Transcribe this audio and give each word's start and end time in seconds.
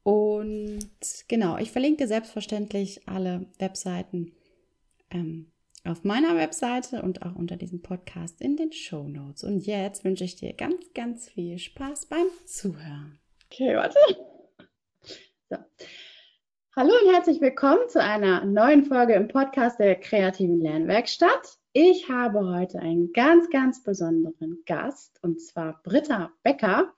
Und 0.03 0.89
genau, 1.29 1.59
ich 1.59 1.73
verlinke 1.73 2.07
selbstverständlich 2.07 3.07
alle 3.07 3.45
Webseiten 3.59 4.33
ähm, 5.11 5.53
auf 5.85 6.05
meiner 6.05 6.37
Webseite 6.37 7.03
und 7.03 7.23
auch 7.23 7.35
unter 7.35 7.57
diesem 7.57 7.83
Podcast 7.83 8.41
in 8.41 8.57
den 8.57 8.73
Show 8.73 9.09
Notes. 9.09 9.45
Und 9.45 9.67
jetzt 9.67 10.05
wünsche 10.05 10.25
ich 10.25 10.37
dir 10.37 10.53
ganz, 10.53 10.93
ganz 10.95 11.29
viel 11.29 11.59
Spaß 11.59 12.07
beim 12.07 12.27
Zuhören. 12.45 13.19
Okay, 13.47 13.77
warte. 13.77 13.99
So. 15.49 15.57
Hallo 16.77 16.93
und 17.03 17.13
herzlich 17.13 17.41
willkommen 17.41 17.89
zu 17.89 18.03
einer 18.03 18.45
neuen 18.45 18.85
Folge 18.85 19.15
im 19.15 19.29
Podcast 19.29 19.81
der 19.81 19.97
kreativen 19.97 20.61
Lernwerkstatt. 20.61 21.59
Ich 21.73 22.09
habe 22.09 22.47
heute 22.47 22.79
einen 22.79 23.13
ganz, 23.13 23.49
ganz 23.51 23.83
besonderen 23.83 24.63
Gast 24.67 25.19
und 25.23 25.41
zwar 25.41 25.81
Britta 25.83 26.31
Becker. 26.43 26.93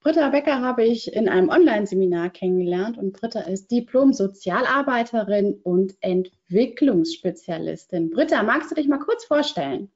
Britta 0.00 0.30
Becker 0.30 0.60
habe 0.60 0.84
ich 0.84 1.12
in 1.12 1.28
einem 1.28 1.48
Online-Seminar 1.48 2.30
kennengelernt 2.30 2.98
und 2.98 3.12
Britta 3.12 3.40
ist 3.40 3.72
Diplom-Sozialarbeiterin 3.72 5.54
und 5.62 5.96
Entwicklungsspezialistin. 6.00 8.10
Britta, 8.10 8.44
magst 8.44 8.70
du 8.70 8.76
dich 8.76 8.86
mal 8.86 9.00
kurz 9.00 9.24
vorstellen? 9.24 9.90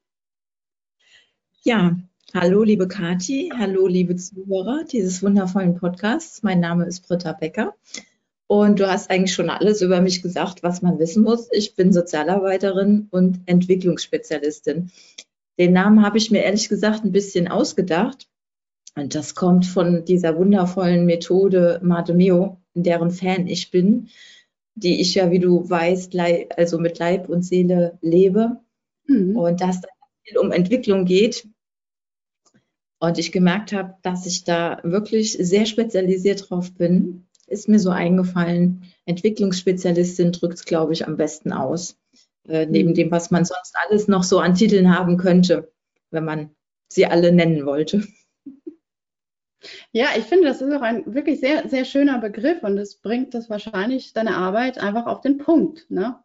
Ja, 1.62 1.96
hallo 2.34 2.64
liebe 2.64 2.88
Kathi, 2.88 3.52
hallo 3.56 3.86
liebe 3.86 4.16
Zuhörer 4.16 4.82
dieses 4.90 5.22
wundervollen 5.22 5.76
Podcasts. 5.76 6.42
Mein 6.42 6.58
Name 6.58 6.84
ist 6.86 7.06
Britta 7.06 7.32
Becker 7.32 7.76
und 8.48 8.80
du 8.80 8.90
hast 8.90 9.08
eigentlich 9.08 9.32
schon 9.32 9.50
alles 9.50 9.82
über 9.82 10.00
mich 10.00 10.20
gesagt, 10.20 10.64
was 10.64 10.82
man 10.82 10.98
wissen 10.98 11.22
muss. 11.22 11.48
Ich 11.52 11.76
bin 11.76 11.92
Sozialarbeiterin 11.92 13.06
und 13.12 13.38
Entwicklungsspezialistin. 13.46 14.90
Den 15.60 15.72
Namen 15.72 16.04
habe 16.04 16.18
ich 16.18 16.32
mir 16.32 16.42
ehrlich 16.42 16.68
gesagt 16.68 17.04
ein 17.04 17.12
bisschen 17.12 17.46
ausgedacht, 17.46 18.26
und 18.94 19.14
das 19.14 19.34
kommt 19.34 19.66
von 19.66 20.04
dieser 20.04 20.36
wundervollen 20.36 21.06
Methode 21.06 21.80
Mademeo, 21.82 22.60
in 22.74 22.82
deren 22.82 23.10
Fan 23.10 23.46
ich 23.46 23.70
bin, 23.70 24.08
die 24.74 25.00
ich 25.00 25.14
ja, 25.14 25.30
wie 25.30 25.38
du 25.38 25.68
weißt, 25.68 26.14
also 26.56 26.78
mit 26.78 26.98
Leib 26.98 27.28
und 27.28 27.42
Seele 27.42 27.98
lebe. 28.02 28.60
Mhm. 29.06 29.36
Und 29.36 29.60
dass 29.60 29.76
es 29.76 29.82
viel 30.24 30.38
um 30.38 30.52
Entwicklung 30.52 31.04
geht. 31.04 31.48
Und 32.98 33.18
ich 33.18 33.32
gemerkt 33.32 33.72
habe, 33.72 33.94
dass 34.02 34.26
ich 34.26 34.44
da 34.44 34.78
wirklich 34.84 35.32
sehr 35.32 35.66
spezialisiert 35.66 36.48
drauf 36.48 36.72
bin, 36.72 37.26
ist 37.46 37.68
mir 37.68 37.80
so 37.80 37.90
eingefallen. 37.90 38.84
Entwicklungsspezialistin 39.06 40.32
drückt 40.32 40.54
es, 40.54 40.64
glaube 40.64 40.92
ich, 40.92 41.06
am 41.06 41.16
besten 41.16 41.52
aus. 41.52 41.96
Äh, 42.46 42.66
neben 42.66 42.90
mhm. 42.90 42.94
dem, 42.94 43.10
was 43.10 43.30
man 43.30 43.44
sonst 43.44 43.74
alles 43.86 44.06
noch 44.06 44.22
so 44.22 44.38
an 44.38 44.54
Titeln 44.54 44.96
haben 44.96 45.16
könnte, 45.16 45.72
wenn 46.10 46.24
man 46.24 46.50
sie 46.88 47.06
alle 47.06 47.32
nennen 47.32 47.66
wollte. 47.66 48.04
Ja, 49.92 50.08
ich 50.16 50.24
finde, 50.24 50.48
das 50.48 50.60
ist 50.60 50.72
auch 50.72 50.82
ein 50.82 51.14
wirklich 51.14 51.40
sehr, 51.40 51.68
sehr 51.68 51.84
schöner 51.84 52.18
Begriff 52.18 52.62
und 52.62 52.78
es 52.78 52.96
bringt 52.96 53.34
das 53.34 53.50
wahrscheinlich 53.50 54.12
deine 54.12 54.36
Arbeit 54.36 54.78
einfach 54.78 55.06
auf 55.06 55.20
den 55.20 55.38
Punkt. 55.38 55.90
Ne? 55.90 56.16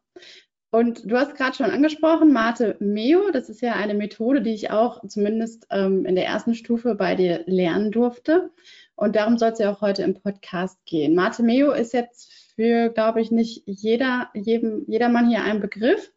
Und 0.70 1.09
du 1.09 1.18
hast 1.18 1.36
gerade 1.36 1.56
schon 1.56 1.72
angesprochen, 1.72 2.34
Mate 2.34 2.75
Meo, 2.80 3.31
das 3.31 3.50
ist 3.50 3.62
ja 3.62 3.74
eine 3.74 3.94
Methode, 3.94 4.42
die 4.42 4.53
ich 4.53 4.70
auch 4.70 5.02
zumindest 5.08 5.66
ähm, 5.70 6.06
in 6.06 6.16
der 6.16 6.25
ersten 6.25 6.56
Stufe 6.56 6.96
bei 6.96 7.16
dir 7.16 7.44
lernen 7.46 7.92
durfte. 7.92 8.52
Und 8.96 9.16
darum 9.16 9.38
soll 9.38 9.52
es 9.52 9.59
ja 9.59 9.72
auch 9.72 9.81
heute 9.81 10.04
im 10.04 10.16
Podcast 10.16 10.84
gehen. 10.86 11.16
Mate 11.16 11.44
Meo 11.44 11.72
ist 11.72 11.94
jetzt 11.94 12.34
für, 12.56 12.90
glaube 12.90 13.22
ich, 13.22 13.31
nicht 13.31 13.64
jeder, 13.66 14.30
jedem, 14.34 14.84
jedermann 14.88 15.30
hier 15.30 15.44
ein 15.44 15.62
Begriff. 15.62 16.12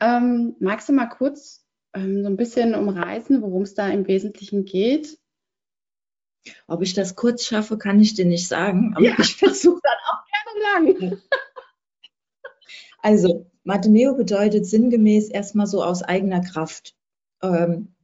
Ähm, 0.00 0.56
magst 0.58 0.88
du 0.88 0.92
mal 0.92 1.06
kurz 1.06 1.66
ähm, 1.94 2.22
so 2.22 2.30
ein 2.30 2.36
bisschen 2.36 2.74
umreißen, 2.74 3.42
worum 3.42 3.62
es 3.62 3.74
da 3.74 3.88
im 3.88 4.06
Wesentlichen 4.06 4.64
geht? 4.64 5.18
Ob 6.66 6.82
ich 6.82 6.94
das 6.94 7.14
kurz 7.14 7.44
schaffe, 7.44 7.78
kann 7.78 8.00
ich 8.00 8.14
dir 8.14 8.24
nicht 8.24 8.48
sagen. 8.48 8.92
Aber 8.94 9.04
ja, 9.04 9.14
ich 9.18 9.36
versuche 9.36 9.80
dann 9.82 9.98
auch 10.10 10.24
gerne 10.76 10.98
lang. 10.98 11.18
Also, 13.02 13.46
Matemeo 13.62 14.14
bedeutet 14.14 14.66
sinngemäß 14.66 15.28
erstmal 15.28 15.66
so 15.68 15.82
aus 15.82 16.02
eigener 16.02 16.40
Kraft. 16.40 16.96
Ähm, 17.42 17.94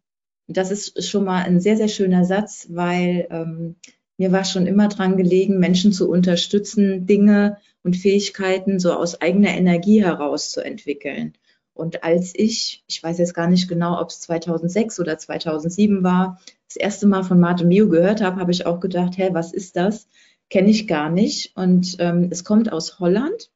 das 0.47 0.71
ist 0.71 1.09
schon 1.09 1.25
mal 1.25 1.43
ein 1.43 1.61
sehr, 1.61 1.77
sehr 1.77 1.89
schöner 1.89 2.25
Satz, 2.25 2.69
weil 2.71 3.27
ähm, 3.31 3.77
mir 4.19 4.33
war 4.33 4.45
schon 4.45 4.67
immer 4.67 4.89
dran 4.89 5.17
gelegen, 5.17 5.59
Menschen 5.59 5.93
zu 5.93 6.09
unterstützen, 6.09 7.07
Dinge 7.07 7.59
und 7.83 7.97
Fähigkeiten 7.97 8.79
so 8.79 8.93
aus 8.93 9.21
eigener 9.21 9.51
Energie 9.51 10.05
heraus 10.05 10.51
zu 10.51 10.61
entwickeln. 10.61 11.35
Und 11.75 12.05
als 12.05 12.33
ich, 12.35 12.85
ich 12.87 13.03
weiß 13.03 13.19
jetzt 13.19 13.35
gar 13.35 13.49
nicht 13.49 13.69
genau, 13.69 14.01
ob 14.01 14.11
es 14.11 14.21
2006 14.21 15.01
oder 15.01 15.17
2007 15.17 16.05
war, 16.05 16.41
das 16.75 16.83
erste 16.83 17.07
Mal 17.07 17.23
von 17.23 17.39
Mate 17.39 17.67
Mio 17.67 17.89
gehört 17.89 18.23
habe, 18.23 18.41
habe 18.41 18.53
ich 18.53 18.65
auch 18.67 18.81
gedacht, 18.81 19.19
hä, 19.19 19.31
was 19.33 19.53
ist 19.53 19.77
das? 19.77 20.09
Kenne 20.49 20.71
ich 20.71 20.89
gar 20.89 21.11
nicht. 21.11 21.57
Und 21.57 21.97
ähm, 21.99 22.29
es 22.31 22.45
kommt 22.45 22.73
aus 22.73 22.99
Holland 22.99 23.51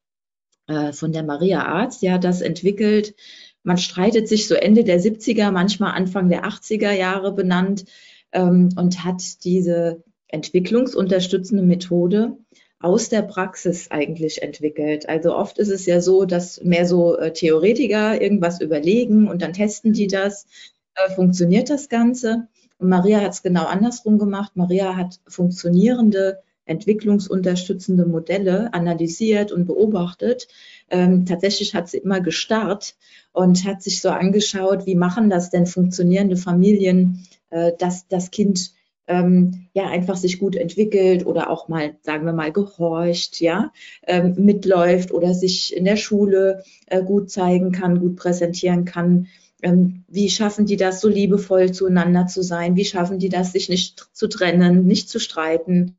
äh, 0.67 0.93
von 0.93 1.13
der 1.13 1.23
Maria 1.23 1.65
Arzt. 1.65 2.03
Die 2.03 2.13
hat 2.13 2.25
das 2.25 2.41
entwickelt. 2.43 3.15
Man 3.63 3.79
streitet 3.79 4.29
sich 4.29 4.49
so 4.49 4.55
Ende 4.55 4.85
der 4.85 5.01
70er, 5.01 5.51
manchmal 5.51 5.93
Anfang 5.93 6.29
der 6.29 6.45
80er 6.45 6.93
Jahre 6.93 7.33
benannt 7.33 7.87
ähm, 8.33 8.69
und 8.77 9.05
hat 9.05 9.45
diese 9.45 10.05
entwicklungsunterstützende 10.29 11.62
Methode 11.62 12.37
aus 12.81 13.09
der 13.09 13.23
Praxis 13.23 13.91
eigentlich 13.91 14.43
entwickelt. 14.43 15.09
Also 15.09 15.35
oft 15.35 15.59
ist 15.59 15.71
es 15.71 15.87
ja 15.87 16.01
so, 16.01 16.27
dass 16.27 16.62
mehr 16.62 16.87
so 16.87 17.17
äh, 17.17 17.33
Theoretiker 17.33 18.21
irgendwas 18.21 18.61
überlegen 18.61 19.29
und 19.29 19.41
dann 19.43 19.55
testen 19.55 19.93
die 19.93 20.07
das. 20.07 20.47
Äh, 20.95 21.11
funktioniert 21.15 21.71
das 21.71 21.89
Ganze? 21.89 22.49
Und 22.78 22.88
Maria 22.88 23.20
hat 23.20 23.32
es 23.32 23.43
genau 23.43 23.64
andersrum 23.64 24.19
gemacht. 24.19 24.52
Maria 24.55 24.96
hat 24.96 25.20
funktionierende, 25.26 26.43
entwicklungsunterstützende 26.67 28.06
Modelle 28.06 28.75
analysiert 28.75 29.52
und 29.52 29.67
beobachtet. 29.67 30.49
Ähm, 30.90 31.25
tatsächlich 31.25 31.75
hat 31.75 31.88
sie 31.88 31.99
immer 31.99 32.20
gestarrt 32.20 32.96
und 33.32 33.64
hat 33.64 33.82
sich 33.82 34.02
so 34.02 34.11
angeschaut, 34.11 34.84
wie 34.87 34.96
machen 34.96 35.31
das 35.31 35.50
denn 35.50 35.67
funktionierende 35.67 36.37
Familien, 36.37 37.26
äh, 37.50 37.73
dass 37.78 38.08
das 38.08 38.31
Kind 38.31 38.73
ähm, 39.08 39.69
ja 39.73 39.87
einfach 39.87 40.17
sich 40.17 40.38
gut 40.38 40.56
entwickelt 40.56 41.26
oder 41.26 41.50
auch 41.50 41.69
mal, 41.69 41.96
sagen 42.02 42.26
wir 42.26 42.32
mal, 42.32 42.52
gehorcht, 42.52 43.40
ja, 43.40 43.73
ähm, 44.06 44.34
mitläuft 44.37 45.12
oder 45.12 45.34
sich 45.34 45.76
in 45.76 45.84
der 45.84 45.96
Schule 45.96 46.64
äh, 46.87 47.02
gut 47.02 47.31
zeigen 47.31 47.73
kann, 47.73 48.00
gut 48.00 48.17
präsentieren 48.17 48.84
kann. 48.84 49.28
Ähm, 49.62 50.05
wie 50.08 50.29
schaffen 50.29 50.67
die 50.67 50.76
das, 50.76 51.00
so 51.00 51.08
liebevoll 51.08 51.73
zueinander 51.73 52.26
zu 52.26 52.43
sein? 52.43 52.76
Wie 52.76 52.85
schaffen 52.85 53.19
die 53.19 53.29
das, 53.29 53.53
sich 53.53 53.69
nicht 53.69 54.08
zu 54.12 54.29
trennen, 54.29 54.87
nicht 54.87 55.08
zu 55.08 55.19
streiten? 55.19 55.97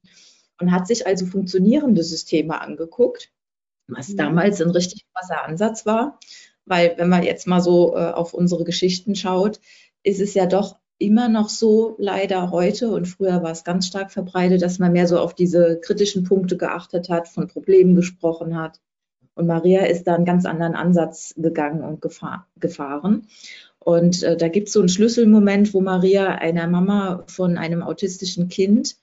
Und 0.59 0.71
hat 0.71 0.87
sich 0.87 1.05
also 1.05 1.25
funktionierende 1.25 2.03
Systeme 2.03 2.59
angeguckt, 2.61 3.31
was 3.87 4.09
mhm. 4.09 4.17
damals 4.17 4.61
ein 4.61 4.71
richtig 4.71 5.05
krasser 5.13 5.43
Ansatz 5.43 5.85
war. 5.85 6.19
Weil 6.65 6.95
wenn 6.97 7.09
man 7.09 7.23
jetzt 7.23 7.47
mal 7.47 7.61
so 7.61 7.95
äh, 7.95 8.11
auf 8.11 8.33
unsere 8.33 8.63
Geschichten 8.63 9.15
schaut, 9.15 9.59
ist 10.03 10.19
es 10.19 10.33
ja 10.33 10.45
doch 10.45 10.77
immer 10.99 11.29
noch 11.29 11.49
so, 11.49 11.95
leider 11.99 12.51
heute, 12.51 12.89
und 12.89 13.05
früher 13.05 13.43
war 13.43 13.51
es 13.51 13.63
ganz 13.63 13.87
stark 13.87 14.11
verbreitet, 14.11 14.61
dass 14.61 14.79
man 14.79 14.93
mehr 14.93 15.07
so 15.07 15.19
auf 15.19 15.35
diese 15.35 15.79
kritischen 15.79 16.23
Punkte 16.23 16.57
geachtet 16.57 17.09
hat, 17.09 17.27
von 17.27 17.47
Problemen 17.47 17.95
gesprochen 17.95 18.57
hat. 18.57 18.79
Und 19.37 19.47
Maria 19.47 19.85
ist 19.85 20.05
da 20.05 20.15
einen 20.15 20.25
ganz 20.25 20.45
anderen 20.45 20.75
Ansatz 20.75 21.33
gegangen 21.37 21.83
und 21.83 22.01
gefahr, 22.01 22.47
gefahren. 22.59 23.27
Und 23.79 24.23
äh, 24.23 24.35
da 24.35 24.47
gibt 24.47 24.67
es 24.67 24.73
so 24.73 24.79
einen 24.79 24.89
Schlüsselmoment, 24.89 25.73
wo 25.73 25.81
Maria 25.81 26.35
einer 26.35 26.67
Mama 26.67 27.23
von 27.27 27.57
einem 27.57 27.83
autistischen 27.83 28.49
Kind 28.49 28.97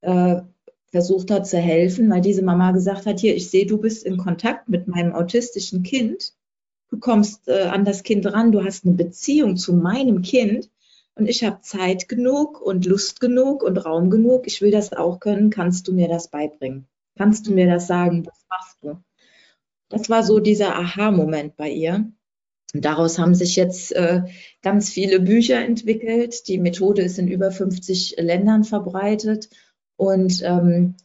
äh, 0.00 0.40
versucht 0.86 1.30
hat 1.30 1.46
zu 1.46 1.58
helfen, 1.58 2.10
weil 2.10 2.22
diese 2.22 2.42
Mama 2.42 2.72
gesagt 2.72 3.06
hat, 3.06 3.20
hier, 3.20 3.36
ich 3.36 3.50
sehe, 3.50 3.66
du 3.66 3.78
bist 3.78 4.04
in 4.04 4.16
Kontakt 4.16 4.68
mit 4.68 4.88
meinem 4.88 5.12
autistischen 5.12 5.82
Kind. 5.82 6.32
Du 6.88 6.98
kommst 6.98 7.48
äh, 7.48 7.64
an 7.64 7.84
das 7.84 8.02
Kind 8.02 8.24
ran, 8.26 8.50
du 8.50 8.64
hast 8.64 8.86
eine 8.86 8.94
Beziehung 8.94 9.56
zu 9.56 9.74
meinem 9.74 10.22
Kind 10.22 10.70
und 11.16 11.28
ich 11.28 11.44
habe 11.44 11.60
Zeit 11.60 12.08
genug 12.08 12.60
und 12.60 12.86
Lust 12.86 13.20
genug 13.20 13.62
und 13.62 13.76
Raum 13.76 14.10
genug. 14.10 14.46
Ich 14.46 14.62
will 14.62 14.70
das 14.70 14.92
auch 14.92 15.20
können. 15.20 15.50
Kannst 15.50 15.86
du 15.86 15.92
mir 15.92 16.08
das 16.08 16.28
beibringen? 16.28 16.86
Kannst 17.16 17.46
du 17.46 17.52
mir 17.52 17.66
das 17.66 17.86
sagen? 17.86 18.26
Was 18.26 18.44
machst 18.48 18.78
du? 18.82 18.96
Das 19.88 20.10
war 20.10 20.22
so 20.22 20.40
dieser 20.40 20.76
Aha-Moment 20.76 21.56
bei 21.56 21.70
ihr. 21.70 22.10
Und 22.74 22.84
daraus 22.84 23.18
haben 23.18 23.34
sich 23.34 23.56
jetzt 23.56 23.92
äh, 23.92 24.22
ganz 24.62 24.90
viele 24.90 25.20
Bücher 25.20 25.64
entwickelt. 25.64 26.48
Die 26.48 26.58
Methode 26.58 27.02
ist 27.02 27.18
in 27.18 27.28
über 27.28 27.50
50 27.50 28.16
Ländern 28.18 28.64
verbreitet. 28.64 29.48
Und 29.96 30.42
ähm, 30.42 30.96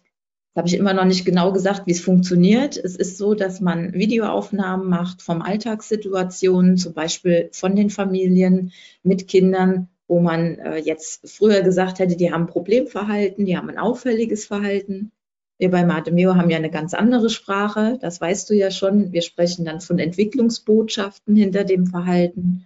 habe 0.56 0.68
ich 0.68 0.74
immer 0.74 0.94
noch 0.94 1.06
nicht 1.06 1.24
genau 1.24 1.54
gesagt, 1.54 1.83
wie 1.86 1.92
es 1.92 2.01
funktioniert. 2.01 2.75
Es 2.75 2.95
ist 2.95 3.18
so, 3.18 3.36
dass 3.36 3.62
man 3.62 3.94
Videoaufnahmen 3.94 4.89
macht 4.89 5.22
vom 5.22 5.42
Alltagssituationen, 5.42 6.78
zum 6.78 6.94
Beispiel 6.94 7.50
von 7.54 7.75
den 7.75 7.89
Familien 7.89 8.74
mit 9.04 9.28
Kindern 9.28 9.88
wo 10.12 10.19
man 10.19 10.60
äh, 10.60 10.75
jetzt 10.75 11.30
früher 11.30 11.62
gesagt 11.62 12.00
hätte, 12.00 12.18
die 12.18 12.33
haben 12.33 12.45
Problemverhalten, 12.45 13.45
die 13.45 13.56
haben 13.56 13.69
ein 13.69 13.78
auffälliges 13.78 14.44
Verhalten. 14.44 15.13
Wir 15.61 15.69
bei 15.69 15.85
Matemeo 15.85 16.33
haben 16.35 16.49
ja 16.49 16.57
eine 16.57 16.71
ganz 16.71 16.95
andere 16.95 17.29
Sprache, 17.29 17.99
das 18.01 18.19
weißt 18.19 18.49
du 18.49 18.55
ja 18.55 18.71
schon. 18.71 19.11
Wir 19.11 19.21
sprechen 19.21 19.63
dann 19.63 19.79
von 19.79 19.99
Entwicklungsbotschaften 19.99 21.35
hinter 21.35 21.63
dem 21.63 21.85
Verhalten. 21.85 22.65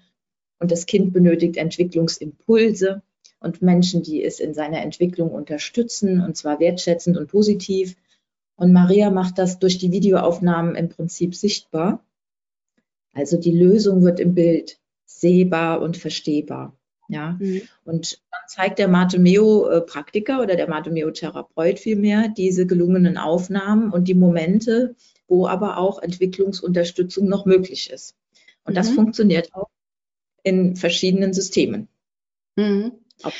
Und 0.60 0.72
das 0.72 0.86
Kind 0.86 1.12
benötigt 1.12 1.58
Entwicklungsimpulse 1.58 3.02
und 3.42 3.62
Menschen, 3.62 4.02
die 4.02 4.24
es 4.24 4.40
in 4.40 4.54
seiner 4.54 4.82
Entwicklung 4.82 5.32
unterstützen, 5.32 6.22
und 6.22 6.38
zwar 6.38 6.62
wertschätzend 6.62 7.18
und 7.18 7.28
positiv. 7.28 7.98
Und 8.56 8.72
Maria 8.72 9.10
macht 9.10 9.40
das 9.40 9.60
durch 9.60 9.78
die 9.78 9.92
Videoaufnahmen 9.92 10.76
im 10.76 10.88
Prinzip 10.88 11.36
sichtbar. 11.36 12.02
Also 13.12 13.36
die 13.38 13.52
Lösung 13.52 14.06
wird 14.06 14.22
im 14.22 14.36
Bild 14.36 14.80
sehbar 15.04 15.82
und 15.82 15.98
verstehbar. 15.98 16.74
Ja, 17.08 17.38
mhm. 17.40 17.62
und 17.84 18.20
dann 18.32 18.42
zeigt 18.48 18.80
der 18.80 18.88
Matemeo-Praktiker 18.88 20.42
oder 20.42 20.56
der 20.56 20.68
Matemeo-Therapeut 20.68 21.80
vielmehr 21.80 22.30
diese 22.30 22.66
gelungenen 22.66 23.18
Aufnahmen 23.18 23.92
und 23.92 24.08
die 24.08 24.16
Momente, 24.16 24.96
wo 25.28 25.48
aber 25.48 25.78
auch 25.78 26.02
Entwicklungsunterstützung 26.02 27.28
noch 27.28 27.46
möglich 27.46 27.92
ist. 27.92 28.16
Und 28.64 28.74
mhm. 28.74 28.76
das 28.76 28.90
funktioniert 28.90 29.54
auch 29.54 29.70
in 30.44 30.76
verschiedenen 30.76 31.34
Systemen. 31.34 31.88
Mhm. 32.56 32.94
Ob 33.24 33.34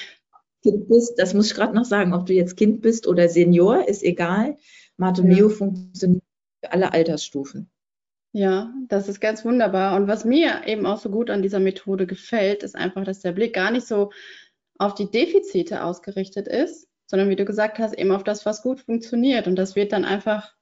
du 0.64 0.72
Kind 0.72 0.88
bist, 0.88 1.14
das 1.18 1.34
muss 1.34 1.48
ich 1.48 1.56
gerade 1.56 1.76
noch 1.76 1.86
sagen, 1.86 2.14
ob 2.14 2.26
du 2.26 2.34
jetzt 2.34 2.58
Kind 2.58 2.82
bist 2.82 3.08
oder 3.08 3.30
Senior, 3.30 3.88
ist 3.88 4.04
egal. 4.04 4.58
Matemeo 4.98 5.50
ja. 5.50 5.56
funktioniert 5.56 6.24
für 6.64 6.72
alle 6.72 6.94
Altersstufen. 6.94 7.70
Ja, 8.38 8.74
das 8.90 9.08
ist 9.08 9.22
ganz 9.22 9.46
wunderbar. 9.46 9.96
Und 9.96 10.10
was 10.10 10.26
mir 10.26 10.64
eben 10.66 10.86
auch 10.86 10.98
so 10.98 11.10
gut 11.10 11.30
an 11.30 11.42
dieser 11.42 11.62
Methode 11.62 12.06
gefällt, 12.06 12.64
ist 12.64 12.76
einfach, 12.76 13.06
dass 13.06 13.22
der 13.22 13.32
Blick 13.32 13.56
gar 13.56 13.72
nicht 13.72 13.88
so 13.88 14.12
auf 14.78 14.94
die 14.94 15.10
Defizite 15.10 15.82
ausgerichtet 15.82 16.46
ist, 16.50 16.90
sondern 17.06 17.30
wie 17.30 17.38
du 17.38 17.46
gesagt 17.46 17.80
hast, 17.80 17.98
eben 17.98 18.12
auf 18.12 18.26
das, 18.26 18.46
was 18.46 18.62
gut 18.62 18.82
funktioniert. 18.82 19.48
Und 19.48 19.56
das 19.56 19.78
wird 19.78 19.94
dann 19.94 20.04
einfach 20.04 20.54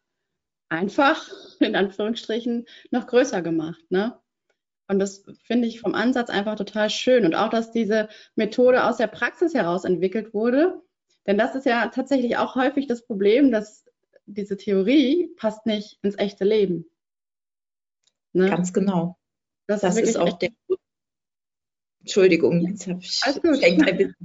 einfach, 0.70 1.28
in 1.62 1.76
Anführungsstrichen, 1.76 2.68
noch 2.92 3.08
größer 3.08 3.42
gemacht. 3.42 3.84
Ne? 3.90 4.20
Und 4.88 5.00
das 5.00 5.26
finde 5.44 5.68
ich 5.68 5.80
vom 5.80 5.96
Ansatz 5.96 6.30
einfach 6.30 6.56
total 6.56 6.92
schön. 6.92 7.26
Und 7.26 7.34
auch, 7.34 7.50
dass 7.50 7.72
diese 7.72 8.08
Methode 8.36 8.84
aus 8.84 8.98
der 8.98 9.08
Praxis 9.08 9.56
heraus 9.56 9.84
entwickelt 9.84 10.36
wurde. 10.36 10.80
Denn 11.26 11.40
das 11.40 11.56
ist 11.56 11.66
ja 11.66 11.88
tatsächlich 11.88 12.38
auch 12.38 12.54
häufig 12.54 12.86
das 12.86 13.04
Problem, 13.04 13.52
dass 13.52 13.84
diese 14.28 14.58
Theorie 14.58 15.34
passt 15.38 15.66
nicht 15.66 15.98
ins 16.04 16.20
echte 16.20 16.46
Leben. 16.46 16.86
Ne? 18.34 18.50
Ganz 18.50 18.74
genau. 18.74 19.18
Das, 19.68 19.82
das 19.82 19.98
ist, 19.98 20.10
ist 20.10 20.18
auch 20.18 20.38
der 20.38 20.50
Grund. 20.68 20.80
Entschuldigung, 22.02 22.68
jetzt 22.68 22.88
habe 22.88 23.00
ich 23.02 23.22
ein 23.24 23.42
bisschen 23.42 24.16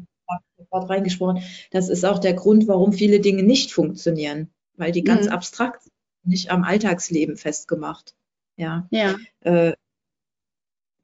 reingesprochen. 0.72 1.42
Das 1.70 1.88
ist 1.88 2.04
auch 2.04 2.18
der 2.18 2.34
Grund, 2.34 2.66
warum 2.66 2.92
viele 2.92 3.20
Dinge 3.20 3.42
nicht 3.42 3.72
funktionieren, 3.72 4.50
weil 4.74 4.92
die 4.92 5.04
ganz 5.04 5.26
mhm. 5.26 5.32
abstrakt 5.32 5.82
sind, 5.84 5.92
nicht 6.24 6.50
am 6.50 6.64
Alltagsleben 6.64 7.36
festgemacht. 7.36 8.14
Ja. 8.56 8.88
ja. 8.90 9.16
Äh, 9.40 9.74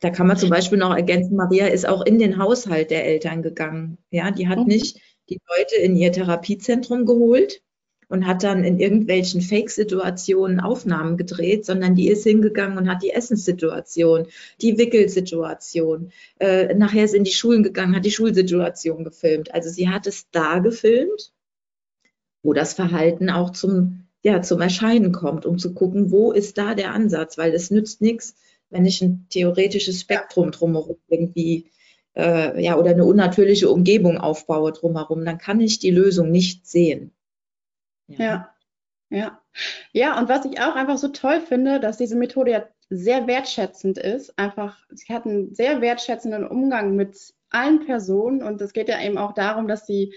da 0.01 0.11
kann 0.11 0.27
man 0.27 0.37
zum 0.37 0.51
Beispiel 0.51 0.77
noch 0.77 0.95
ergänzen, 0.95 1.37
Maria 1.37 1.69
ist 1.69 1.87
auch 1.87 2.03
in 2.05 2.19
den 2.19 2.39
Haushalt 2.39 2.91
der 2.91 3.07
Eltern 3.07 3.43
gegangen. 3.43 3.99
Ja, 4.11 4.31
die 4.31 4.49
hat 4.49 4.59
mhm. 4.59 4.67
nicht 4.67 5.01
die 5.31 5.41
Leute 5.49 5.77
in 5.77 5.97
ihr 5.97 6.13
Therapiezentrum 6.13 7.07
geholt, 7.07 7.63
und 8.15 8.29
hat 8.29 8.45
dann 8.45 8.63
in 8.63 8.79
irgendwelchen 8.79 9.41
Fake-Situationen 9.41 10.61
Aufnahmen 10.61 11.17
gedreht, 11.17 11.67
sondern 11.67 11.97
die 11.97 12.07
ist 12.09 12.23
hingegangen 12.23 12.79
und 12.79 12.89
hat 12.89 13.03
die 13.03 13.11
Essenssituation, 13.11 14.29
die 14.61 14.79
Wickelsituation, 14.79 16.13
äh, 16.39 16.73
nachher 16.75 17.05
ist 17.05 17.15
in 17.15 17.25
die 17.25 17.33
Schulen 17.33 17.65
gegangen, 17.65 17.97
hat 17.97 18.05
die 18.05 18.13
Schulsituation 18.13 19.03
gefilmt. 19.03 19.53
Also 19.53 19.69
sie 19.69 19.89
hat 19.89 20.07
es 20.07 20.31
da 20.31 20.61
gefilmt, 20.61 21.33
wo 22.45 22.53
das 22.53 22.75
Verhalten 22.75 23.31
auch 23.31 23.51
zum, 23.51 24.07
ja, 24.23 24.43
zum 24.43 24.61
Erscheinen 24.61 25.11
kommt, 25.11 25.45
um 25.45 25.59
zu 25.59 25.75
gucken, 25.75 26.13
wo 26.13 26.31
ist 26.31 26.57
da 26.57 26.77
der 26.77 26.93
Ansatz, 26.93 27.37
weil 27.37 27.53
es 27.53 27.73
nützt 27.73 28.01
nichts, 28.01 28.37
wenn 28.71 28.87
ich 28.87 29.03
ein 29.03 29.27
theoretisches 29.29 30.01
Spektrum 30.01 30.53
drumherum 30.53 30.99
irgendwie 31.09 31.69
äh, 32.15 32.63
ja, 32.63 32.79
oder 32.79 32.91
eine 32.91 33.07
unnatürliche 33.07 33.69
Umgebung 33.71 34.19
aufbaue 34.19 34.71
drumherum, 34.71 35.25
dann 35.25 35.39
kann 35.39 35.61
ich 35.61 35.81
die 35.81 35.91
Lösung 35.91 36.31
nicht 36.31 36.65
sehen. 36.65 37.11
Ja. 38.07 38.55
ja. 39.11 39.41
Ja, 39.93 40.19
und 40.19 40.29
was 40.29 40.45
ich 40.45 40.61
auch 40.61 40.75
einfach 40.75 40.99
so 40.99 41.09
toll 41.09 41.41
finde, 41.41 41.81
dass 41.81 41.97
diese 41.97 42.17
Methode 42.17 42.51
ja 42.51 42.69
sehr 42.91 43.27
wertschätzend 43.27 43.99
ist. 43.99 44.39
Einfach, 44.39 44.79
sie 44.91 45.13
hat 45.15 45.27
einen 45.27 45.55
sehr 45.55 45.81
wertschätzenden 45.81 46.47
Umgang 46.47 46.97
mit 46.97 47.35
allen 47.51 47.85
Personen 47.85 48.43
und 48.43 48.61
es 48.61 48.73
geht 48.73 48.89
ja 48.89 49.01
eben 49.01 49.19
auch 49.19 49.33
darum, 49.33 49.69
dass 49.69 49.87
die 49.87 50.15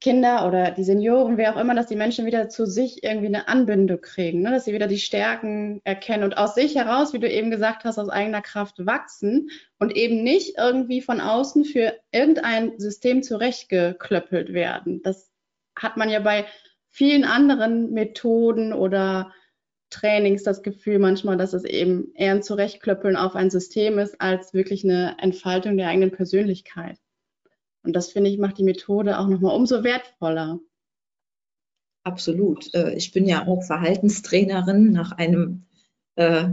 Kinder 0.00 0.46
oder 0.46 0.70
die 0.70 0.84
Senioren, 0.84 1.38
wer 1.38 1.54
auch 1.54 1.60
immer, 1.60 1.74
dass 1.74 1.86
die 1.86 1.96
Menschen 1.96 2.26
wieder 2.26 2.50
zu 2.50 2.66
sich 2.66 3.02
irgendwie 3.02 3.28
eine 3.28 3.48
Anbindung 3.48 4.02
kriegen, 4.02 4.42
ne? 4.42 4.50
dass 4.50 4.66
sie 4.66 4.74
wieder 4.74 4.86
die 4.86 4.98
Stärken 4.98 5.80
erkennen 5.84 6.24
und 6.24 6.36
aus 6.36 6.54
sich 6.54 6.74
heraus, 6.74 7.14
wie 7.14 7.20
du 7.20 7.30
eben 7.30 7.50
gesagt 7.50 7.84
hast, 7.84 7.98
aus 7.98 8.10
eigener 8.10 8.42
Kraft 8.42 8.84
wachsen 8.84 9.48
und 9.78 9.96
eben 9.96 10.22
nicht 10.22 10.58
irgendwie 10.58 11.00
von 11.00 11.22
außen 11.22 11.64
für 11.64 11.94
irgendein 12.12 12.78
System 12.78 13.22
zurechtgeklöppelt 13.22 14.52
werden. 14.52 15.00
Das 15.02 15.30
hat 15.74 15.96
man 15.96 16.10
ja 16.10 16.20
bei 16.20 16.44
vielen 16.94 17.24
anderen 17.24 17.90
Methoden 17.90 18.72
oder 18.72 19.32
Trainings 19.90 20.44
das 20.44 20.62
Gefühl 20.62 21.00
manchmal, 21.00 21.36
dass 21.36 21.52
es 21.52 21.64
eben 21.64 22.12
eher 22.14 22.30
ein 22.30 22.42
Zurechtklöppeln 22.44 23.16
auf 23.16 23.34
ein 23.34 23.50
System 23.50 23.98
ist, 23.98 24.20
als 24.20 24.54
wirklich 24.54 24.84
eine 24.84 25.16
Entfaltung 25.18 25.76
der 25.76 25.88
eigenen 25.88 26.12
Persönlichkeit. 26.12 26.96
Und 27.82 27.96
das 27.96 28.12
finde 28.12 28.30
ich 28.30 28.38
macht 28.38 28.58
die 28.58 28.64
Methode 28.64 29.18
auch 29.18 29.26
nochmal 29.26 29.56
umso 29.56 29.82
wertvoller. 29.82 30.60
Absolut. 32.04 32.72
Äh, 32.74 32.94
ich 32.94 33.10
bin 33.10 33.26
ja 33.26 33.48
auch 33.48 33.64
Verhaltenstrainerin 33.64 34.92
nach 34.92 35.10
einem 35.10 35.64
äh, 36.14 36.50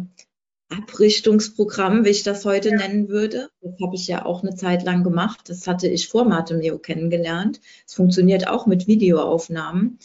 Abrichtungsprogramm, 0.69 2.03
wie 2.03 2.09
ich 2.09 2.23
das 2.23 2.45
heute 2.45 2.69
ja. 2.69 2.77
nennen 2.77 3.09
würde. 3.09 3.51
Das 3.61 3.73
habe 3.79 3.95
ich 3.95 4.07
ja 4.07 4.25
auch 4.25 4.41
eine 4.41 4.55
Zeit 4.55 4.83
lang 4.83 5.03
gemacht. 5.03 5.49
Das 5.49 5.67
hatte 5.67 5.87
ich 5.87 6.07
vor 6.07 6.25
Matemeo 6.25 6.79
kennengelernt. 6.79 7.61
Es 7.85 7.93
funktioniert 7.93 8.47
auch 8.47 8.65
mit 8.65 8.87
Videoaufnahmen. 8.87 9.99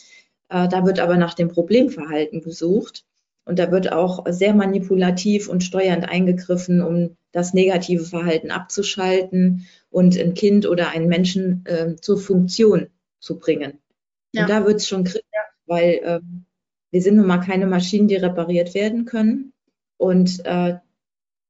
Äh, 0.49 0.69
da 0.69 0.85
wird 0.85 1.00
aber 1.00 1.17
nach 1.17 1.35
dem 1.35 1.49
Problemverhalten 1.49 2.41
gesucht. 2.41 3.05
Und 3.45 3.61
da 3.61 3.71
wird 3.71 3.93
auch 3.93 4.25
sehr 4.29 4.55
manipulativ 4.55 5.49
und 5.49 5.62
steuernd 5.62 6.09
eingegriffen, 6.09 6.83
um 6.83 7.17
das 7.31 7.55
negative 7.55 8.05
Verhalten 8.05 8.50
abzuschalten 8.50 9.67
und 9.88 10.19
ein 10.19 10.35
Kind 10.35 10.67
oder 10.67 10.88
einen 10.88 11.07
Menschen 11.07 11.65
äh, 11.67 11.95
zur 11.95 12.19
Funktion 12.19 12.88
zu 13.21 13.38
bringen. 13.38 13.79
Ja. 14.33 14.43
Und 14.43 14.50
da 14.50 14.67
wird 14.67 14.76
es 14.76 14.88
schon 14.88 15.05
kritisch, 15.05 15.23
weil 15.67 16.00
äh, 16.03 16.21
wir 16.91 17.03
sind 17.03 17.17
nun 17.17 17.26
mal 17.26 17.38
keine 17.38 17.67
Maschinen, 17.67 18.09
die 18.09 18.17
repariert 18.17 18.75
werden 18.75 19.05
können. 19.05 19.53
Und 19.97 20.45
äh, 20.45 20.79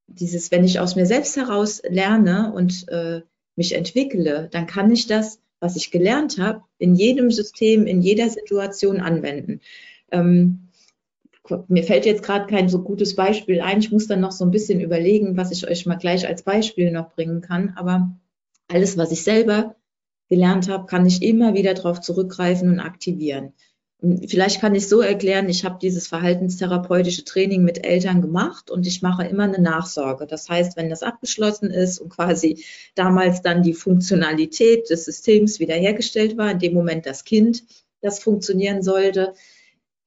dieses, 0.07 0.50
wenn 0.50 0.65
ich 0.65 0.81
aus 0.81 0.97
mir 0.97 1.07
selbst 1.07 1.37
heraus 1.37 1.83
lerne 1.88 2.53
und 2.53 2.88
äh, 2.88 3.23
mich 3.57 3.75
entwickle, 3.75 4.49
dann 4.53 4.67
kann 4.67 4.91
ich 4.91 5.07
das, 5.07 5.41
was 5.67 5.75
ich 5.75 5.91
gelernt 5.91 6.39
habe, 6.39 6.63
in 6.79 6.95
jedem 6.95 7.33
System, 7.33 7.87
in 7.87 8.01
jeder 8.01 8.31
Situation 8.31 9.01
anwenden. 9.01 9.61
Ähm, 10.13 10.69
mir 11.67 11.83
fällt 11.83 12.07
jetzt 12.07 12.23
gerade 12.23 12.47
kein 12.47 12.69
so 12.69 12.83
gutes 12.83 13.17
Beispiel 13.17 13.61
ein. 13.61 13.81
Ich 13.81 13.91
muss 13.91 14.07
dann 14.07 14.21
noch 14.21 14.31
so 14.31 14.45
ein 14.45 14.53
bisschen 14.53 14.81
überlegen, 14.81 15.37
was 15.37 15.51
ich 15.51 15.69
euch 15.69 15.85
mal 15.85 15.97
gleich 15.97 16.27
als 16.27 16.45
Beispiel 16.45 16.93
noch 16.93 17.11
bringen 17.15 17.41
kann. 17.41 17.75
Aber 17.77 18.17
alles, 18.69 18.97
was 18.97 19.11
ich 19.11 19.25
selber 19.25 19.75
gelernt 20.29 20.69
habe, 20.69 20.87
kann 20.87 21.05
ich 21.05 21.21
immer 21.23 21.55
wieder 21.55 21.75
darauf 21.75 22.01
zurückgreifen 22.01 22.71
und 22.71 22.81
aktivieren. 22.81 23.53
Vielleicht 24.29 24.61
kann 24.61 24.75
ich 24.75 24.89
so 24.89 25.01
erklären, 25.01 25.49
ich 25.49 25.65
habe 25.65 25.79
dieses 25.81 26.07
verhaltenstherapeutische 26.07 27.25
Training 27.25 27.65
mit 27.65 27.85
Eltern 27.85 28.21
gemacht 28.21 28.71
und 28.71 28.87
ich 28.87 29.03
mache 29.03 29.27
immer 29.27 29.45
eine 29.45 29.61
Nachsorge. 29.61 30.27
Das 30.27 30.49
heißt, 30.49 30.77
wenn 30.77 30.91
das 30.91 31.03
abgeschlossen 31.03 31.71
ist 31.71 31.99
und 31.99 32.11
quasi 32.11 32.65
damals 32.95 33.43
dann 33.43 33.63
die 33.63 33.75
Funktionalität 33.75 34.91
des 34.91 35.07
Systems 35.07 35.61
wiederhergestellt 35.61 36.37
war, 36.37 36.51
in 36.51 36.59
dem 36.59 36.75
Moment 36.75 37.07
das 37.07 37.25
Kind 37.25 37.65
das 38.03 38.19
funktionieren 38.19 38.83
sollte, 38.83 39.33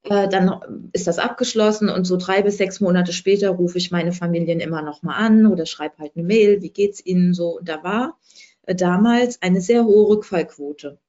äh, 0.03 0.29
dann 0.29 0.89
ist 0.93 1.07
das 1.07 1.19
abgeschlossen 1.19 1.89
und 1.89 2.05
so 2.05 2.15
drei 2.15 2.41
bis 2.41 2.57
sechs 2.57 2.79
Monate 2.79 3.11
später 3.11 3.49
rufe 3.49 3.79
ich 3.79 3.91
meine 3.91 4.13
Familien 4.13 4.59
immer 4.59 4.81
noch 4.81 5.03
mal 5.03 5.15
an 5.15 5.47
oder 5.47 5.65
schreibe 5.65 5.97
halt 5.97 6.13
eine 6.15 6.25
Mail, 6.25 6.61
wie 6.61 6.69
geht's 6.69 7.05
ihnen 7.05 7.33
so? 7.33 7.57
Und 7.57 7.67
da 7.67 7.83
war 7.83 8.19
äh, 8.67 8.75
damals 8.75 9.41
eine 9.41 9.61
sehr 9.61 9.83
hohe 9.85 10.07
Rückfallquote. 10.09 10.99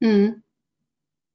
Mhm 0.00 0.42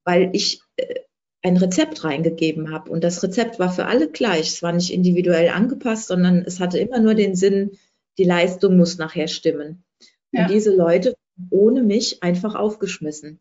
weil 0.03 0.29
ich 0.34 0.62
äh, 0.77 0.96
ein 1.43 1.58
Rezept 1.58 2.03
reingegeben 2.03 2.72
habe. 2.72 2.91
Und 2.91 3.03
das 3.03 3.24
Rezept 3.24 3.60
war 3.60 3.72
für 3.72 3.86
alle 3.86 4.10
gleich. 4.10 4.48
Es 4.48 4.63
war 4.63 4.74
nicht 4.74 4.93
individuell 4.93 5.50
angepasst, 5.50 6.08
sondern 6.08 6.43
es 6.46 6.60
hatte 6.60 6.77
immer 6.77 7.00
nur 7.00 7.15
den 7.15 7.36
Sinn, 7.36 7.77
die 8.17 8.24
Leistung 8.24 8.77
muss 8.77 8.98
nachher 8.98 9.27
stimmen. 9.27 9.84
Ja. 10.31 10.43
Und 10.43 10.51
diese 10.51 10.75
Leute 10.75 11.15
ohne 11.50 11.81
mich 11.81 12.22
einfach 12.22 12.55
aufgeschmissen. 12.55 13.39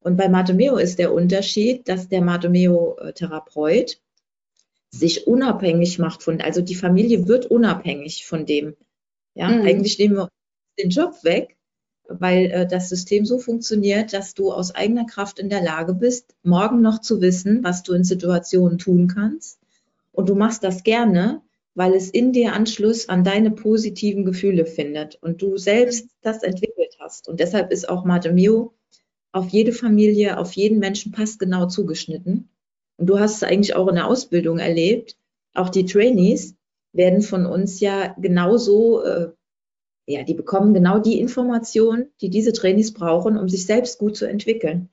Und 0.00 0.16
bei 0.16 0.28
Matomeo 0.28 0.76
ist 0.76 0.98
der 0.98 1.12
Unterschied, 1.12 1.88
dass 1.88 2.08
der 2.08 2.22
Matomeo-Therapeut 2.22 4.00
sich 4.90 5.26
unabhängig 5.26 5.98
macht 5.98 6.22
von, 6.22 6.40
also 6.40 6.62
die 6.62 6.74
Familie 6.74 7.28
wird 7.28 7.46
unabhängig 7.46 8.24
von 8.24 8.46
dem. 8.46 8.74
Ja, 9.34 9.48
mhm. 9.48 9.66
eigentlich 9.66 9.98
nehmen 9.98 10.16
wir 10.16 10.28
den 10.78 10.90
Job 10.90 11.22
weg 11.24 11.57
weil 12.08 12.46
äh, 12.46 12.66
das 12.66 12.88
System 12.88 13.24
so 13.24 13.38
funktioniert, 13.38 14.12
dass 14.12 14.34
du 14.34 14.50
aus 14.52 14.74
eigener 14.74 15.06
Kraft 15.06 15.38
in 15.38 15.50
der 15.50 15.62
Lage 15.62 15.94
bist, 15.94 16.34
morgen 16.42 16.80
noch 16.80 17.00
zu 17.00 17.20
wissen, 17.20 17.62
was 17.62 17.82
du 17.82 17.92
in 17.92 18.04
Situationen 18.04 18.78
tun 18.78 19.08
kannst. 19.08 19.60
Und 20.12 20.28
du 20.28 20.34
machst 20.34 20.64
das 20.64 20.82
gerne, 20.82 21.42
weil 21.74 21.94
es 21.94 22.10
in 22.10 22.32
dir 22.32 22.54
Anschluss 22.54 23.08
an 23.08 23.22
deine 23.22 23.52
positiven 23.52 24.24
Gefühle 24.24 24.66
findet 24.66 25.16
und 25.22 25.40
du 25.42 25.58
selbst 25.58 26.08
das 26.22 26.42
entwickelt 26.42 26.96
hast. 26.98 27.28
Und 27.28 27.38
deshalb 27.38 27.70
ist 27.70 27.88
auch 27.88 28.04
Mate 28.04 28.32
Mio 28.32 28.74
auf 29.30 29.48
jede 29.50 29.72
Familie, 29.72 30.38
auf 30.38 30.54
jeden 30.54 30.80
Menschen 30.80 31.12
passgenau 31.12 31.66
zugeschnitten. 31.66 32.48
Und 32.96 33.06
du 33.06 33.20
hast 33.20 33.36
es 33.36 33.42
eigentlich 33.44 33.76
auch 33.76 33.86
in 33.86 33.94
der 33.94 34.08
Ausbildung 34.08 34.58
erlebt. 34.58 35.16
Auch 35.54 35.68
die 35.68 35.86
Trainees 35.86 36.56
werden 36.92 37.22
von 37.22 37.46
uns 37.46 37.78
ja 37.78 38.14
genauso 38.18 39.04
äh, 39.04 39.28
ja, 40.08 40.22
die 40.22 40.34
bekommen 40.34 40.72
genau 40.72 40.98
die 40.98 41.20
Informationen, 41.20 42.10
die 42.22 42.30
diese 42.30 42.54
Trainees 42.54 42.94
brauchen, 42.94 43.36
um 43.36 43.48
sich 43.48 43.66
selbst 43.66 43.98
gut 43.98 44.16
zu 44.16 44.24
entwickeln. 44.24 44.88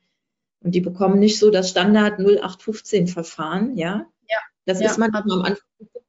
Und 0.62 0.76
die 0.76 0.82
bekommen 0.82 1.20
nicht 1.20 1.40
so 1.40 1.52
das 1.52 1.70
Standard 1.70 2.20
0815 2.20 3.08
Verfahren, 3.08 3.78
ja. 3.78 4.08
Ja. 4.28 4.38
Das 4.66 4.82
ja, 4.82 4.90
ist 4.90 4.98
manchmal 4.98 5.24
am 5.24 5.42
Anfang 5.44 5.68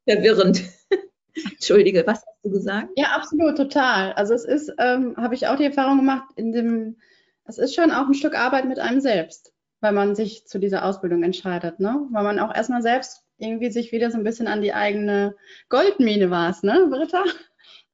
verwirrend. 0.08 0.62
Entschuldige, 1.52 2.04
was 2.04 2.18
hast 2.26 2.38
du 2.42 2.50
gesagt? 2.50 2.88
Ja, 2.96 3.14
absolut, 3.14 3.56
total. 3.56 4.12
Also 4.14 4.34
es 4.34 4.44
ist, 4.44 4.72
ähm, 4.78 5.14
habe 5.16 5.36
ich 5.36 5.46
auch 5.46 5.56
die 5.56 5.66
Erfahrung 5.66 5.98
gemacht, 5.98 6.24
in 6.34 6.50
dem, 6.50 6.96
es 7.44 7.58
ist 7.58 7.76
schon 7.76 7.92
auch 7.92 8.08
ein 8.08 8.14
Stück 8.14 8.34
Arbeit 8.34 8.64
mit 8.64 8.80
einem 8.80 9.00
selbst, 9.00 9.52
weil 9.80 9.92
man 9.92 10.16
sich 10.16 10.46
zu 10.46 10.58
dieser 10.58 10.84
Ausbildung 10.84 11.22
entscheidet, 11.22 11.78
ne? 11.78 12.08
Weil 12.10 12.24
man 12.24 12.40
auch 12.40 12.52
erstmal 12.52 12.82
selbst 12.82 13.22
irgendwie 13.38 13.70
sich 13.70 13.92
wieder 13.92 14.10
so 14.10 14.16
ein 14.16 14.24
bisschen 14.24 14.48
an 14.48 14.62
die 14.62 14.72
eigene 14.72 15.36
Goldmine 15.68 16.30
war, 16.30 16.56
ne, 16.62 16.88
Britta? 16.90 17.22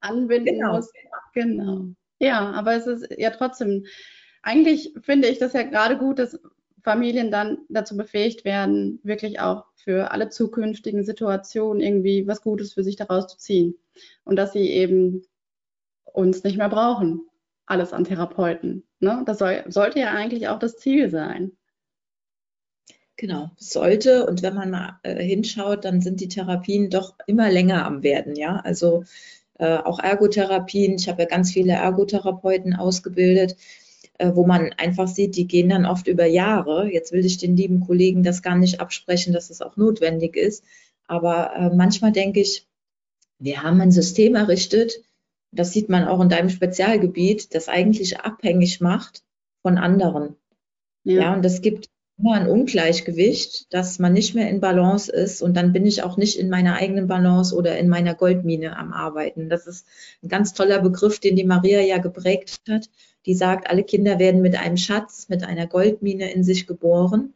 Anbinden 0.03 0.57
genau. 0.57 0.77
muss. 0.77 0.93
Genau. 1.35 1.87
Ja, 2.19 2.53
aber 2.53 2.75
es 2.75 2.87
ist 2.87 3.09
ja 3.19 3.31
trotzdem, 3.31 3.87
eigentlich 4.43 4.95
finde 5.01 5.29
ich 5.29 5.39
das 5.39 5.53
ja 5.55 5.63
gerade 5.63 5.99
gut, 5.99 6.19
dass 6.19 6.39
Familien 6.83 7.31
dann 7.31 7.59
dazu 7.69 7.97
befähigt 7.97 8.45
werden, 8.45 9.01
wirklich 9.03 9.41
auch 9.41 9.65
für 9.77 10.11
alle 10.11 10.29
zukünftigen 10.29 11.05
Situationen 11.05 11.81
irgendwie 11.81 12.27
was 12.27 12.43
Gutes 12.43 12.75
für 12.75 12.85
sich 12.85 12.97
daraus 12.97 13.29
zu 13.29 13.39
ziehen. 13.39 13.77
Und 14.25 14.37
dass 14.37 14.53
sie 14.53 14.69
eben 14.71 15.23
uns 16.05 16.45
nicht 16.45 16.59
mehr 16.59 16.69
brauchen, 16.69 17.23
alles 17.67 17.93
an 17.93 18.05
Therapeuten. 18.05 18.85
Ne? 19.01 19.23
Das 19.27 19.39
soll, 19.39 19.65
sollte 19.69 20.01
ja 20.01 20.11
eigentlich 20.11 20.49
auch 20.49 20.59
das 20.59 20.77
Ziel 20.77 21.11
sein. 21.11 21.53
Genau, 23.17 23.51
sollte. 23.57 24.27
Und 24.27 24.43
wenn 24.43 24.55
man 24.55 24.71
mal 24.71 24.99
äh, 25.03 25.23
hinschaut, 25.23 25.85
dann 25.85 26.01
sind 26.01 26.21
die 26.21 26.29
Therapien 26.29 26.91
doch 26.91 27.15
immer 27.27 27.51
länger 27.51 27.85
am 27.87 28.03
werden. 28.03 28.35
Ja, 28.37 28.57
also 28.57 29.05
äh, 29.63 29.79
auch 29.79 30.01
Ergotherapien. 30.01 30.97
Ich 30.97 31.09
habe 31.09 31.23
ja 31.23 31.29
ganz 31.29 31.53
viele 31.53 31.75
Ergotherapeuten 31.75 32.75
ausgebildet, 32.75 33.57
äh, 34.19 34.33
wo 34.35 34.45
man 34.45 34.73
einfach 34.73 35.07
sieht, 35.07 35.37
die 35.37 35.47
gehen 35.47 35.69
dann 35.69 35.87
oft 35.87 36.09
über 36.09 36.27
Jahre. 36.27 36.91
Jetzt 36.91 37.13
will 37.13 37.25
ich 37.25 37.39
den 37.39 37.57
lieben 37.57 37.79
Kollegen 37.79 38.25
das 38.25 38.43
gar 38.43 38.57
nicht 38.57 38.81
absprechen, 38.81 39.33
dass 39.33 39.51
es 39.51 39.59
das 39.59 39.63
auch 39.63 39.77
notwendig 39.77 40.37
ist. 40.37 40.65
Aber 41.07 41.55
äh, 41.55 41.71
manchmal 41.75 42.11
denke 42.11 42.41
ich, 42.41 42.67
wir 43.39 43.63
haben 43.63 43.81
ein 43.81 43.93
System 43.93 44.35
errichtet, 44.35 44.95
das 45.53 45.73
sieht 45.73 45.89
man 45.89 46.09
auch 46.09 46.21
in 46.21 46.29
deinem 46.29 46.49
Spezialgebiet, 46.49 47.55
das 47.55 47.69
eigentlich 47.69 48.19
abhängig 48.19 48.81
macht 48.81 49.23
von 49.63 49.79
anderen. 49.79 50.35
Ja, 51.05 51.23
ja 51.23 51.35
und 51.35 51.45
es 51.45 51.61
gibt 51.61 51.89
immer 52.19 52.35
ein 52.35 52.49
Ungleichgewicht, 52.49 53.73
dass 53.73 53.99
man 53.99 54.13
nicht 54.13 54.35
mehr 54.35 54.49
in 54.49 54.61
Balance 54.61 55.11
ist 55.11 55.43
und 55.43 55.57
dann 55.57 55.73
bin 55.73 55.87
ich 55.87 56.03
auch 56.03 56.17
nicht 56.17 56.39
in 56.39 56.51
meiner 56.51 56.75
eigenen 56.75 57.07
Balance 57.07 57.55
oder 57.55 57.79
in 57.79 57.89
meiner 57.89 58.15
Goldmine 58.15 58.77
am 58.77 58.93
Arbeiten. 58.93 59.49
Das 59.49 59.67
ist 59.67 59.87
ein 60.23 60.29
ganz 60.29 60.53
toller 60.53 60.81
Begriff, 60.81 61.19
den 61.19 61.37
die 61.37 61.45
Maria 61.45 61.81
ja 61.81 61.99
geprägt 61.99 62.61
hat. 62.69 62.89
Die 63.27 63.35
sagt, 63.35 63.71
alle 63.71 63.85
Kinder 63.85 64.19
werden 64.19 64.43
mit 64.43 64.57
einem 64.57 64.77
Schatz, 64.77 65.29
mit 65.29 65.45
einer 65.45 65.67
Goldmine 65.67 66.33
in 66.33 66.45
sich 66.45 66.67
geboren. 66.67 67.35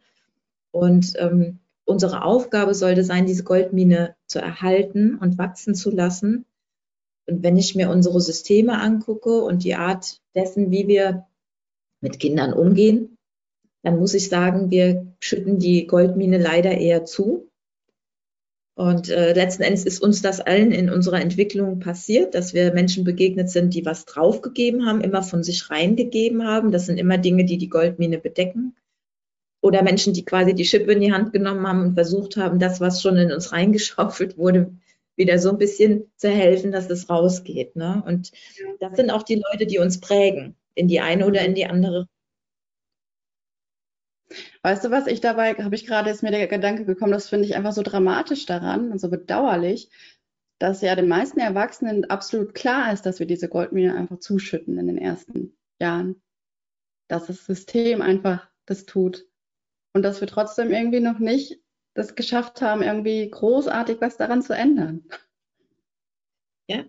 Und 0.71 1.13
ähm, 1.17 1.59
unsere 1.85 2.23
Aufgabe 2.23 2.73
sollte 2.75 3.03
sein, 3.03 3.25
diese 3.25 3.43
Goldmine 3.43 4.15
zu 4.25 4.39
erhalten 4.39 5.17
und 5.17 5.37
wachsen 5.37 5.75
zu 5.75 5.89
lassen. 5.89 6.45
Und 7.25 7.43
wenn 7.43 7.57
ich 7.57 7.75
mir 7.75 7.89
unsere 7.89 8.21
Systeme 8.21 8.79
angucke 8.79 9.41
und 9.41 9.63
die 9.63 9.75
Art 9.75 10.21
dessen, 10.35 10.71
wie 10.71 10.87
wir 10.87 11.25
mit 11.99 12.19
Kindern 12.19 12.53
umgehen, 12.53 13.16
dann 13.83 13.99
muss 13.99 14.13
ich 14.13 14.29
sagen, 14.29 14.71
wir 14.71 15.07
schütten 15.19 15.59
die 15.59 15.87
Goldmine 15.87 16.37
leider 16.37 16.77
eher 16.77 17.05
zu. 17.05 17.49
Und 18.75 19.09
äh, 19.09 19.33
letzten 19.33 19.63
Endes 19.63 19.85
ist 19.85 20.01
uns 20.01 20.21
das 20.21 20.39
allen 20.39 20.71
in 20.71 20.91
unserer 20.91 21.19
Entwicklung 21.19 21.79
passiert, 21.79 22.35
dass 22.35 22.53
wir 22.53 22.73
Menschen 22.73 23.03
begegnet 23.03 23.49
sind, 23.49 23.73
die 23.73 23.85
was 23.85 24.05
draufgegeben 24.05 24.85
haben, 24.85 25.01
immer 25.01 25.23
von 25.23 25.41
sich 25.41 25.71
reingegeben 25.71 26.45
haben. 26.45 26.71
Das 26.71 26.85
sind 26.85 26.99
immer 26.99 27.17
Dinge, 27.17 27.45
die 27.45 27.57
die 27.57 27.69
Goldmine 27.69 28.19
bedecken. 28.19 28.75
Oder 29.61 29.81
Menschen, 29.81 30.13
die 30.13 30.23
quasi 30.23 30.53
die 30.53 30.65
Schippe 30.65 30.91
in 30.91 31.01
die 31.01 31.11
Hand 31.11 31.33
genommen 31.33 31.67
haben 31.67 31.81
und 31.81 31.93
versucht 31.95 32.37
haben, 32.37 32.59
das, 32.59 32.79
was 32.79 33.01
schon 33.01 33.17
in 33.17 33.31
uns 33.31 33.51
reingeschaufelt 33.51 34.37
wurde, 34.37 34.71
wieder 35.15 35.39
so 35.39 35.49
ein 35.49 35.57
bisschen 35.57 36.11
zu 36.15 36.29
helfen, 36.29 36.71
dass 36.71 36.89
es 36.91 37.09
rausgeht. 37.09 37.75
Ne? 37.75 38.03
Und 38.05 38.31
das 38.79 38.95
sind 38.95 39.09
auch 39.09 39.23
die 39.23 39.41
Leute, 39.51 39.65
die 39.65 39.79
uns 39.79 39.99
prägen, 39.99 40.55
in 40.75 40.87
die 40.87 40.99
eine 40.99 41.25
oder 41.25 41.41
in 41.41 41.55
die 41.55 41.65
andere 41.65 42.07
Weißt 44.67 44.83
du 44.83 44.91
was, 44.91 45.07
ich 45.07 45.21
dabei, 45.21 45.53
habe 45.53 45.75
ich 45.75 45.85
gerade, 45.85 46.09
ist 46.09 46.23
mir 46.23 46.31
der 46.31 46.45
Gedanke 46.45 46.83
gekommen, 46.83 47.13
das 47.13 47.29
finde 47.29 47.45
ich 47.45 47.55
einfach 47.55 47.71
so 47.71 47.83
dramatisch 47.83 48.45
daran 48.45 48.91
und 48.91 48.99
so 48.99 49.09
bedauerlich, 49.09 49.89
dass 50.59 50.81
ja 50.81 50.93
den 50.93 51.07
meisten 51.07 51.39
Erwachsenen 51.39 52.09
absolut 52.09 52.53
klar 52.53 52.91
ist, 52.91 53.05
dass 53.05 53.19
wir 53.19 53.27
diese 53.27 53.47
Goldmine 53.47 53.95
einfach 53.95 54.19
zuschütten 54.19 54.77
in 54.77 54.87
den 54.87 54.97
ersten 54.97 55.55
Jahren. 55.79 56.21
Dass 57.07 57.27
das 57.27 57.45
System 57.45 58.01
einfach 58.01 58.49
das 58.65 58.85
tut. 58.85 59.25
Und 59.93 60.01
dass 60.01 60.19
wir 60.19 60.27
trotzdem 60.27 60.69
irgendwie 60.71 60.99
noch 60.99 61.19
nicht 61.19 61.61
das 61.93 62.15
geschafft 62.15 62.61
haben, 62.61 62.81
irgendwie 62.81 63.29
großartig 63.29 64.01
was 64.01 64.17
daran 64.17 64.41
zu 64.41 64.51
ändern. 64.51 65.05
Ja, 66.67 66.83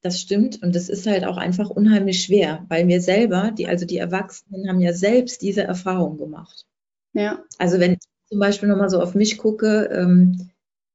das 0.00 0.18
stimmt. 0.18 0.62
Und 0.62 0.74
das 0.74 0.88
ist 0.88 1.06
halt 1.06 1.26
auch 1.26 1.36
einfach 1.36 1.68
unheimlich 1.68 2.22
schwer, 2.22 2.64
weil 2.70 2.88
wir 2.88 3.02
selber, 3.02 3.50
die, 3.50 3.68
also 3.68 3.84
die 3.84 3.98
Erwachsenen, 3.98 4.66
haben 4.66 4.80
ja 4.80 4.94
selbst 4.94 5.42
diese 5.42 5.64
Erfahrung 5.64 6.16
gemacht. 6.16 6.64
Ja. 7.12 7.42
Also 7.58 7.80
wenn 7.80 7.92
ich 7.92 7.98
zum 8.28 8.38
Beispiel 8.38 8.68
nochmal 8.68 8.90
so 8.90 9.00
auf 9.00 9.14
mich 9.14 9.38
gucke, 9.38 9.88
ähm, 9.92 10.50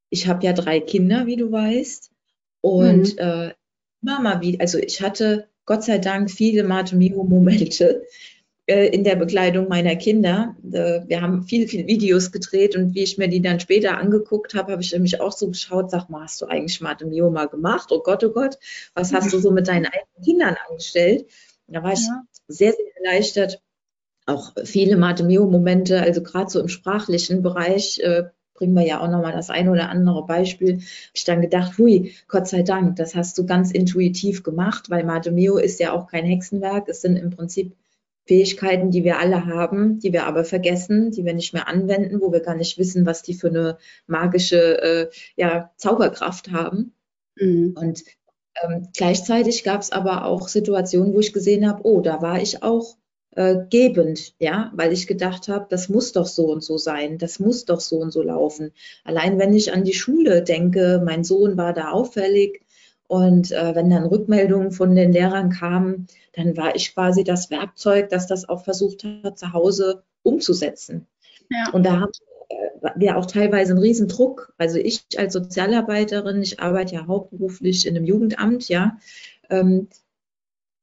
ich 0.09 0.27
habe 0.27 0.45
ja 0.45 0.53
drei 0.53 0.79
Kinder, 0.79 1.25
wie 1.25 1.35
du 1.35 1.51
weißt. 1.51 2.11
Und 2.61 3.13
mhm. 3.13 3.19
äh, 3.19 3.53
Mama, 4.01 4.41
wie, 4.41 4.59
also 4.59 4.77
ich 4.77 5.01
hatte 5.01 5.47
Gott 5.65 5.83
sei 5.83 5.97
Dank 5.97 6.29
viele 6.29 6.63
Matomio-Momente 6.63 8.03
äh, 8.65 8.87
in 8.87 9.03
der 9.03 9.15
Begleitung 9.15 9.67
meiner 9.67 9.95
Kinder. 9.95 10.55
Äh, 10.71 11.01
wir 11.07 11.21
haben 11.21 11.43
viele, 11.43 11.67
viele 11.67 11.87
Videos 11.87 12.31
gedreht 12.31 12.75
und 12.75 12.93
wie 12.93 13.03
ich 13.03 13.17
mir 13.17 13.27
die 13.27 13.41
dann 13.41 13.59
später 13.59 13.97
angeguckt 13.97 14.53
habe, 14.53 14.71
habe 14.71 14.81
ich 14.81 14.93
nämlich 14.93 15.19
auch 15.19 15.31
so 15.31 15.47
geschaut, 15.47 15.91
sag 15.91 16.09
mal, 16.09 16.23
hast 16.23 16.41
du 16.41 16.45
eigentlich 16.45 16.79
Matomio 16.79 17.29
mal 17.29 17.47
gemacht? 17.47 17.91
Oh 17.91 18.01
Gott, 18.01 18.23
oh 18.23 18.31
Gott, 18.31 18.57
was 18.93 19.13
hast 19.13 19.33
du 19.33 19.39
so 19.39 19.51
mit 19.51 19.67
deinen 19.67 19.87
eigenen 19.87 20.23
Kindern 20.23 20.55
angestellt? 20.69 21.27
Da 21.67 21.81
war 21.81 21.93
ich 21.93 22.05
ja. 22.05 22.23
sehr, 22.47 22.73
sehr 22.73 22.97
erleichtert. 23.03 23.61
Auch 24.25 24.53
viele 24.63 24.97
Matemeo-Momente, 24.97 26.01
also 26.01 26.23
gerade 26.23 26.49
so 26.49 26.59
im 26.59 26.69
sprachlichen 26.69 27.41
Bereich, 27.41 27.99
äh, 27.99 28.23
bringen 28.53 28.75
wir 28.75 28.85
ja 28.85 29.01
auch 29.01 29.09
nochmal 29.09 29.33
das 29.33 29.49
eine 29.49 29.71
oder 29.71 29.89
andere 29.89 30.25
Beispiel, 30.25 30.75
habe 30.75 30.83
ich 31.13 31.23
dann 31.23 31.41
gedacht, 31.41 31.77
hui, 31.77 32.13
Gott 32.27 32.47
sei 32.47 32.61
Dank, 32.61 32.95
das 32.95 33.15
hast 33.15 33.37
du 33.37 33.45
ganz 33.45 33.71
intuitiv 33.71 34.43
gemacht, 34.43 34.89
weil 34.89 35.03
Matemeo 35.03 35.57
ist 35.57 35.79
ja 35.79 35.91
auch 35.91 36.07
kein 36.07 36.25
Hexenwerk, 36.25 36.87
es 36.87 37.01
sind 37.01 37.17
im 37.17 37.31
Prinzip 37.31 37.75
Fähigkeiten, 38.25 38.89
die 38.89 39.03
wir 39.03 39.19
alle 39.19 39.45
haben, 39.45 39.99
die 39.99 40.13
wir 40.13 40.25
aber 40.25 40.45
vergessen, 40.45 41.11
die 41.11 41.25
wir 41.25 41.33
nicht 41.33 41.53
mehr 41.53 41.67
anwenden, 41.67 42.21
wo 42.21 42.31
wir 42.31 42.39
gar 42.39 42.55
nicht 42.55 42.77
wissen, 42.77 43.05
was 43.05 43.21
die 43.21 43.33
für 43.33 43.49
eine 43.49 43.77
magische 44.07 44.81
äh, 44.81 45.09
ja, 45.35 45.71
Zauberkraft 45.75 46.51
haben. 46.51 46.93
Mhm. 47.35 47.75
Und 47.77 48.03
ähm, 48.63 48.87
gleichzeitig 48.95 49.63
gab 49.63 49.81
es 49.81 49.91
aber 49.91 50.25
auch 50.25 50.47
Situationen, 50.47 51.13
wo 51.13 51.19
ich 51.19 51.33
gesehen 51.33 51.67
habe, 51.67 51.85
oh, 51.85 51.99
da 51.99 52.21
war 52.21 52.41
ich 52.41 52.63
auch 52.63 52.95
äh, 53.35 53.57
gebend, 53.69 54.33
ja, 54.39 54.71
weil 54.75 54.93
ich 54.93 55.07
gedacht 55.07 55.47
habe, 55.47 55.65
das 55.69 55.89
muss 55.89 56.11
doch 56.11 56.27
so 56.27 56.51
und 56.51 56.63
so 56.63 56.77
sein, 56.77 57.17
das 57.17 57.39
muss 57.39 57.65
doch 57.65 57.79
so 57.79 57.97
und 57.97 58.11
so 58.11 58.21
laufen. 58.21 58.71
Allein 59.03 59.39
wenn 59.39 59.53
ich 59.53 59.73
an 59.73 59.83
die 59.83 59.93
Schule 59.93 60.43
denke, 60.43 61.01
mein 61.03 61.23
Sohn 61.23 61.57
war 61.57 61.73
da 61.73 61.91
auffällig 61.91 62.61
und 63.07 63.51
äh, 63.51 63.75
wenn 63.75 63.89
dann 63.89 64.05
Rückmeldungen 64.05 64.71
von 64.71 64.95
den 64.95 65.11
Lehrern 65.11 65.49
kamen, 65.49 66.07
dann 66.33 66.57
war 66.57 66.75
ich 66.75 66.93
quasi 66.93 67.23
das 67.23 67.49
Werkzeug, 67.49 68.09
das 68.09 68.27
das 68.27 68.47
auch 68.47 68.63
versucht 68.63 69.03
hat, 69.23 69.37
zu 69.37 69.53
Hause 69.53 70.03
umzusetzen. 70.23 71.07
Ja. 71.49 71.71
Und 71.71 71.85
da 71.85 71.99
haben 71.99 72.11
wir 72.95 73.17
auch 73.17 73.25
teilweise 73.25 73.73
einen 73.73 73.81
Riesendruck. 73.81 74.53
Also 74.57 74.77
ich 74.77 75.05
als 75.17 75.33
Sozialarbeiterin, 75.33 76.41
ich 76.41 76.59
arbeite 76.59 76.95
ja 76.95 77.07
hauptberuflich 77.07 77.87
in 77.87 77.95
einem 77.95 78.05
Jugendamt, 78.05 78.69
ja. 78.69 78.97
Ähm, 79.49 79.87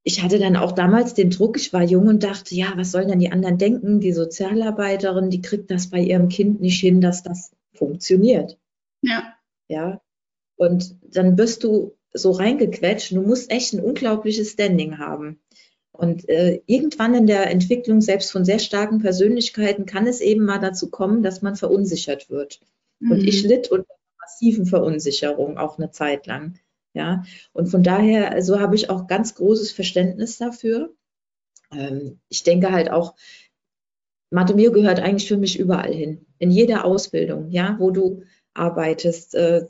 ich 0.03 0.23
hatte 0.23 0.39
dann 0.39 0.57
auch 0.57 0.73
damals 0.73 1.15
den 1.15 1.31
Druck, 1.31 1.57
ich 1.59 1.73
war 1.73 1.83
jung 1.83 2.07
und 2.07 2.23
dachte, 2.23 2.55
ja, 2.55 2.73
was 2.77 2.93
sollen 2.93 3.09
denn 3.09 3.19
die 3.19 3.33
anderen 3.33 3.59
denken? 3.59 4.01
Die 4.01 4.13
Sozialarbeiterin, 4.13 5.31
die 5.31 5.43
kriegt 5.43 5.71
das 5.71 5.91
bei 5.91 6.01
ihrem 6.01 6.29
Kind 6.29 6.61
nicht 6.61 6.81
hin, 6.81 7.01
dass 7.01 7.23
das 7.23 7.53
funktioniert. 7.75 8.59
Ja. 9.03 9.35
Ja. 9.69 10.01
Und 10.57 10.97
dann 11.03 11.37
wirst 11.39 11.65
du 11.65 11.97
so 12.13 12.31
reingequetscht. 12.33 13.13
Du 13.13 13.23
musst 13.23 13.51
echt 13.51 13.73
ein 13.73 13.81
unglaubliches 13.81 14.53
Standing 14.53 14.99
haben. 14.99 15.41
Und 15.93 16.29
äh, 16.29 16.63
irgendwann 16.67 17.15
in 17.15 17.27
der 17.27 17.51
Entwicklung 17.51 18.01
selbst 18.01 18.33
von 18.33 18.45
sehr 18.45 18.59
starken 18.59 19.01
Persönlichkeiten 19.01 19.85
kann 19.85 20.07
es 20.07 20.21
eben 20.21 20.45
mal 20.45 20.59
dazu 20.59 20.91
kommen, 20.91 21.23
dass 21.23 21.43
man 21.43 21.57
verunsichert 21.57 22.31
wird. 22.31 22.61
Mhm. 23.01 23.13
Und 23.13 23.19
ich 23.21 23.43
litt 23.43 23.71
unter 23.71 23.93
massiven 24.19 24.65
Verunsicherung 24.65 25.59
auch 25.59 25.79
eine 25.79 25.91
Zeit 25.91 26.27
lang. 26.27 26.59
Ja, 26.93 27.23
und 27.53 27.69
von 27.69 27.83
daher, 27.83 28.31
so 28.31 28.55
also 28.55 28.61
habe 28.61 28.75
ich 28.75 28.91
auch 28.91 29.07
ganz 29.07 29.35
großes 29.35 29.73
Verständnis 29.73 30.39
dafür. 30.39 30.93
Ähm, 31.73 32.19
ich 32.29 32.43
denke 32.43 32.73
halt 32.73 32.91
auch, 32.91 33.15
Matomio 34.31 34.73
gehört 34.73 35.01
eigentlich 35.01 35.29
für 35.29 35.37
mich 35.37 35.59
überall 35.59 35.93
hin. 35.93 36.27
In 36.39 36.51
jeder 36.51 36.85
Ausbildung, 36.85 37.51
ja, 37.51 37.77
wo 37.79 37.91
du 37.91 38.23
arbeitest, 38.55 39.35
äh, 39.35 39.67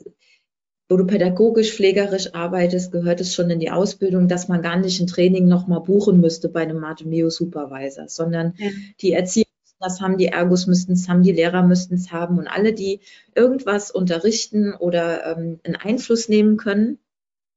wo 0.89 0.97
du 0.97 1.05
pädagogisch, 1.05 1.73
pflegerisch 1.73 2.33
arbeitest, 2.33 2.91
gehört 2.91 3.21
es 3.21 3.33
schon 3.33 3.49
in 3.49 3.59
die 3.59 3.71
Ausbildung, 3.71 4.27
dass 4.27 4.47
man 4.47 4.61
gar 4.61 4.77
nicht 4.77 4.99
ein 4.99 5.07
Training 5.07 5.47
nochmal 5.47 5.81
buchen 5.81 6.19
müsste 6.19 6.49
bei 6.49 6.61
einem 6.61 6.79
Matomeo-Supervisor, 6.79 8.07
sondern 8.07 8.55
ja. 8.57 8.69
die 8.99 9.13
Erzieher 9.13 9.45
das 9.79 9.99
haben, 9.99 10.17
die 10.17 10.27
Ergos 10.27 10.67
müssten 10.67 10.93
es 10.93 11.09
haben, 11.09 11.23
die 11.23 11.31
Lehrer 11.31 11.63
müssten 11.63 11.95
es 11.95 12.11
haben 12.11 12.37
und 12.37 12.47
alle, 12.47 12.73
die 12.73 12.99
irgendwas 13.35 13.89
unterrichten 13.89 14.73
oder 14.73 15.25
ähm, 15.25 15.59
einen 15.63 15.75
Einfluss 15.75 16.29
nehmen 16.29 16.57
können, 16.57 16.99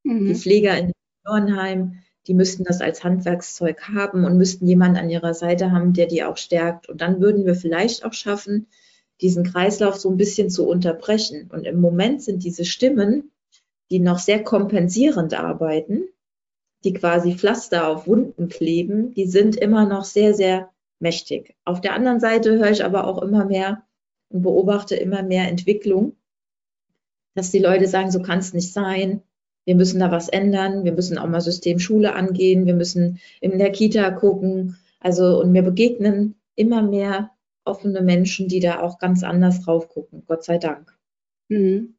mhm. 0.04 0.26
die 0.26 0.34
Pfleger 0.34 0.78
in 0.78 0.92
Dornheim, 1.24 2.00
die 2.26 2.34
müssten 2.34 2.64
das 2.64 2.80
als 2.80 3.04
Handwerkszeug 3.04 3.88
haben 3.88 4.24
und 4.24 4.38
müssten 4.38 4.66
jemand 4.66 4.96
an 4.96 5.10
ihrer 5.10 5.34
Seite 5.34 5.72
haben, 5.72 5.92
der 5.92 6.06
die 6.06 6.24
auch 6.24 6.36
stärkt. 6.36 6.88
Und 6.88 7.00
dann 7.00 7.20
würden 7.20 7.44
wir 7.44 7.54
vielleicht 7.54 8.04
auch 8.04 8.14
schaffen, 8.14 8.68
diesen 9.20 9.44
Kreislauf 9.44 9.96
so 9.96 10.10
ein 10.10 10.16
bisschen 10.16 10.50
zu 10.50 10.66
unterbrechen. 10.66 11.50
Und 11.52 11.64
im 11.64 11.80
Moment 11.80 12.22
sind 12.22 12.44
diese 12.44 12.64
Stimmen, 12.64 13.30
die 13.90 14.00
noch 14.00 14.18
sehr 14.18 14.42
kompensierend 14.42 15.34
arbeiten, 15.34 16.04
die 16.84 16.92
quasi 16.92 17.34
Pflaster 17.34 17.88
auf 17.88 18.06
Wunden 18.06 18.48
kleben, 18.48 19.14
die 19.14 19.26
sind 19.26 19.56
immer 19.56 19.86
noch 19.86 20.04
sehr, 20.04 20.34
sehr 20.34 20.70
mächtig. 20.98 21.54
Auf 21.64 21.80
der 21.80 21.94
anderen 21.94 22.20
Seite 22.20 22.58
höre 22.58 22.70
ich 22.70 22.84
aber 22.84 23.06
auch 23.06 23.22
immer 23.22 23.44
mehr 23.44 23.84
und 24.28 24.42
beobachte 24.42 24.96
immer 24.96 25.22
mehr 25.22 25.48
Entwicklung, 25.48 26.16
dass 27.34 27.50
die 27.50 27.58
Leute 27.58 27.86
sagen, 27.86 28.10
so 28.10 28.20
kann 28.22 28.38
es 28.38 28.52
nicht 28.52 28.72
sein. 28.72 29.22
Wir 29.64 29.74
müssen 29.74 30.00
da 30.00 30.11
was 30.11 30.29
ändern. 30.29 30.85
Wir 30.85 30.92
müssen 30.92 31.18
auch 31.18 31.27
mal 31.27 31.40
System 31.40 31.79
Schule 31.79 32.14
angehen. 32.14 32.66
Wir 32.66 32.74
müssen 32.74 33.20
in 33.40 33.59
der 33.59 33.72
Kita 33.72 34.11
gucken. 34.11 34.77
Also, 35.00 35.40
und 35.40 35.53
mir 35.53 35.62
begegnen 35.62 36.35
immer 36.55 36.83
mehr 36.83 37.31
offene 37.64 38.03
Menschen, 38.03 38.48
die 38.48 38.61
da 38.61 38.81
auch 38.81 38.98
ganz 38.98 39.22
anders 39.22 39.62
drauf 39.62 39.88
gucken. 39.88 40.24
Gott 40.27 40.44
sei 40.44 40.59
Dank. 40.59 40.96
Mhm. 41.48 41.96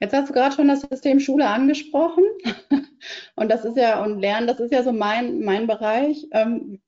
Jetzt 0.00 0.12
hast 0.12 0.28
du 0.28 0.32
gerade 0.32 0.54
schon 0.54 0.68
das 0.68 0.82
System 0.82 1.20
Schule 1.20 1.48
angesprochen. 1.48 2.24
Und 3.36 3.50
das 3.50 3.64
ist 3.64 3.76
ja, 3.76 4.02
und 4.02 4.18
Lernen, 4.20 4.46
das 4.46 4.58
ist 4.58 4.72
ja 4.72 4.82
so 4.82 4.92
mein, 4.92 5.40
mein 5.40 5.66
Bereich. 5.66 6.26
Ähm, 6.32 6.80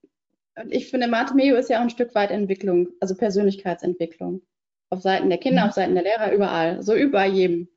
ich 0.69 0.89
finde, 0.89 1.07
Mathemeo 1.07 1.57
ist 1.57 1.71
ja 1.71 1.79
auch 1.79 1.83
ein 1.83 1.91
Stück 1.91 2.15
weit 2.15 2.31
Entwicklung, 2.31 2.89
also 3.01 3.15
Persönlichkeitsentwicklung. 3.15 4.43
Auf 4.91 5.03
Seiten 5.03 5.29
der 5.29 5.39
Kinder, 5.39 5.63
mhm. 5.63 5.69
auf 5.69 5.75
Seiten 5.75 5.95
der 5.95 6.03
Lehrer, 6.03 6.33
überall. 6.33 6.83
So 6.83 6.95
über 6.95 7.25
jedem. 7.25 7.69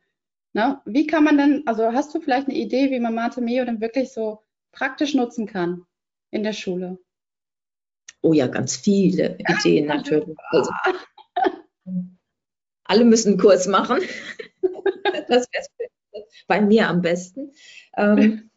Na, 0.54 0.82
wie 0.86 1.08
kann 1.08 1.24
man 1.24 1.38
denn, 1.38 1.64
also 1.66 1.94
hast 1.94 2.14
du 2.14 2.20
vielleicht 2.20 2.48
eine 2.48 2.58
Idee, 2.58 2.92
wie 2.92 3.00
man 3.00 3.16
Mathemeo 3.16 3.64
denn 3.64 3.80
wirklich 3.80 4.12
so 4.12 4.44
praktisch 4.72 5.14
nutzen 5.14 5.48
kann 5.48 5.86
in 6.30 6.44
der 6.44 6.54
Schule? 6.54 7.00
Oh 8.22 8.34
ja, 8.34 8.48
ganz 8.48 8.76
viele 8.76 9.38
Ideen 9.40 9.88
natürlich. 9.88 10.38
Also, 10.50 10.72
alle 12.84 13.06
müssen 13.06 13.30
einen 13.30 13.40
Kurs 13.40 13.68
machen. 13.68 14.00
das 15.28 15.48
wäre 15.52 16.26
bei 16.48 16.62
mir 16.62 16.88
am 16.90 17.02
besten. 17.02 17.54
Ähm, 17.96 18.52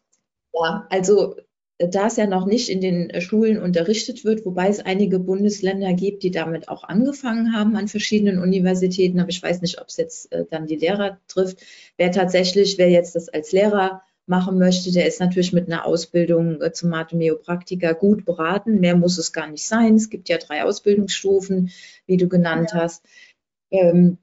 ja, 0.53 0.85
also 0.89 1.37
da 1.77 2.07
es 2.07 2.15
ja 2.15 2.25
noch 2.25 2.45
nicht 2.45 2.69
in 2.69 2.79
den 2.79 3.21
Schulen 3.21 3.61
unterrichtet 3.61 4.23
wird, 4.23 4.45
wobei 4.45 4.69
es 4.69 4.79
einige 4.79 5.19
Bundesländer 5.19 5.93
gibt, 5.93 6.23
die 6.23 6.31
damit 6.31 6.69
auch 6.69 6.85
angefangen 6.85 7.53
haben 7.53 7.75
an 7.75 7.89
verschiedenen 7.89 8.39
Universitäten, 8.39 9.19
aber 9.19 9.29
ich 9.29 9.43
weiß 9.43 9.61
nicht, 9.61 9.81
ob 9.81 9.87
es 9.89 9.97
jetzt 9.97 10.31
äh, 10.31 10.45
dann 10.49 10.67
die 10.67 10.77
Lehrer 10.77 11.19
trifft. 11.27 11.59
Wer 11.97 12.11
tatsächlich, 12.11 12.77
wer 12.77 12.89
jetzt 12.89 13.15
das 13.15 13.27
als 13.27 13.51
Lehrer 13.51 14.03
machen 14.25 14.57
möchte, 14.57 14.91
der 14.91 15.05
ist 15.05 15.19
natürlich 15.19 15.53
mit 15.53 15.67
einer 15.67 15.85
Ausbildung 15.85 16.61
äh, 16.61 16.71
zum 16.71 16.89
Mathemeo-Praktiker 16.89 17.93
gut 17.93 18.25
beraten. 18.25 18.79
Mehr 18.79 18.95
muss 18.95 19.17
es 19.17 19.33
gar 19.33 19.47
nicht 19.47 19.65
sein. 19.65 19.95
Es 19.95 20.09
gibt 20.09 20.29
ja 20.29 20.37
drei 20.37 20.63
Ausbildungsstufen, 20.63 21.71
wie 22.05 22.17
du 22.17 22.29
genannt 22.29 22.69
ja. 22.71 22.79
hast. 22.79 23.05
Ähm, 23.71 24.17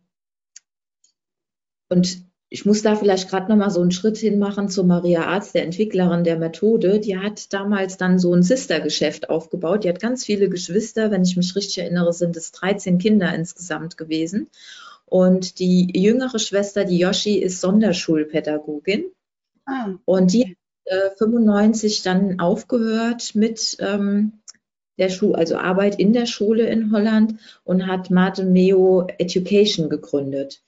und 1.91 2.25
ich 2.53 2.67
muss 2.67 2.83
da 2.83 2.97
vielleicht 2.97 3.31
gerade 3.31 3.51
noch 3.51 3.57
mal 3.57 3.71
so 3.71 3.81
einen 3.81 3.93
Schritt 3.93 4.19
hin 4.19 4.39
machen 4.39 4.69
zu 4.69 4.85
Maria 4.85 5.25
Arzt, 5.25 5.55
der 5.55 5.65
Entwicklerin 5.65 6.23
der 6.23 6.37
Methode. 6.37 7.01
Die 7.01 7.17
hat 7.17 7.51
damals 7.55 7.97
dann 7.97 8.19
so 8.19 8.35
ein 8.35 8.43
Sistergeschäft 8.43 9.31
aufgebaut. 9.31 9.85
Die 9.85 9.89
hat 9.89 10.01
ganz 10.01 10.27
viele 10.27 10.51
Geschwister. 10.51 11.11
Wenn 11.11 11.23
ich 11.23 11.35
mich 11.35 11.57
richtig 11.57 11.79
erinnere, 11.79 12.13
sind 12.13 12.37
es 12.37 12.53
13 12.53 12.99
Kinder 12.99 13.35
insgesamt 13.35 13.97
gewesen. 13.97 14.51
Und 15.07 15.61
die 15.61 15.99
jüngere 15.99 16.39
Schwester, 16.39 16.85
die 16.85 16.99
Yoshi, 16.99 17.39
ist 17.39 17.63
Sonderschulpädagogin. 17.63 19.07
Ah. 19.65 19.95
Und 20.05 20.35
die 20.35 20.45
hat 20.45 20.57
äh, 20.85 21.11
95 21.17 22.03
dann 22.03 22.39
aufgehört 22.39 23.35
mit 23.35 23.79
ähm, 23.81 24.43
der 24.99 25.09
Schule, 25.09 25.39
also 25.39 25.57
Arbeit 25.57 25.99
in 25.99 26.13
der 26.13 26.27
Schule 26.27 26.67
in 26.67 26.93
Holland 26.93 27.37
und 27.65 27.87
hat 27.87 28.11
Matemeo 28.11 29.07
Education 29.17 29.89
gegründet. 29.89 30.63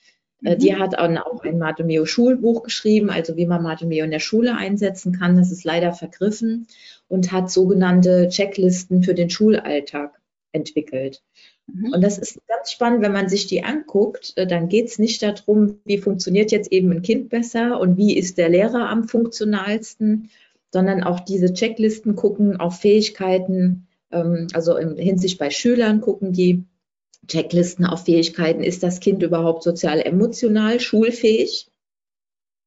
Äh, 0.44 0.54
mhm. 0.54 0.58
Die 0.58 0.76
hat 0.76 0.96
auch 0.98 1.42
ein 1.42 1.58
Matemeo 1.58 2.06
Schulbuch 2.06 2.62
geschrieben, 2.62 3.10
also 3.10 3.36
wie 3.36 3.46
man 3.46 3.62
Matemeo 3.62 4.04
in 4.04 4.10
der 4.10 4.20
Schule 4.20 4.56
einsetzen 4.56 5.18
kann. 5.18 5.36
Das 5.36 5.50
ist 5.50 5.64
leider 5.64 5.92
vergriffen 5.92 6.66
und 7.08 7.32
hat 7.32 7.50
sogenannte 7.50 8.28
Checklisten 8.28 9.02
für 9.02 9.14
den 9.14 9.30
Schulalltag 9.30 10.20
entwickelt. 10.52 11.22
Mhm. 11.66 11.92
Und 11.94 12.00
das 12.02 12.18
ist 12.18 12.38
ganz 12.46 12.70
spannend, 12.70 13.02
wenn 13.02 13.12
man 13.12 13.28
sich 13.28 13.46
die 13.46 13.64
anguckt, 13.64 14.34
äh, 14.36 14.46
dann 14.46 14.68
geht 14.68 14.86
es 14.86 14.98
nicht 14.98 15.22
darum, 15.22 15.78
wie 15.84 15.98
funktioniert 15.98 16.52
jetzt 16.52 16.70
eben 16.70 16.92
ein 16.92 17.02
Kind 17.02 17.30
besser 17.30 17.80
und 17.80 17.96
wie 17.96 18.16
ist 18.16 18.38
der 18.38 18.48
Lehrer 18.48 18.88
am 18.88 19.04
funktionalsten, 19.08 20.30
sondern 20.72 21.02
auch 21.02 21.20
diese 21.20 21.52
Checklisten 21.52 22.16
gucken 22.16 22.58
auf 22.58 22.80
Fähigkeiten, 22.80 23.86
ähm, 24.10 24.48
also 24.52 24.76
in 24.76 24.96
Hinsicht 24.96 25.38
bei 25.38 25.50
Schülern 25.50 26.00
gucken 26.00 26.32
die, 26.32 26.64
Checklisten 27.26 27.84
auf 27.86 28.04
Fähigkeiten. 28.04 28.62
Ist 28.62 28.82
das 28.82 29.00
Kind 29.00 29.22
überhaupt 29.22 29.62
sozial-emotional 29.62 30.80
schulfähig? 30.80 31.68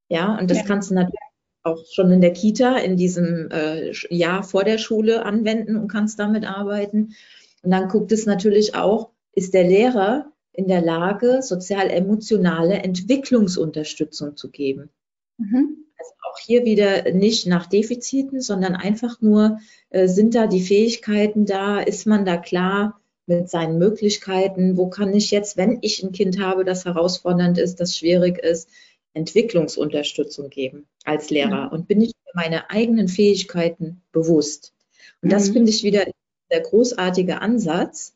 Ja, 0.09 0.37
und 0.37 0.49
das 0.49 0.59
ja. 0.59 0.63
kannst 0.63 0.89
du 0.89 0.95
natürlich 0.95 1.19
auch 1.63 1.83
schon 1.91 2.11
in 2.11 2.21
der 2.21 2.33
Kita 2.33 2.77
in 2.77 2.95
diesem 2.95 3.49
äh, 3.51 3.91
Jahr 4.09 4.43
vor 4.43 4.63
der 4.63 4.77
Schule 4.77 5.25
anwenden 5.25 5.75
und 5.75 5.89
kannst 5.89 6.19
damit 6.19 6.45
arbeiten. 6.45 7.15
Und 7.61 7.71
dann 7.71 7.89
guckt 7.89 8.11
es 8.11 8.25
natürlich 8.25 8.75
auch, 8.75 9.09
ist 9.33 9.53
der 9.53 9.67
Lehrer 9.67 10.31
in 10.53 10.67
der 10.67 10.81
Lage, 10.81 11.41
sozial-emotionale 11.41 12.75
Entwicklungsunterstützung 12.75 14.37
zu 14.37 14.49
geben. 14.49 14.89
Mhm. 15.37 15.85
Also 15.99 16.11
auch 16.29 16.39
hier 16.39 16.65
wieder 16.65 17.11
nicht 17.11 17.45
nach 17.47 17.67
Defiziten, 17.67 18.41
sondern 18.41 18.75
einfach 18.75 19.21
nur, 19.21 19.59
äh, 19.89 20.07
sind 20.07 20.35
da 20.35 20.47
die 20.47 20.61
Fähigkeiten 20.61 21.45
da, 21.45 21.79
ist 21.79 22.07
man 22.07 22.25
da 22.25 22.37
klar 22.37 22.99
mit 23.27 23.49
seinen 23.49 23.77
Möglichkeiten, 23.77 24.77
wo 24.77 24.89
kann 24.89 25.13
ich 25.13 25.31
jetzt, 25.31 25.57
wenn 25.57 25.79
ich 25.81 26.01
ein 26.01 26.13
Kind 26.13 26.39
habe, 26.39 26.65
das 26.65 26.85
herausfordernd 26.85 27.57
ist, 27.57 27.79
das 27.79 27.97
schwierig 27.97 28.39
ist, 28.39 28.69
Entwicklungsunterstützung 29.13 30.49
geben 30.49 30.87
als 31.03 31.29
Lehrer 31.29 31.67
mhm. 31.67 31.71
und 31.71 31.87
bin 31.87 32.01
ich 32.01 32.13
mir 32.25 32.31
meine 32.33 32.69
eigenen 32.69 33.07
Fähigkeiten 33.07 34.01
bewusst. 34.11 34.73
Und 35.21 35.31
das 35.31 35.49
mhm. 35.49 35.53
finde 35.53 35.71
ich 35.71 35.83
wieder 35.83 36.05
der 36.51 36.61
großartige 36.61 37.41
Ansatz, 37.41 38.15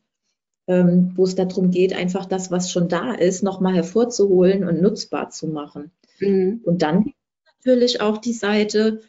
ähm, 0.68 1.12
wo 1.16 1.26
es 1.26 1.36
darum 1.36 1.72
geht, 1.72 1.94
einfach 1.94 2.26
das, 2.26 2.52
was 2.52 2.72
schon 2.72 2.88
da 2.88 3.14
ist, 3.14 3.44
nochmal 3.44 3.76
hervorzuholen 3.76 4.64
und 4.64 4.82
nutzbar 4.82 5.30
zu 5.30 5.48
machen. 5.48 5.92
Mhm. 6.20 6.62
Und 6.64 6.82
dann 6.82 7.14
natürlich 7.58 8.00
auch 8.00 8.18
die 8.18 8.34
Seite, 8.34 9.02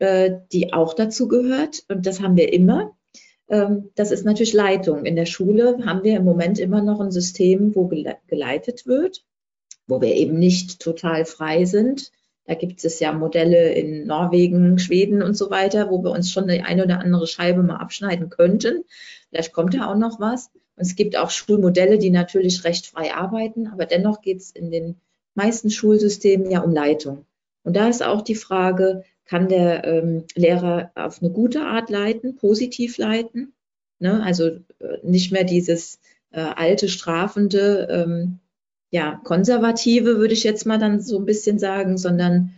äh, 0.00 0.32
die 0.52 0.72
auch 0.72 0.94
dazu 0.94 1.28
gehört, 1.28 1.84
und 1.88 2.06
das 2.06 2.20
haben 2.20 2.36
wir 2.36 2.52
immer. 2.52 2.96
Ähm, 3.48 3.90
das 3.94 4.10
ist 4.10 4.24
natürlich 4.24 4.52
Leitung. 4.52 5.04
In 5.04 5.16
der 5.16 5.26
Schule 5.26 5.78
haben 5.84 6.04
wir 6.04 6.16
im 6.16 6.24
Moment 6.24 6.58
immer 6.58 6.82
noch 6.82 7.00
ein 7.00 7.10
System, 7.10 7.74
wo 7.74 7.86
geleitet 8.26 8.86
wird 8.86 9.24
wo 9.86 10.00
wir 10.00 10.14
eben 10.14 10.38
nicht 10.38 10.80
total 10.80 11.24
frei 11.24 11.64
sind. 11.64 12.10
Da 12.46 12.54
gibt 12.54 12.84
es 12.84 13.00
ja 13.00 13.12
Modelle 13.12 13.72
in 13.72 14.06
Norwegen, 14.06 14.78
Schweden 14.78 15.22
und 15.22 15.34
so 15.34 15.50
weiter, 15.50 15.90
wo 15.90 16.02
wir 16.02 16.10
uns 16.10 16.30
schon 16.30 16.48
die 16.48 16.60
eine 16.60 16.84
oder 16.84 17.00
andere 17.00 17.26
Scheibe 17.26 17.62
mal 17.62 17.76
abschneiden 17.76 18.28
könnten. 18.28 18.84
Vielleicht 19.30 19.52
kommt 19.52 19.74
da 19.74 19.90
auch 19.90 19.96
noch 19.96 20.20
was. 20.20 20.50
Und 20.76 20.82
es 20.82 20.96
gibt 20.96 21.16
auch 21.16 21.30
Schulmodelle, 21.30 21.98
die 21.98 22.10
natürlich 22.10 22.64
recht 22.64 22.86
frei 22.86 23.14
arbeiten, 23.14 23.68
aber 23.68 23.86
dennoch 23.86 24.20
geht 24.20 24.38
es 24.38 24.50
in 24.50 24.70
den 24.70 24.96
meisten 25.34 25.70
Schulsystemen 25.70 26.50
ja 26.50 26.60
um 26.60 26.72
Leitung. 26.72 27.24
Und 27.62 27.76
da 27.76 27.88
ist 27.88 28.02
auch 28.02 28.22
die 28.22 28.34
Frage, 28.34 29.04
kann 29.26 29.48
der 29.48 29.84
ähm, 29.84 30.24
Lehrer 30.34 30.92
auf 30.94 31.22
eine 31.22 31.30
gute 31.30 31.62
Art 31.62 31.90
leiten, 31.90 32.36
positiv 32.36 32.98
leiten? 32.98 33.54
Ne? 33.98 34.22
Also 34.22 34.46
äh, 34.46 34.98
nicht 35.02 35.32
mehr 35.32 35.44
dieses 35.44 35.98
äh, 36.30 36.40
alte, 36.40 36.88
strafende, 36.88 37.88
ähm, 37.90 38.40
ja, 38.90 39.20
konservative, 39.24 40.18
würde 40.18 40.34
ich 40.34 40.44
jetzt 40.44 40.66
mal 40.66 40.78
dann 40.78 41.00
so 41.00 41.18
ein 41.18 41.24
bisschen 41.24 41.58
sagen, 41.58 41.98
sondern 41.98 42.54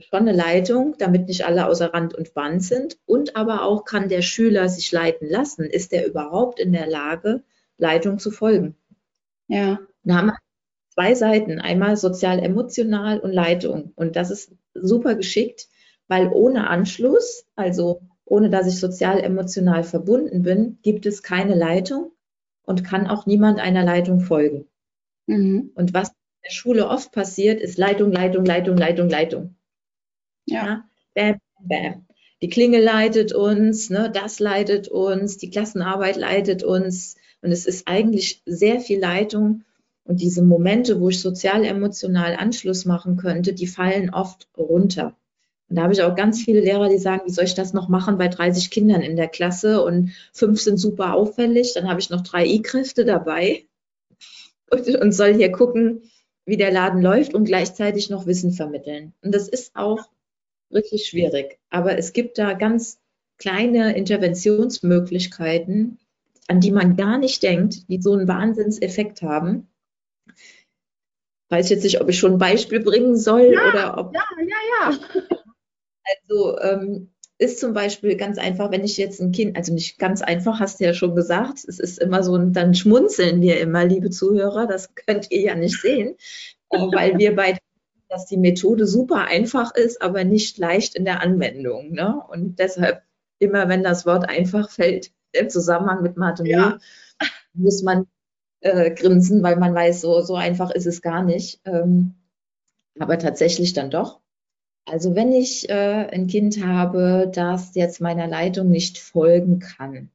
schon 0.00 0.20
eine 0.20 0.32
Leitung, 0.32 0.96
damit 0.98 1.28
nicht 1.28 1.44
alle 1.44 1.66
außer 1.66 1.92
Rand 1.92 2.14
und 2.14 2.34
Band 2.34 2.62
sind. 2.62 2.98
Und 3.06 3.36
aber 3.36 3.64
auch 3.64 3.84
kann 3.84 4.08
der 4.08 4.22
Schüler 4.22 4.68
sich 4.68 4.90
leiten 4.92 5.28
lassen. 5.28 5.64
Ist 5.64 5.92
er 5.92 6.06
überhaupt 6.06 6.58
in 6.58 6.72
der 6.72 6.86
Lage, 6.86 7.42
Leitung 7.78 8.18
zu 8.18 8.30
folgen? 8.30 8.76
Ja. 9.48 9.80
Da 10.04 10.14
haben 10.16 10.26
wir 10.28 10.38
zwei 10.90 11.14
Seiten, 11.14 11.60
einmal 11.60 11.96
sozial-emotional 11.96 13.20
und 13.20 13.32
Leitung. 13.32 13.92
Und 13.96 14.16
das 14.16 14.30
ist 14.30 14.52
super 14.74 15.14
geschickt, 15.14 15.68
weil 16.08 16.28
ohne 16.28 16.68
Anschluss, 16.68 17.46
also 17.56 18.00
ohne 18.24 18.50
dass 18.50 18.66
ich 18.66 18.80
sozial-emotional 18.80 19.84
verbunden 19.84 20.42
bin, 20.42 20.78
gibt 20.82 21.06
es 21.06 21.22
keine 21.22 21.54
Leitung 21.54 22.12
und 22.64 22.84
kann 22.84 23.06
auch 23.06 23.26
niemand 23.26 23.60
einer 23.60 23.84
Leitung 23.84 24.20
folgen. 24.20 24.66
Mhm. 25.26 25.70
Und 25.74 25.94
was 25.94 26.08
in 26.08 26.14
der 26.44 26.50
Schule 26.50 26.88
oft 26.88 27.12
passiert, 27.12 27.60
ist 27.60 27.78
Leitung, 27.78 28.12
Leitung, 28.12 28.44
Leitung, 28.44 28.76
Leitung, 28.76 29.08
Leitung. 29.08 29.56
Ja. 30.46 30.66
ja? 30.66 30.84
Bam, 31.14 31.38
bam. 31.60 32.06
Die 32.42 32.48
Klingel 32.48 32.82
leitet 32.82 33.32
uns, 33.32 33.88
ne, 33.88 34.10
das 34.12 34.38
leitet 34.38 34.88
uns, 34.88 35.38
die 35.38 35.50
Klassenarbeit 35.50 36.16
leitet 36.16 36.62
uns. 36.62 37.16
Und 37.40 37.52
es 37.52 37.66
ist 37.66 37.88
eigentlich 37.88 38.42
sehr 38.44 38.80
viel 38.80 39.00
Leitung. 39.00 39.64
Und 40.04 40.20
diese 40.20 40.42
Momente, 40.42 41.00
wo 41.00 41.08
ich 41.08 41.20
sozial-emotional 41.20 42.36
Anschluss 42.36 42.84
machen 42.84 43.16
könnte, 43.16 43.54
die 43.54 43.66
fallen 43.66 44.10
oft 44.10 44.48
runter. 44.58 45.16
Und 45.74 45.78
da 45.78 45.82
habe 45.82 45.92
ich 45.92 46.04
auch 46.04 46.14
ganz 46.14 46.40
viele 46.40 46.60
Lehrer, 46.60 46.88
die 46.88 46.98
sagen, 46.98 47.22
wie 47.26 47.32
soll 47.32 47.46
ich 47.46 47.56
das 47.56 47.72
noch 47.72 47.88
machen 47.88 48.16
bei 48.16 48.28
30 48.28 48.70
Kindern 48.70 49.02
in 49.02 49.16
der 49.16 49.26
Klasse 49.26 49.82
und 49.82 50.12
fünf 50.32 50.60
sind 50.60 50.76
super 50.76 51.14
auffällig, 51.14 51.74
dann 51.74 51.88
habe 51.88 51.98
ich 51.98 52.10
noch 52.10 52.20
drei 52.20 52.46
I-Kräfte 52.46 53.04
dabei 53.04 53.64
und, 54.70 54.86
und 54.86 55.10
soll 55.10 55.34
hier 55.34 55.50
gucken, 55.50 56.02
wie 56.46 56.56
der 56.56 56.70
Laden 56.70 57.02
läuft 57.02 57.34
und 57.34 57.46
gleichzeitig 57.46 58.08
noch 58.08 58.24
Wissen 58.24 58.52
vermitteln. 58.52 59.14
Und 59.20 59.34
das 59.34 59.48
ist 59.48 59.74
auch 59.74 60.08
wirklich 60.70 61.06
schwierig. 61.06 61.58
Aber 61.70 61.98
es 61.98 62.12
gibt 62.12 62.38
da 62.38 62.52
ganz 62.52 63.00
kleine 63.38 63.96
Interventionsmöglichkeiten, 63.96 65.98
an 66.46 66.60
die 66.60 66.70
man 66.70 66.94
gar 66.94 67.18
nicht 67.18 67.42
denkt, 67.42 67.88
die 67.88 68.00
so 68.00 68.12
einen 68.12 68.28
Wahnsinnseffekt 68.28 69.22
haben. 69.22 69.66
Weiß 71.48 71.68
jetzt 71.68 71.82
nicht, 71.82 72.00
ob 72.00 72.08
ich 72.08 72.20
schon 72.20 72.34
ein 72.34 72.38
Beispiel 72.38 72.78
bringen 72.78 73.16
soll 73.16 73.52
ja, 73.52 73.68
oder 73.68 73.98
ob. 73.98 74.14
Ja, 74.14 74.22
ja, 74.38 74.92
ja. 74.92 74.98
Also 76.04 76.58
ähm, 76.60 77.10
ist 77.38 77.58
zum 77.58 77.72
Beispiel 77.72 78.16
ganz 78.16 78.38
einfach, 78.38 78.70
wenn 78.70 78.84
ich 78.84 78.96
jetzt 78.96 79.20
ein 79.20 79.32
Kind, 79.32 79.56
also 79.56 79.72
nicht 79.72 79.98
ganz 79.98 80.22
einfach, 80.22 80.60
hast 80.60 80.80
du 80.80 80.84
ja 80.84 80.94
schon 80.94 81.16
gesagt, 81.16 81.64
es 81.66 81.80
ist 81.80 81.98
immer 81.98 82.22
so, 82.22 82.38
dann 82.38 82.74
schmunzeln 82.74 83.40
wir 83.40 83.60
immer, 83.60 83.84
liebe 83.84 84.10
Zuhörer, 84.10 84.66
das 84.66 84.94
könnt 84.94 85.30
ihr 85.30 85.40
ja 85.40 85.54
nicht 85.54 85.80
sehen, 85.80 86.16
äh, 86.70 86.78
weil 86.92 87.18
wir 87.18 87.34
beide, 87.34 87.58
dass 88.08 88.26
die 88.26 88.36
Methode 88.36 88.86
super 88.86 89.26
einfach 89.26 89.74
ist, 89.74 90.00
aber 90.00 90.24
nicht 90.24 90.58
leicht 90.58 90.94
in 90.94 91.04
der 91.04 91.20
Anwendung. 91.20 91.92
Ne? 91.92 92.22
Und 92.28 92.58
deshalb 92.60 93.02
immer, 93.40 93.68
wenn 93.68 93.82
das 93.82 94.06
Wort 94.06 94.28
einfach 94.28 94.70
fällt 94.70 95.10
im 95.32 95.50
Zusammenhang 95.50 96.02
mit 96.02 96.16
Mathe, 96.16 96.46
ja. 96.46 96.78
muss 97.54 97.82
man 97.82 98.06
äh, 98.60 98.92
grinsen, 98.92 99.42
weil 99.42 99.56
man 99.56 99.74
weiß, 99.74 100.00
so, 100.00 100.20
so 100.20 100.36
einfach 100.36 100.70
ist 100.70 100.86
es 100.86 101.02
gar 101.02 101.24
nicht. 101.24 101.60
Ähm, 101.64 102.14
aber 102.98 103.18
tatsächlich 103.18 103.72
dann 103.72 103.90
doch. 103.90 104.20
Also 104.86 105.14
wenn 105.14 105.32
ich 105.32 105.68
äh, 105.70 106.08
ein 106.12 106.26
Kind 106.26 106.64
habe, 106.64 107.30
das 107.32 107.74
jetzt 107.74 108.00
meiner 108.00 108.26
Leitung 108.26 108.70
nicht 108.70 108.98
folgen 108.98 109.58
kann, 109.58 110.10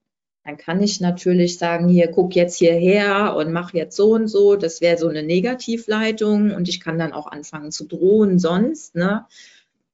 dann 0.50 0.58
kann 0.58 0.82
ich 0.82 1.00
natürlich 1.00 1.58
sagen, 1.58 1.90
hier, 1.90 2.08
guck 2.08 2.36
jetzt 2.36 2.58
hierher 2.58 3.36
und 3.36 3.52
mach 3.52 3.74
jetzt 3.74 3.96
so 3.96 4.14
und 4.14 4.28
so. 4.28 4.56
Das 4.56 4.82
wäre 4.82 4.98
so 4.98 5.08
eine 5.08 5.24
Negativleitung 5.24 6.52
und 6.52 6.68
ich 6.68 6.80
kann 6.80 6.98
dann 6.98 7.14
auch 7.14 7.28
anfangen 7.28 7.72
zu 7.72 7.86
drohen 7.86 8.40
sonst. 8.40 8.96
Ne? 8.96 9.26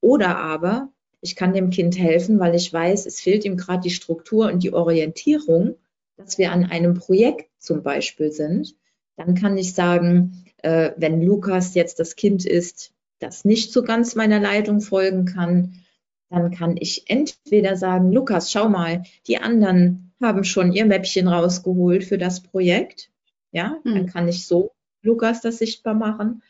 Oder 0.02 0.38
aber 0.38 0.90
ich 1.20 1.36
kann 1.36 1.54
dem 1.54 1.72
Kind 1.72 1.98
helfen, 1.98 2.40
weil 2.40 2.56
ich 2.56 2.72
weiß, 2.72 3.06
es 3.06 3.20
fehlt 3.20 3.44
ihm 3.44 3.58
gerade 3.58 3.82
die 3.82 3.90
Struktur 3.90 4.48
und 4.48 4.64
die 4.64 4.74
Orientierung, 4.74 5.76
dass 6.16 6.38
wir 6.38 6.52
an 6.52 6.66
einem 6.66 6.94
Projekt 6.94 7.50
zum 7.58 7.82
Beispiel 7.84 8.32
sind. 8.32 8.76
Dann 9.18 9.36
kann 9.36 9.58
ich 9.58 9.74
sagen, 9.74 10.46
äh, 10.58 10.92
wenn 10.98 11.22
Lukas 11.22 11.74
jetzt 11.74 12.00
das 12.00 12.16
Kind 12.16 12.46
ist, 12.46 12.94
das 13.20 13.46
nicht 13.46 13.72
so 13.72 13.84
ganz 13.84 14.16
meiner 14.16 14.40
Leitung 14.40 14.82
folgen 14.82 15.26
kann, 15.26 15.82
dann 16.30 16.52
kann 16.52 16.76
ich 16.78 17.10
entweder 17.10 17.78
sagen, 17.78 18.12
Lukas, 18.12 18.52
schau 18.52 18.68
mal, 18.70 19.04
die 19.28 19.38
anderen 19.38 20.14
haben 20.22 20.44
schon 20.44 20.74
ihr 20.74 20.86
Mäppchen 20.86 21.28
rausgeholt 21.28 22.04
für 22.04 22.18
das 22.18 22.42
Projekt. 22.42 23.12
Ja, 23.52 23.78
hm. 23.84 23.96
dann 23.96 24.06
kann 24.08 24.28
ich 24.28 24.46
so 24.48 24.72
Lukas 25.02 25.42
das 25.42 25.60
sichtbar 25.60 25.94
machen. 25.94 26.42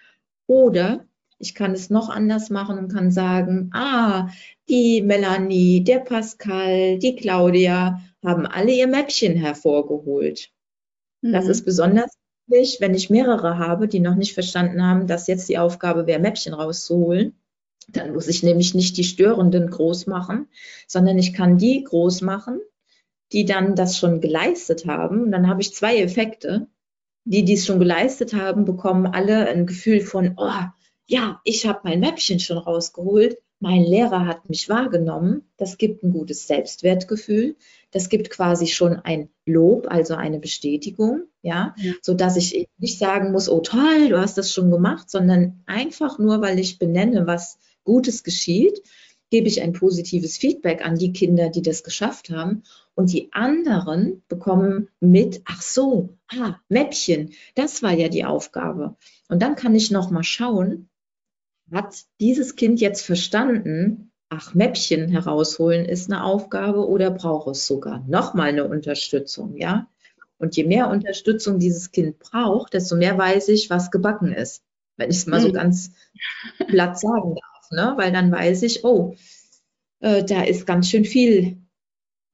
Oder 0.48 1.06
ich 1.38 1.54
kann 1.54 1.74
es 1.74 1.90
noch 1.90 2.10
anders 2.10 2.50
machen 2.50 2.78
und 2.78 2.94
kann 2.94 3.12
sagen, 3.12 3.70
ah, 3.74 4.30
die 4.70 5.02
Melanie, 5.02 5.84
der 5.84 6.00
Pascal, 6.00 6.98
die 6.98 7.16
Claudia 7.16 8.02
haben 8.24 8.46
alle 8.46 8.72
ihr 8.72 8.88
Mäppchen 8.88 9.36
hervorgeholt. 9.36 10.52
Mhm. 11.22 11.34
Das 11.34 11.46
hm. 11.46 11.52
ist 11.52 11.66
besonders 11.66 12.12
wenn 12.48 12.94
ich 12.94 13.10
mehrere 13.10 13.58
habe, 13.58 13.88
die 13.88 14.00
noch 14.00 14.16
nicht 14.16 14.34
verstanden 14.34 14.84
haben, 14.84 15.08
dass 15.08 15.28
jetzt 15.28 15.50
die 15.50 15.58
Aufgabe 15.58 16.08
wäre, 16.08 16.20
Mäppchen 16.20 16.54
rauszuholen, 16.54 17.34
dann 17.88 18.14
muss 18.14 18.28
ich 18.28 18.44
nämlich 18.44 18.74
nicht 18.74 18.98
die 18.98 19.04
Störenden 19.04 19.70
groß 19.70 20.08
machen, 20.08 20.48
sondern 20.88 21.18
ich 21.18 21.34
kann 21.34 21.58
die 21.58 21.84
groß 21.84 22.22
machen, 22.22 22.60
die 23.32 23.46
dann 23.46 23.76
das 23.76 23.98
schon 23.98 24.22
geleistet 24.22 24.86
haben. 24.86 25.24
Und 25.24 25.32
dann 25.32 25.48
habe 25.48 25.62
ich 25.62 25.74
zwei 25.74 25.98
Effekte. 25.98 26.68
Die, 27.28 27.44
die 27.44 27.54
es 27.54 27.66
schon 27.66 27.80
geleistet 27.80 28.36
haben, 28.36 28.66
bekommen 28.66 29.08
alle 29.08 29.48
ein 29.48 29.66
Gefühl 29.66 30.02
von, 30.02 30.36
oh, 30.38 30.62
ja, 31.08 31.42
ich 31.44 31.66
habe 31.66 31.80
mein 31.84 32.00
Mäppchen 32.00 32.40
schon 32.40 32.60
rausgeholt 32.60 33.38
mein 33.66 33.84
Lehrer 33.84 34.28
hat 34.28 34.48
mich 34.48 34.70
wahrgenommen, 34.70 35.42
das 35.58 35.80
gibt 35.80 36.04
ein 36.04 36.12
gutes 36.12 36.46
Selbstwertgefühl, 36.46 37.56
das 37.90 38.10
gibt 38.10 38.30
quasi 38.30 38.68
schon 38.68 38.98
ein 38.98 39.30
Lob, 39.48 39.88
also 39.90 40.14
eine 40.14 40.38
Bestätigung, 40.38 41.24
ja, 41.42 41.74
ja. 41.80 41.94
so 42.04 42.14
dass 42.14 42.38
ich 42.38 42.70
nicht 42.78 43.00
sagen 43.00 43.32
muss, 43.32 43.50
oh 43.50 43.62
toll, 43.62 44.10
du 44.10 44.20
hast 44.20 44.38
das 44.38 44.54
schon 44.54 44.70
gemacht, 44.70 45.10
sondern 45.10 45.64
einfach 45.66 46.20
nur, 46.20 46.42
weil 46.42 46.60
ich 46.60 46.78
benenne, 46.78 47.26
was 47.26 47.58
Gutes 47.84 48.24
geschieht. 48.24 48.84
gebe 49.32 49.48
ich 49.48 49.64
ein 49.64 49.74
positives 49.74 50.38
Feedback 50.38 50.86
an 50.86 51.00
die 51.00 51.12
Kinder, 51.12 51.50
die 51.50 51.64
das 51.64 51.84
geschafft 51.84 52.30
haben. 52.30 52.62
Und 52.94 53.12
die 53.12 53.30
anderen 53.34 54.22
bekommen 54.28 54.90
mit, 55.00 55.42
ach 55.46 55.64
so, 55.64 56.10
ah, 56.28 56.60
Mäppchen, 56.70 57.32
das 57.56 57.82
war 57.82 57.94
ja 57.94 58.10
die 58.10 58.26
Aufgabe. 58.26 58.96
Und 59.28 59.42
dann 59.42 59.56
kann 59.56 59.74
ich 59.74 59.90
noch 59.90 60.12
mal 60.12 60.24
schauen, 60.24 60.88
hat 61.72 61.96
dieses 62.20 62.56
Kind 62.56 62.80
jetzt 62.80 63.02
verstanden, 63.02 64.12
ach, 64.30 64.54
Mäppchen 64.54 65.10
herausholen 65.10 65.86
ist 65.86 66.12
eine 66.12 66.24
Aufgabe 66.24 66.88
oder 66.88 67.12
braucht 67.12 67.50
es 67.50 67.68
sogar 67.68 68.04
nochmal 68.08 68.50
eine 68.50 68.68
Unterstützung, 68.68 69.58
ja? 69.58 69.88
Und 70.38 70.58
je 70.58 70.66
mehr 70.66 70.90
Unterstützung 70.90 71.60
dieses 71.60 71.92
Kind 71.92 72.20
braucht, 72.20 72.74
desto 72.74 72.96
mehr 72.96 73.18
weiß 73.18 73.48
ich, 73.50 73.70
was 73.70 73.90
gebacken 73.90 74.34
ist. 74.34 74.64
Wenn 74.98 75.10
ich 75.10 75.18
es 75.18 75.28
mal 75.28 75.42
so 75.42 75.48
hm. 75.48 75.54
ganz 75.54 75.92
platt 76.68 77.00
sagen 77.00 77.36
darf, 77.36 77.72
ne? 77.72 77.94
Weil 77.98 78.12
dann 78.12 78.32
weiß 78.32 78.64
ich, 78.64 78.84
oh, 78.84 79.16
äh, 80.02 80.24
da 80.24 80.44
ist 80.44 80.68
ganz 80.68 80.90
schön 80.90 81.06
viel, 81.06 81.58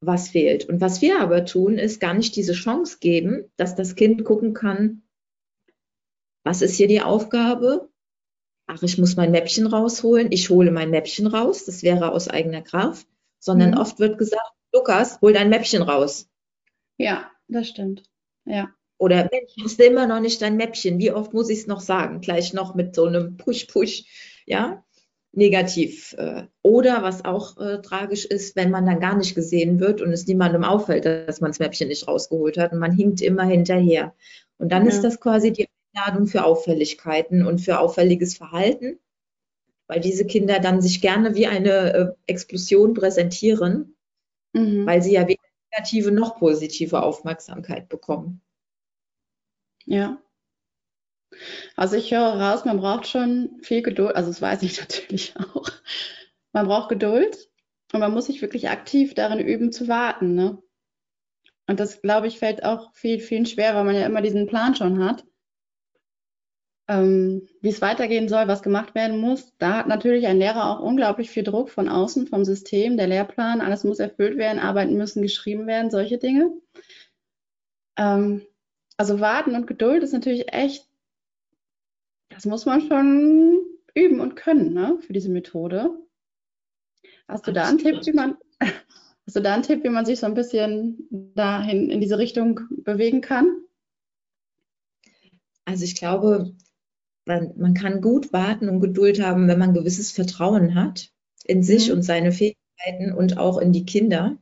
was 0.02 0.30
fehlt. 0.30 0.67
Und 0.67 0.82
was 0.82 1.02
wir 1.02 1.22
aber 1.22 1.46
tun, 1.46 1.78
ist 1.78 2.00
gar 2.02 2.13
nicht 2.13 2.36
diese 2.36 2.54
Chance 2.54 2.98
geben, 3.00 3.46
dass 3.56 3.76
das 3.76 3.96
Kind 3.96 4.26
gucken 4.26 4.54
kann, 4.54 5.04
was 6.44 6.63
ist 6.63 6.76
hier 6.76 6.88
die 6.88 7.02
Aufgabe? 7.02 7.90
Ach, 8.71 8.84
ich 8.84 8.97
muss 8.97 9.15
mein 9.15 9.31
Mäppchen 9.31 9.67
rausholen, 9.67 10.31
ich 10.31 10.49
hole 10.49 10.71
mein 10.71 10.89
Mäppchen 10.89 11.27
raus, 11.27 11.65
das 11.65 11.84
wäre 11.84 12.12
aus 12.12 12.27
eigener 12.27 12.62
Kraft, 12.62 13.07
sondern 13.39 13.71
mhm. 13.71 13.77
oft 13.77 13.99
wird 13.99 14.17
gesagt, 14.17 14.51
Lukas, 14.73 15.19
hol 15.21 15.34
dein 15.34 15.49
Mäppchen 15.49 15.81
raus. 15.81 16.29
Ja, 16.97 17.29
das 17.47 17.67
stimmt. 17.67 18.03
Ja. 18.45 18.69
Oder 18.97 19.29
Mensch, 19.31 19.53
hast 19.63 19.79
du 19.79 19.84
immer 19.84 20.07
noch 20.07 20.19
nicht 20.19 20.41
dein 20.41 20.57
Mäppchen? 20.57 20.99
Wie 20.99 21.12
oft 21.12 21.34
muss 21.34 21.49
ich 21.49 21.60
es 21.60 21.67
noch 21.67 21.81
sagen? 21.81 22.21
Gleich 22.21 22.53
noch 22.53 22.75
mit 22.75 22.95
so 22.95 23.05
einem 23.05 23.36
Push-Push, 23.36 24.05
ja, 24.45 24.84
negativ. 25.34 26.13
Äh, 26.17 26.43
oder 26.62 27.03
was 27.03 27.25
auch 27.25 27.57
äh, 27.57 27.81
tragisch 27.81 28.25
ist, 28.25 28.55
wenn 28.55 28.71
man 28.71 28.86
dann 28.86 28.99
gar 28.99 29.17
nicht 29.17 29.36
gesehen 29.36 29.79
wird 29.79 30.01
und 30.01 30.13
es 30.13 30.27
niemandem 30.27 30.63
auffällt, 30.63 31.05
dass 31.05 31.41
man 31.41 31.51
das 31.51 31.60
Mäppchen 31.60 31.88
nicht 31.88 32.07
rausgeholt 32.07 32.57
hat 32.57 32.71
und 32.71 32.79
man 32.79 32.91
hinkt 32.91 33.21
immer 33.21 33.43
hinterher. 33.43 34.13
Und 34.57 34.71
dann 34.71 34.84
ja. 34.84 34.89
ist 34.89 35.01
das 35.01 35.19
quasi 35.19 35.51
die 35.51 35.67
Einladung 35.93 36.27
für 36.27 36.43
Auffälligkeiten 36.43 37.45
und 37.45 37.60
für 37.60 37.80
auffälliges 37.80 38.38
Verhalten, 38.38 38.99
weil 39.88 39.99
diese 39.99 40.25
Kinder 40.25 40.60
dann 40.60 40.82
sich 40.82 41.01
gerne 41.01 41.36
wie 41.36 41.47
eine 41.47 41.93
äh, 41.93 42.13
Explosion 42.27 42.93
präsentieren, 42.93 43.95
mhm. 44.54 44.86
weil 44.86 45.01
sie 45.01 45.13
ja 45.13 45.27
weder 45.27 45.41
negative 45.71 46.12
noch 46.12 46.38
positive 46.38 47.01
Aufmerksamkeit 47.01 47.89
bekommen. 47.89 48.41
Ja. 49.86 50.21
Also 51.75 51.95
ich 51.95 52.12
höre 52.12 52.39
raus, 52.39 52.65
man 52.65 52.77
braucht 52.77 53.08
schon 53.08 53.60
viel 53.62 53.82
Geduld, 53.82 54.15
also 54.15 54.30
das 54.30 54.41
weiß 54.41 54.63
ich 54.63 54.80
natürlich 54.80 55.36
auch. 55.38 55.69
Man 56.51 56.67
braucht 56.67 56.89
Geduld 56.89 57.49
und 57.93 58.01
man 58.01 58.13
muss 58.13 58.25
sich 58.25 58.41
wirklich 58.41 58.69
aktiv 58.69 59.13
darin 59.13 59.39
üben 59.39 59.71
zu 59.71 59.88
warten. 59.88 60.36
Ne? 60.36 60.62
Und 61.67 61.80
das, 61.80 62.01
glaube 62.01 62.27
ich, 62.27 62.39
fällt 62.39 62.65
auch 62.65 62.93
viel, 62.93 63.19
vielen 63.19 63.45
schwer, 63.45 63.75
weil 63.75 63.86
man 63.86 63.95
ja 63.95 64.06
immer 64.06 64.21
diesen 64.21 64.47
Plan 64.47 64.75
schon 64.75 65.04
hat 65.04 65.25
ähm, 66.91 67.47
wie 67.62 67.69
es 67.69 67.82
weitergehen 67.82 68.27
soll, 68.27 68.49
was 68.49 68.63
gemacht 68.63 68.95
werden 68.95 69.17
muss. 69.17 69.54
Da 69.58 69.77
hat 69.77 69.88
natürlich 69.88 70.27
ein 70.27 70.39
Lehrer 70.39 70.69
auch 70.69 70.82
unglaublich 70.82 71.30
viel 71.30 71.43
Druck 71.43 71.69
von 71.69 71.88
außen, 71.88 72.27
vom 72.27 72.43
System, 72.43 72.97
der 72.97 73.08
Lehrplan, 73.08 73.62
alles 73.62 73.86
muss 73.86 73.99
erfüllt 73.99 74.38
werden, 74.38 74.60
Arbeiten 74.60 74.97
müssen 74.97 75.21
geschrieben 75.21 75.67
werden, 75.67 75.89
solche 75.89 76.17
Dinge. 76.17 76.51
Ähm, 77.95 78.41
also 78.97 79.21
warten 79.21 79.56
und 79.56 79.67
Geduld 79.67 80.04
ist 80.04 80.12
natürlich 80.12 80.51
echt, 80.51 80.86
das 82.27 82.45
muss 82.45 82.65
man 82.65 82.82
schon 82.82 83.62
üben 83.95 84.19
und 84.19 84.36
können 84.36 84.73
ne, 84.73 84.97
für 84.99 85.13
diese 85.13 85.30
Methode. 85.30 85.91
Hast 87.25 87.47
du 87.47 87.54
da 87.54 87.69
einen 87.69 87.77
Tipp, 87.77 88.06
wie 88.06 88.12
man, 88.12 88.38
hast 88.60 89.36
du 89.38 89.39
da 89.39 89.54
einen 89.54 89.63
Tipp, 89.63 89.86
wie 89.86 89.89
man 89.89 90.06
sich 90.06 90.19
so 90.19 90.25
ein 90.25 90.34
bisschen 90.34 91.08
dahin 91.36 91.89
in 91.89 92.01
diese 92.01 92.17
Richtung 92.17 92.60
bewegen 92.69 93.21
kann? 93.21 93.62
Also 95.63 95.86
ich 95.86 95.95
glaube, 95.95 96.54
man, 97.25 97.53
man 97.57 97.73
kann 97.73 98.01
gut 98.01 98.34
warten 98.34 98.69
und 98.69 98.79
Geduld 98.79 99.21
haben, 99.21 99.47
wenn 99.47 99.60
man 99.60 99.73
gewisses 99.73 100.12
Vertrauen 100.12 100.75
hat 100.75 101.12
in 101.45 101.63
sich 101.63 101.88
mhm. 101.88 101.95
und 101.95 102.03
seine 102.03 102.31
Fähigkeiten 102.31 103.13
und 103.15 103.38
auch 103.38 103.57
in 103.57 103.71
die 103.71 103.86
Kinder. 103.86 104.38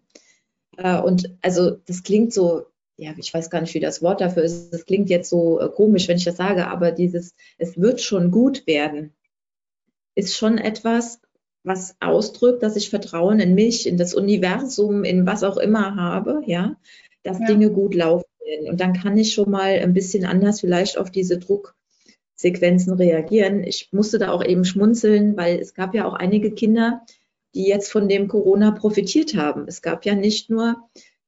Äh, 0.77 0.99
und 0.99 1.37
also 1.41 1.71
das 1.71 2.03
klingt 2.03 2.33
so, 2.33 2.65
ja, 2.97 3.13
ich 3.17 3.33
weiß 3.33 3.49
gar 3.49 3.61
nicht, 3.61 3.73
wie 3.73 3.79
das 3.79 4.01
Wort 4.01 4.21
dafür 4.21 4.43
ist. 4.43 4.71
Das 4.71 4.85
klingt 4.85 5.09
jetzt 5.09 5.29
so 5.29 5.59
äh, 5.59 5.69
komisch, 5.69 6.07
wenn 6.07 6.17
ich 6.17 6.25
das 6.25 6.37
sage, 6.37 6.67
aber 6.67 6.91
dieses, 6.91 7.35
es 7.57 7.79
wird 7.79 8.01
schon 8.01 8.31
gut 8.31 8.67
werden, 8.67 9.13
ist 10.15 10.35
schon 10.35 10.57
etwas, 10.57 11.21
was 11.63 11.95
ausdrückt, 11.99 12.63
dass 12.63 12.75
ich 12.75 12.89
Vertrauen 12.89 13.39
in 13.39 13.53
mich, 13.53 13.87
in 13.87 13.97
das 13.97 14.13
Universum, 14.13 15.03
in 15.03 15.25
was 15.25 15.43
auch 15.43 15.57
immer 15.57 15.95
habe, 15.95 16.41
ja, 16.45 16.77
dass 17.23 17.39
ja. 17.39 17.47
Dinge 17.47 17.69
gut 17.71 17.95
laufen 17.95 18.25
werden. 18.45 18.69
Und 18.69 18.81
dann 18.81 18.93
kann 18.93 19.17
ich 19.17 19.33
schon 19.33 19.49
mal 19.49 19.79
ein 19.79 19.93
bisschen 19.93 20.25
anders 20.25 20.61
vielleicht 20.61 20.97
auf 20.97 21.11
diese 21.11 21.37
Druck 21.37 21.75
Sequenzen 22.39 22.93
reagieren. 22.93 23.65
Ich 23.65 23.89
musste 23.91 24.17
da 24.17 24.31
auch 24.31 24.43
eben 24.43 24.63
schmunzeln, 24.63 25.35
weil 25.35 25.59
es 25.59 25.73
gab 25.73 25.93
ja 25.93 26.05
auch 26.05 26.13
einige 26.13 26.51
Kinder, 26.51 27.01
die 27.53 27.67
jetzt 27.67 27.91
von 27.91 28.07
dem 28.07 28.29
Corona 28.29 28.71
profitiert 28.71 29.35
haben. 29.35 29.65
Es 29.67 29.81
gab 29.81 30.05
ja 30.05 30.15
nicht 30.15 30.49
nur 30.49 30.77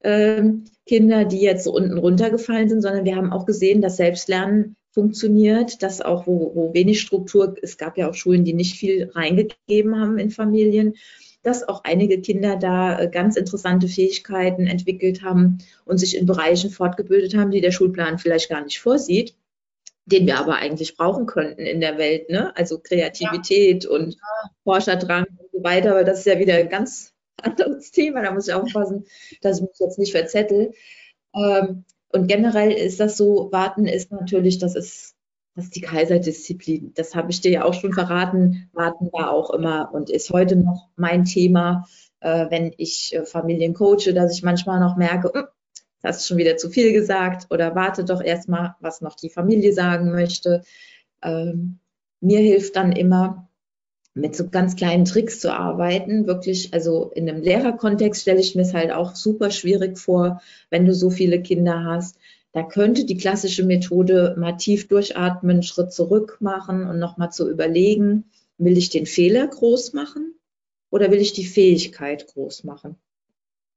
ähm, 0.06 0.64
Kinder, 0.86 1.26
die 1.26 1.42
jetzt 1.42 1.66
so 1.66 1.74
unten 1.74 1.98
runtergefallen 1.98 2.70
sind, 2.70 2.82
sondern 2.82 3.04
wir 3.04 3.18
haben 3.18 3.34
auch 3.34 3.46
gesehen, 3.46 3.82
dass 3.82 3.98
Selbstlernen 3.98 4.78
funktioniert, 4.92 5.84
dass 5.84 6.00
auch 6.00 6.28
wo, 6.28 6.56
wo 6.56 6.74
wenig 6.74 7.02
Struktur, 7.02 7.56
es 7.62 7.78
gab 7.78 7.98
ja 7.98 8.10
auch 8.10 8.14
Schulen, 8.14 8.46
die 8.46 8.54
nicht 8.54 8.78
viel 8.78 9.12
reingegeben 9.14 10.00
haben 10.00 10.18
in 10.18 10.30
Familien, 10.30 10.94
dass 11.44 11.68
auch 11.68 11.84
einige 11.84 12.22
Kinder 12.22 12.56
da 12.56 12.98
äh, 12.98 13.10
ganz 13.10 13.36
interessante 13.36 13.90
Fähigkeiten 13.90 14.66
entwickelt 14.66 15.24
haben 15.24 15.58
und 15.84 15.98
sich 15.98 16.16
in 16.16 16.26
Bereichen 16.26 16.70
fortgebildet 16.70 17.36
haben, 17.36 17.52
die 17.52 17.62
der 17.62 17.72
Schulplan 17.72 18.18
vielleicht 18.18 18.50
gar 18.50 18.64
nicht 18.64 18.80
vorsieht 18.80 19.36
den 20.06 20.26
wir 20.26 20.38
aber 20.40 20.56
eigentlich 20.56 20.98
brauchen 20.98 21.26
könnten 21.26 21.62
in 21.62 21.82
der 21.82 21.98
Welt, 21.98 22.30
ne? 22.30 22.56
Also 22.56 22.80
Kreativität 22.80 23.84
ja. 23.84 23.90
und 23.92 24.18
Forscherdrang 24.64 25.26
und 25.26 25.52
so 25.52 25.64
weiter, 25.64 25.92
aber 25.92 26.04
das 26.04 26.20
ist 26.20 26.26
ja 26.26 26.40
wieder 26.40 26.56
ein 26.56 26.70
ganz 26.70 27.14
anderes 27.42 27.92
Thema, 27.92 28.22
da 28.22 28.32
muss 28.32 28.48
ich 28.48 28.54
aufpassen, 28.54 29.06
dass 29.42 29.58
ich 29.58 29.64
mich 29.64 29.80
jetzt 29.80 30.00
nicht 30.00 30.12
verzettel. 30.12 30.74
Ähm, 31.36 31.86
und 32.12 32.28
generell 32.28 32.72
ist 32.72 33.00
das 33.00 33.18
so, 33.18 33.50
Warten 33.52 33.88
ist 33.88 34.12
natürlich, 34.12 34.60
das 34.60 34.76
ist, 34.76 35.16
das 35.56 35.66
ist 35.66 35.76
die 35.76 35.82
Kaiserdisziplin. 35.82 36.94
Das 36.96 37.16
habe 37.16 37.32
ich 37.32 37.42
dir 37.42 37.52
ja 37.52 37.66
auch 37.66 37.74
schon 37.74 37.94
verraten. 37.94 38.70
Warten 38.74 39.10
war 39.12 39.32
auch 39.32 39.52
immer 39.52 39.94
und 39.94 40.10
ist 40.10 40.30
heute 40.30 40.56
noch 40.56 40.90
mein 40.96 41.26
Thema, 41.26 41.88
äh, 42.20 42.50
wenn 42.50 42.74
ich 42.78 43.16
äh, 43.16 43.26
Familien 43.26 43.74
coache, 43.74 44.14
dass 44.14 44.34
ich 44.34 44.44
manchmal 44.44 44.80
noch 44.80 44.98
merke, 44.98 45.32
hm, 45.34 45.46
hast 46.04 46.28
schon 46.28 46.38
wieder 46.38 46.58
zu 46.58 46.70
viel 46.70 46.94
gesagt 46.94 47.48
oder 47.50 47.76
warte 47.76 48.04
doch 48.04 48.22
erstmal, 48.22 48.76
was 48.80 49.02
noch 49.02 49.16
die 49.16 49.30
Familie 49.30 49.74
sagen 49.74 50.12
möchte. 50.12 50.64
Ähm, 51.22 51.80
mir 52.20 52.40
hilft 52.40 52.76
dann 52.76 52.92
immer, 52.92 53.48
mit 54.14 54.36
so 54.36 54.50
ganz 54.50 54.76
kleinen 54.76 55.06
Tricks 55.06 55.40
zu 55.40 55.54
arbeiten. 55.54 56.28
Wirklich, 56.28 56.74
also 56.74 57.12
in 57.16 57.30
einem 57.30 57.42
Lehrerkontext 57.42 58.22
stelle 58.22 58.42
ich 58.42 58.56
mir 58.56 58.64
es 58.64 58.74
halt 58.74 58.92
auch 58.92 59.16
super 59.16 59.52
schwierig 59.52 59.98
vor, 59.98 60.42
wenn 60.70 60.86
du 60.86 60.94
so 60.94 61.10
viele 61.10 61.42
Kinder 61.42 61.86
hast. 61.86 62.18
Da 62.52 62.64
könnte 62.64 63.06
die 63.06 63.18
klassische 63.18 63.64
Methode 63.64 64.36
mal 64.38 64.58
tief 64.58 64.88
durchatmen, 64.88 65.64
Schritt 65.64 65.94
zurück 65.94 66.38
machen 66.42 66.86
und 66.86 67.00
nochmal 67.00 67.32
zu 67.32 67.50
überlegen, 67.50 68.26
will 68.58 68.78
ich 68.78 68.90
den 68.90 69.06
Fehler 69.06 69.48
groß 69.48 69.94
machen 69.94 70.36
oder 70.90 71.12
will 71.12 71.22
ich 71.22 71.32
die 71.32 71.46
Fähigkeit 71.46 72.28
groß 72.28 72.66
machen? 72.66 72.98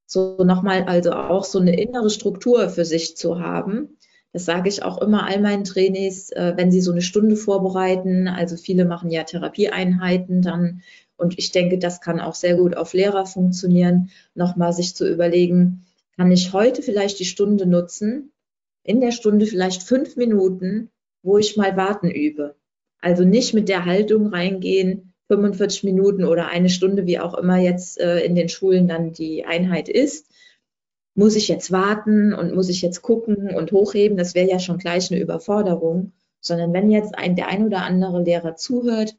So 0.06 0.44
nochmal 0.44 0.84
also 0.84 1.12
auch 1.12 1.44
so 1.44 1.58
eine 1.58 1.78
innere 1.80 2.10
Struktur 2.10 2.68
für 2.68 2.84
sich 2.84 3.16
zu 3.16 3.40
haben. 3.40 3.96
Das 4.32 4.44
sage 4.44 4.68
ich 4.68 4.82
auch 4.82 5.00
immer 5.00 5.26
all 5.26 5.40
meinen 5.40 5.64
Trainees, 5.64 6.30
äh, 6.32 6.54
wenn 6.56 6.72
sie 6.72 6.80
so 6.80 6.90
eine 6.90 7.02
Stunde 7.02 7.36
vorbereiten. 7.36 8.26
Also 8.28 8.56
viele 8.56 8.84
machen 8.84 9.10
ja 9.10 9.22
Therapieeinheiten 9.22 10.42
dann. 10.42 10.82
Und 11.16 11.38
ich 11.38 11.52
denke, 11.52 11.78
das 11.78 12.00
kann 12.00 12.20
auch 12.20 12.34
sehr 12.34 12.56
gut 12.56 12.76
auf 12.76 12.92
Lehrer 12.92 13.26
funktionieren, 13.26 14.10
nochmal 14.34 14.72
sich 14.72 14.96
zu 14.96 15.08
überlegen, 15.08 15.84
kann 16.16 16.30
ich 16.32 16.52
heute 16.52 16.82
vielleicht 16.82 17.18
die 17.20 17.24
Stunde 17.24 17.66
nutzen, 17.66 18.32
in 18.82 19.00
der 19.00 19.12
Stunde 19.12 19.46
vielleicht 19.46 19.82
fünf 19.82 20.16
Minuten, 20.16 20.90
wo 21.22 21.38
ich 21.38 21.56
mal 21.56 21.76
warten 21.76 22.10
übe. 22.10 22.56
Also 23.00 23.24
nicht 23.24 23.54
mit 23.54 23.68
der 23.68 23.84
Haltung 23.84 24.28
reingehen, 24.28 25.13
45 25.28 25.84
Minuten 25.84 26.24
oder 26.24 26.48
eine 26.48 26.68
Stunde, 26.68 27.06
wie 27.06 27.18
auch 27.18 27.34
immer 27.34 27.58
jetzt 27.58 27.98
äh, 27.98 28.20
in 28.20 28.34
den 28.34 28.48
Schulen 28.48 28.88
dann 28.88 29.12
die 29.12 29.44
Einheit 29.44 29.88
ist. 29.88 30.28
Muss 31.14 31.37
ich 31.37 31.48
jetzt 31.48 31.70
warten 31.70 32.34
und 32.34 32.54
muss 32.54 32.68
ich 32.68 32.82
jetzt 32.82 33.02
gucken 33.02 33.54
und 33.54 33.72
hochheben? 33.72 34.16
Das 34.16 34.34
wäre 34.34 34.48
ja 34.48 34.58
schon 34.58 34.78
gleich 34.78 35.10
eine 35.10 35.20
Überforderung. 35.20 36.12
Sondern 36.40 36.74
wenn 36.74 36.90
jetzt 36.90 37.16
ein, 37.16 37.37
der 37.37 37.48
ein 37.48 37.64
oder 37.64 37.82
andere 37.82 38.22
Lehrer 38.22 38.54
zuhört, 38.56 39.16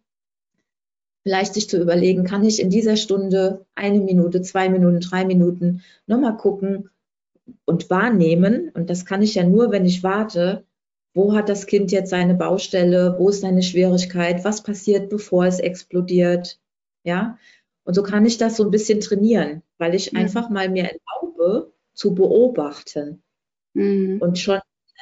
vielleicht 1.24 1.56
sich 1.56 1.68
zu 1.68 1.82
überlegen, 1.82 2.24
kann 2.24 2.46
ich 2.46 2.62
in 2.62 2.70
dieser 2.70 2.98
Stunde 2.98 3.66
eine 3.74 4.00
Minute, 4.00 4.44
zwei 4.44 4.70
Minuten, 4.70 5.00
drei 5.00 5.26
Minuten 5.26 5.82
nochmal 6.06 6.38
gucken 6.38 6.92
und 7.66 7.90
wahrnehmen. 7.90 8.70
Und 8.76 8.92
das 8.92 9.06
kann 9.06 9.24
ich 9.24 9.34
ja 9.34 9.44
nur, 9.44 9.72
wenn 9.72 9.86
ich 9.86 10.04
warte, 10.04 10.66
wo 11.16 11.34
hat 11.34 11.48
das 11.50 11.66
Kind 11.66 11.92
jetzt 11.92 12.10
seine 12.10 12.36
Baustelle, 12.36 13.16
wo 13.18 13.30
ist 13.30 13.42
seine 13.42 13.64
Schwierigkeit, 13.64 14.44
was 14.44 14.62
passiert, 14.62 15.10
bevor 15.10 15.46
es 15.46 15.60
explodiert, 15.60 16.60
ja. 17.04 17.40
Und 17.86 17.94
so 17.94 18.04
kann 18.04 18.26
ich 18.26 18.38
das 18.38 18.58
so 18.58 18.66
ein 18.66 18.72
bisschen 18.72 19.00
trainieren, 19.00 19.64
weil 19.78 19.96
ich 19.96 20.12
mhm. 20.12 20.20
einfach 20.20 20.50
mal 20.50 20.70
mir 20.70 20.84
erlaube, 20.92 21.72
zu 21.94 22.14
beobachten. 22.14 23.24
Mhm. 23.74 24.18
Und 24.20 24.38
schon 24.38 24.60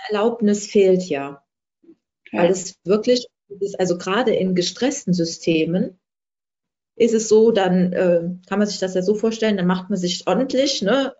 Erlaubnis 0.09 0.67
fehlt 0.67 1.03
ja. 1.03 1.43
ja. 2.31 2.39
Weil 2.39 2.51
es 2.51 2.75
wirklich, 2.83 3.27
also 3.79 3.97
gerade 3.97 4.35
in 4.35 4.53
gestressten 4.53 5.13
Systemen, 5.13 5.99
ist 6.95 7.15
es 7.15 7.27
so, 7.27 7.51
dann 7.51 7.91
äh, 7.93 8.21
kann 8.47 8.59
man 8.59 8.67
sich 8.67 8.77
das 8.77 8.93
ja 8.93 9.01
so 9.01 9.15
vorstellen, 9.15 9.57
dann 9.57 9.65
macht 9.65 9.89
man 9.89 9.97
sich 9.97 10.27
ordentlich, 10.27 10.83
ne, 10.83 11.15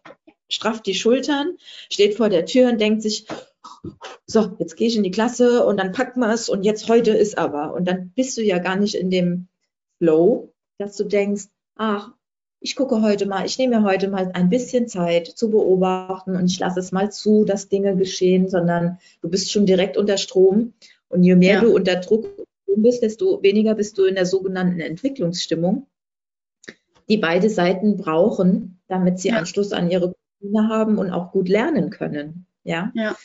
strafft 0.50 0.86
die 0.86 0.94
Schultern, 0.94 1.58
steht 1.90 2.14
vor 2.14 2.30
der 2.30 2.46
Tür 2.46 2.70
und 2.70 2.80
denkt 2.80 3.02
sich, 3.02 3.26
so, 4.26 4.56
jetzt 4.60 4.76
gehe 4.78 4.88
ich 4.88 4.98
in 4.98 5.04
die 5.04 5.12
Klasse 5.12 5.66
und 5.66 5.78
dann 5.78 5.92
packt 5.92 6.18
man 6.18 6.30
es 6.32 6.50
und 6.50 6.64
jetzt 6.64 6.88
heute 6.90 7.12
ist 7.12 7.38
aber. 7.38 7.74
Und 7.74 7.88
dann 7.88 8.12
bist 8.16 8.38
du 8.38 8.42
ja 8.42 8.60
gar 8.60 8.76
nicht 8.76 8.96
in 8.96 9.10
dem 9.10 9.48
Flow, 9.98 10.54
dass 10.78 10.98
du 10.98 11.04
denkst, 11.04 11.46
ach, 11.76 12.12
ich 12.60 12.78
gucke 12.78 13.02
heute 13.02 13.26
mal, 13.26 13.46
ich 13.46 13.58
nehme 13.58 13.80
mir 13.80 13.86
heute 13.86 14.08
mal 14.08 14.32
ein 14.34 14.50
bisschen 14.50 14.88
Zeit 14.88 15.28
zu 15.28 15.52
beobachten 15.52 16.36
und 16.38 16.46
ich 16.46 16.60
lasse 16.60 16.80
es 16.80 16.94
mal 16.94 17.12
zu, 17.12 17.44
dass 17.44 17.68
Dinge 17.68 17.96
geschehen, 17.98 18.48
sondern 18.48 19.00
du 19.22 19.30
bist 19.30 19.52
schon 19.52 19.66
direkt 19.66 19.98
unter 19.98 20.18
Strom. 20.18 20.74
Und 21.10 21.24
je 21.24 21.36
mehr 21.36 21.56
ja. 21.56 21.62
du 21.62 21.76
unter 21.76 21.98
Druck 21.98 22.26
bist, 22.76 23.04
desto 23.04 23.44
weniger 23.44 23.76
bist 23.76 23.98
du 23.98 24.06
in 24.06 24.16
der 24.16 24.26
sogenannten 24.26 24.80
Entwicklungsstimmung, 24.80 25.88
die 27.10 27.18
beide 27.18 27.50
Seiten 27.50 27.98
brauchen, 27.98 28.80
damit 28.88 29.20
sie 29.20 29.30
ja. 29.30 29.36
Anschluss 29.36 29.74
an 29.74 29.92
ihre 29.92 30.16
Kinder 30.40 30.70
haben 30.70 30.98
und 30.98 31.12
auch 31.12 31.32
gut 31.32 31.50
lernen 31.50 31.90
können. 31.90 32.46
Ja? 32.64 32.92
ja. 32.96 33.16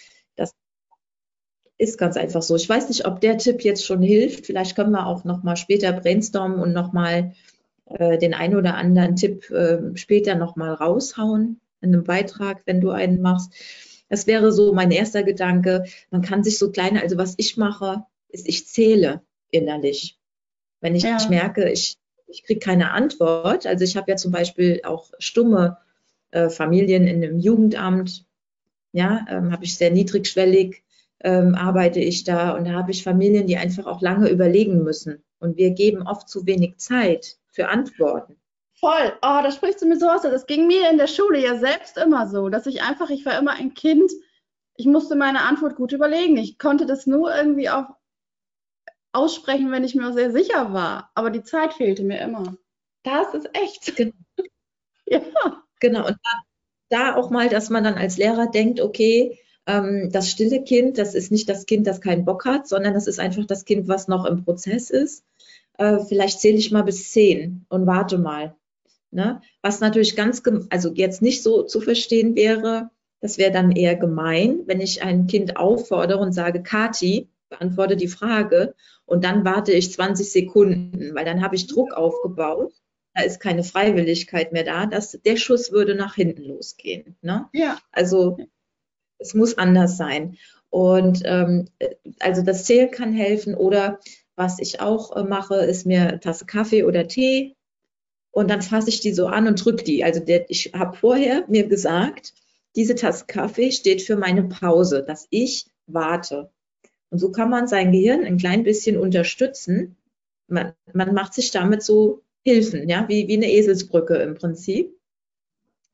Ist 1.79 1.97
ganz 1.97 2.17
einfach 2.17 2.43
so. 2.43 2.57
Ich 2.57 2.69
weiß 2.69 2.89
nicht, 2.89 3.07
ob 3.07 3.21
der 3.21 3.39
Tipp 3.39 3.63
jetzt 3.63 3.87
schon 3.87 4.03
hilft. 4.03 4.47
Vielleicht 4.47 4.75
können 4.75 4.91
wir 4.91 5.07
auch 5.07 5.25
noch 5.25 5.45
mal 5.45 5.57
später 5.57 5.93
brainstormen 5.93 6.59
und 6.59 6.73
noch 6.73 6.93
mal 6.93 7.33
äh, 7.87 8.19
den 8.19 8.35
einen 8.35 8.57
oder 8.57 8.75
anderen 8.75 9.17
Tipp 9.17 9.49
äh, 9.51 9.97
später 9.97 10.35
noch 10.35 10.57
mal 10.57 10.75
raushauen 10.75 11.61
in 11.81 11.95
einem 11.95 12.05
Beitrag, 12.05 12.63
wenn 12.67 12.81
du 12.81 12.91
einen 12.91 13.21
machst. 13.23 13.53
Das 14.09 14.27
wäre 14.27 14.53
so 14.53 14.73
mein 14.73 14.91
erster 14.91 15.23
Gedanke. 15.23 15.85
Man 16.11 16.23
kann 16.23 16.43
sich 16.43 16.59
so 16.59 16.71
kleine, 16.71 17.03
also 17.03 17.17
was 17.17 17.35
ich 17.37 17.57
mache, 17.57 18.05
ist, 18.29 18.49
ich 18.49 18.67
zähle 18.67 19.23
innerlich. 19.51 20.19
Wenn 20.81 20.95
ich 20.95 21.05
ja. 21.05 21.19
merke, 21.29 21.71
ich, 21.71 21.97
ich 22.27 22.45
kriege 22.45 22.61
keine 22.61 22.91
Antwort, 22.93 23.67
also 23.67 23.85
ich 23.85 23.97
habe 23.97 24.11
ja 24.11 24.17
zum 24.17 24.33
Beispiel 24.33 24.81
auch 24.85 25.11
stumme 25.19 25.79
äh, 26.31 26.49
Familien 26.49 27.07
in 27.07 27.23
einem 27.23 27.39
Jugendamt, 27.39 28.25
ja, 28.93 29.27
ähm, 29.29 29.53
habe 29.53 29.65
ich 29.65 29.77
sehr 29.77 29.91
niedrigschwellig, 29.91 30.83
ähm, 31.21 31.55
arbeite 31.55 32.01
ich 32.01 32.25
da 32.25 32.57
und 32.57 32.67
da 32.67 32.73
habe 32.73 32.91
ich 32.91 33.03
Familien, 33.03 33.47
die 33.47 33.57
einfach 33.57 33.87
auch 33.87 34.01
lange 34.01 34.29
überlegen 34.29 34.83
müssen. 34.83 35.23
Und 35.41 35.57
wir 35.57 35.71
geben 35.71 36.07
oft 36.07 36.29
zu 36.29 36.47
wenig 36.47 36.79
Zeit 36.79 37.37
für 37.51 37.69
Antworten. 37.69 38.37
Voll. 38.81 39.13
Oh, 39.23 39.41
da 39.43 39.51
sprichst 39.51 39.83
du 39.83 39.87
mir 39.87 39.99
so 39.99 40.09
aus. 40.09 40.23
Das 40.23 40.47
ging 40.47 40.67
mir 40.69 40.89
in 40.91 40.99
der 40.99 41.09
Schule 41.09 41.43
ja 41.43 41.57
selbst 41.57 41.99
immer 41.99 42.29
so, 42.29 42.49
dass 42.49 42.67
ich 42.67 42.83
einfach, 42.83 43.11
ich 43.11 43.27
war 43.27 43.39
immer 43.39 43.53
ein 43.53 43.75
Kind, 43.75 44.13
ich 44.77 44.87
musste 44.87 45.17
meine 45.17 45.43
Antwort 45.43 45.75
gut 45.75 45.93
überlegen. 45.93 46.37
Ich 46.37 46.59
konnte 46.59 46.87
das 46.87 47.07
nur 47.07 47.35
irgendwie 47.35 47.69
auch 47.69 47.87
aussprechen, 49.13 49.73
wenn 49.73 49.83
ich 49.83 49.97
mir 49.97 50.13
sehr 50.13 50.31
sicher 50.31 50.73
war. 50.73 51.11
Aber 51.15 51.31
die 51.31 51.43
Zeit 51.43 51.75
fehlte 51.75 52.05
mir 52.05 52.21
immer. 52.21 52.57
Das 53.03 53.35
ist 53.35 53.51
echt. 53.55 53.97
Genau. 53.97 54.13
ja. 55.07 55.21
Genau. 55.81 56.07
Und 56.07 56.17
da, 56.23 56.41
da, 56.91 57.17
auch 57.17 57.31
mal, 57.31 57.49
dass 57.49 57.71
man 57.71 57.83
dann 57.83 57.95
als 57.95 58.17
Lehrer 58.19 58.47
denkt, 58.47 58.81
okay, 58.81 59.39
ähm, 59.69 60.11
das 60.11 60.31
stille 60.31 60.65
Kind, 60.65 60.99
das 60.99 61.15
ist 61.15 61.31
nicht 61.31 61.49
das 61.49 61.67
Kind, 61.67 61.87
das 61.87 62.01
keinen 62.01 62.25
Bock 62.25 62.45
hat, 62.47 62.67
sondern 62.67 62.95
das 62.95 63.07
ist 63.07 63.21
einfach 63.21 63.45
das 63.45 63.65
Kind, 63.65 63.87
was 63.87 64.09
noch 64.09 64.25
im 64.25 64.45
Prozess 64.45 64.91
ist. 64.91 65.25
Äh, 65.77 66.01
vielleicht 66.01 66.41
zähle 66.41 66.57
ich 66.57 66.73
mal 66.73 66.83
bis 66.83 67.13
zehn 67.13 67.67
und 67.69 67.87
warte 67.87 68.19
mal. 68.19 68.57
Ne? 69.11 69.41
Was 69.63 69.81
natürlich 69.81 70.17
ganz, 70.17 70.43
also 70.71 70.93
jetzt 70.95 71.23
nicht 71.23 71.43
so 71.43 71.63
zu 71.63 71.81
verstehen 71.81 72.35
wäre, 72.35 72.91
das 73.21 73.37
wäre 73.37 73.53
dann 73.53 73.71
eher 73.73 73.95
gemein, 73.95 74.61
wenn 74.67 74.81
ich 74.81 75.03
ein 75.03 75.27
Kind 75.27 75.57
auffordere 75.57 76.19
und 76.19 76.33
sage, 76.33 76.63
Kati, 76.63 77.29
beantworte 77.51 77.97
die 77.97 78.09
Frage 78.09 78.75
und 79.05 79.25
dann 79.25 79.45
warte 79.45 79.73
ich 79.73 79.93
20 79.93 80.31
Sekunden, 80.31 81.15
weil 81.15 81.25
dann 81.25 81.43
habe 81.43 81.57
ich 81.57 81.67
Druck 81.67 81.93
aufgebaut. 81.93 82.73
Da 83.15 83.23
ist 83.23 83.41
keine 83.41 83.65
Freiwilligkeit 83.65 84.53
mehr 84.53 84.65
da. 84.65 84.87
Das, 84.87 85.19
der 85.25 85.37
Schuss 85.37 85.73
würde 85.73 85.95
nach 85.95 86.15
hinten 86.15 86.45
losgehen. 86.45 87.17
Ne? 87.23 87.47
Ja. 87.53 87.79
Also 87.91 88.39
es 89.19 89.35
muss 89.35 89.59
anders 89.59 89.97
sein. 89.97 90.37
Und 90.71 91.23
ähm, 91.25 91.69
also 92.21 92.43
das 92.43 92.65
Zählen 92.65 92.91
kann 92.91 93.13
helfen 93.13 93.55
oder 93.55 94.01
was 94.37 94.59
ich 94.61 94.81
auch 94.81 95.17
äh, 95.17 95.25
mache, 95.25 95.57
ist 95.57 95.87
mir 95.87 96.09
eine 96.09 96.21
Tasse 96.21 96.47
Kaffee 96.47 96.85
oder 96.85 97.09
Tee 97.09 97.57
und 98.31 98.51
dann 98.51 98.63
fasse 98.63 98.91
ich 98.91 99.01
die 99.01 99.13
so 99.13 99.27
an 99.27 99.47
und 99.49 99.65
drücke 99.65 99.85
die. 99.85 100.05
Also 100.05 100.21
der, 100.21 100.49
ich 100.51 100.73
habe 100.75 100.97
vorher 100.97 101.45
mir 101.49 101.67
gesagt, 101.67 102.35
diese 102.77 102.95
Tasse 102.95 103.25
Kaffee 103.27 103.73
steht 103.73 104.03
für 104.03 104.17
meine 104.17 104.45
Pause, 104.45 105.03
dass 105.03 105.27
ich 105.31 105.67
warte. 105.87 106.51
Und 107.11 107.19
so 107.19 107.33
kann 107.33 107.51
man 107.51 107.67
sein 107.67 107.91
Gehirn 107.91 108.25
ein 108.25 108.37
klein 108.37 108.63
bisschen 108.63 108.99
unterstützen. 108.99 109.97
Man, 110.47 110.75
man 110.93 111.15
macht 111.15 111.35
sich 111.35 111.51
damit 111.51 111.83
so 111.83 112.23
Hilfen, 112.45 112.89
ja, 112.89 113.09
wie, 113.09 113.29
wie 113.29 113.37
eine 113.37 113.51
Eselsbrücke 113.51 114.15
im 114.17 114.35
Prinzip. 114.35 114.97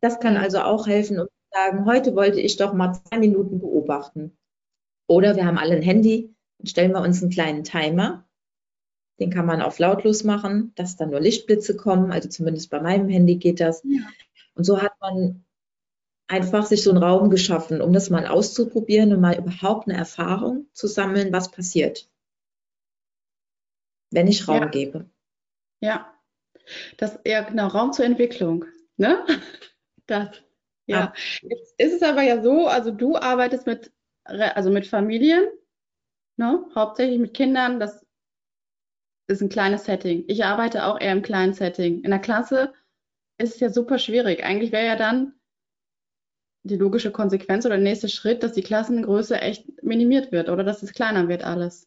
Das 0.01 0.21
kann 0.21 0.37
also 0.37 0.61
auch 0.61 0.87
helfen, 0.87 1.19
um 1.19 1.27
sagen, 1.55 1.87
heute 1.87 2.15
wollte 2.17 2.41
ich 2.41 2.57
doch 2.57 2.73
mal 2.73 2.93
zwei 2.93 3.19
Minuten 3.19 3.61
beobachten. 3.61 4.37
Oder 5.07 5.37
wir 5.37 5.47
haben 5.47 5.59
alle 5.59 5.77
ein 5.77 5.83
Handy, 5.83 6.35
dann 6.59 6.67
stellen 6.67 6.93
wir 6.93 7.03
uns 7.03 7.23
einen 7.23 7.31
kleinen 7.31 7.65
Timer. 7.65 8.27
Den 9.21 9.31
kann 9.31 9.47
man 9.47 9.63
auf 9.63 9.79
lautlos 9.79 10.25
machen, 10.25 10.73
dass 10.75 10.97
dann 10.97 11.11
nur 11.11 11.21
Lichtblitze 11.21 11.77
kommen. 11.77 12.11
Also 12.11 12.29
zumindest 12.29 12.71
bei 12.71 12.81
meinem 12.81 13.09
Handy 13.09 13.37
geht 13.37 13.61
das. 13.61 13.83
Ja. 13.85 14.03
Und 14.55 14.65
so 14.65 14.83
hat 14.83 14.93
man 15.01 15.45
einfach 16.27 16.67
sich 16.67 16.83
so 16.83 16.91
einen 16.91 17.03
Raum 17.03 17.31
geschaffen, 17.31 17.81
um 17.81 17.93
das 17.93 18.11
mal 18.11 18.27
auszuprobieren 18.27 19.13
und 19.13 19.21
mal 19.21 19.39
überhaupt 19.39 19.89
eine 19.89 19.99
Erfahrung 19.99 20.67
zu 20.73 20.89
sammeln, 20.89 21.33
was 21.33 21.51
passiert, 21.51 22.11
wenn 24.11 24.27
ich 24.27 24.49
Raum 24.49 24.63
ja. 24.63 24.67
gebe. 24.67 25.11
Ja, 25.81 26.13
das 26.97 27.19
ja 27.27 27.43
genau 27.43 27.69
Raum 27.69 27.93
zur 27.93 28.07
Entwicklung, 28.07 28.65
ne? 28.97 29.25
Das 30.07 30.37
ja. 30.87 31.13
Jetzt 31.43 31.75
ist 31.79 31.95
es 31.95 32.03
aber 32.03 32.23
ja 32.23 32.43
so, 32.43 32.67
also 32.67 32.91
du 32.91 33.17
arbeitest 33.17 33.67
mit 33.67 33.93
also 34.25 34.71
mit 34.71 34.87
Familien, 34.87 35.45
ne? 36.37 36.65
Hauptsächlich 36.75 37.19
mit 37.19 37.35
Kindern. 37.35 37.79
Das 37.79 38.05
ist 39.27 39.43
ein 39.43 39.49
kleines 39.49 39.85
Setting. 39.85 40.25
Ich 40.29 40.45
arbeite 40.45 40.85
auch 40.87 41.01
eher 41.01 41.13
im 41.13 41.23
kleinen 41.23 41.55
Setting. 41.55 42.03
In 42.03 42.11
der 42.11 42.21
Klasse 42.21 42.73
ist 43.39 43.55
es 43.55 43.61
ja 43.61 43.71
super 43.71 43.99
schwierig. 43.99 44.45
Eigentlich 44.45 44.73
wäre 44.73 44.87
ja 44.87 44.97
dann 44.97 45.35
die 46.63 46.77
logische 46.77 47.11
Konsequenz 47.11 47.67
oder 47.67 47.77
der 47.77 47.85
nächste 47.85 48.09
Schritt, 48.09 48.43
dass 48.43 48.53
die 48.53 48.63
Klassengröße 48.63 49.41
echt 49.41 49.83
minimiert 49.83 50.33
wird 50.33 50.49
oder 50.49 50.65
dass 50.65 50.83
es 50.83 50.95
kleiner 50.95 51.29
wird 51.29 51.45
alles. 51.45 51.87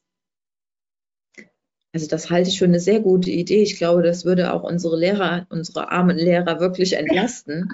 Also 1.93 2.07
das 2.07 2.29
halte 2.29 2.49
ich 2.49 2.59
für 2.59 2.65
eine 2.65 2.79
sehr 2.79 2.99
gute 2.99 3.31
Idee. 3.31 3.63
Ich 3.63 3.77
glaube, 3.77 4.03
das 4.03 4.23
würde 4.23 4.53
auch 4.53 4.63
unsere 4.63 4.97
Lehrer, 4.97 5.47
unsere 5.49 5.91
armen 5.91 6.17
Lehrer 6.17 6.59
wirklich 6.59 6.93
entlasten. 6.93 7.73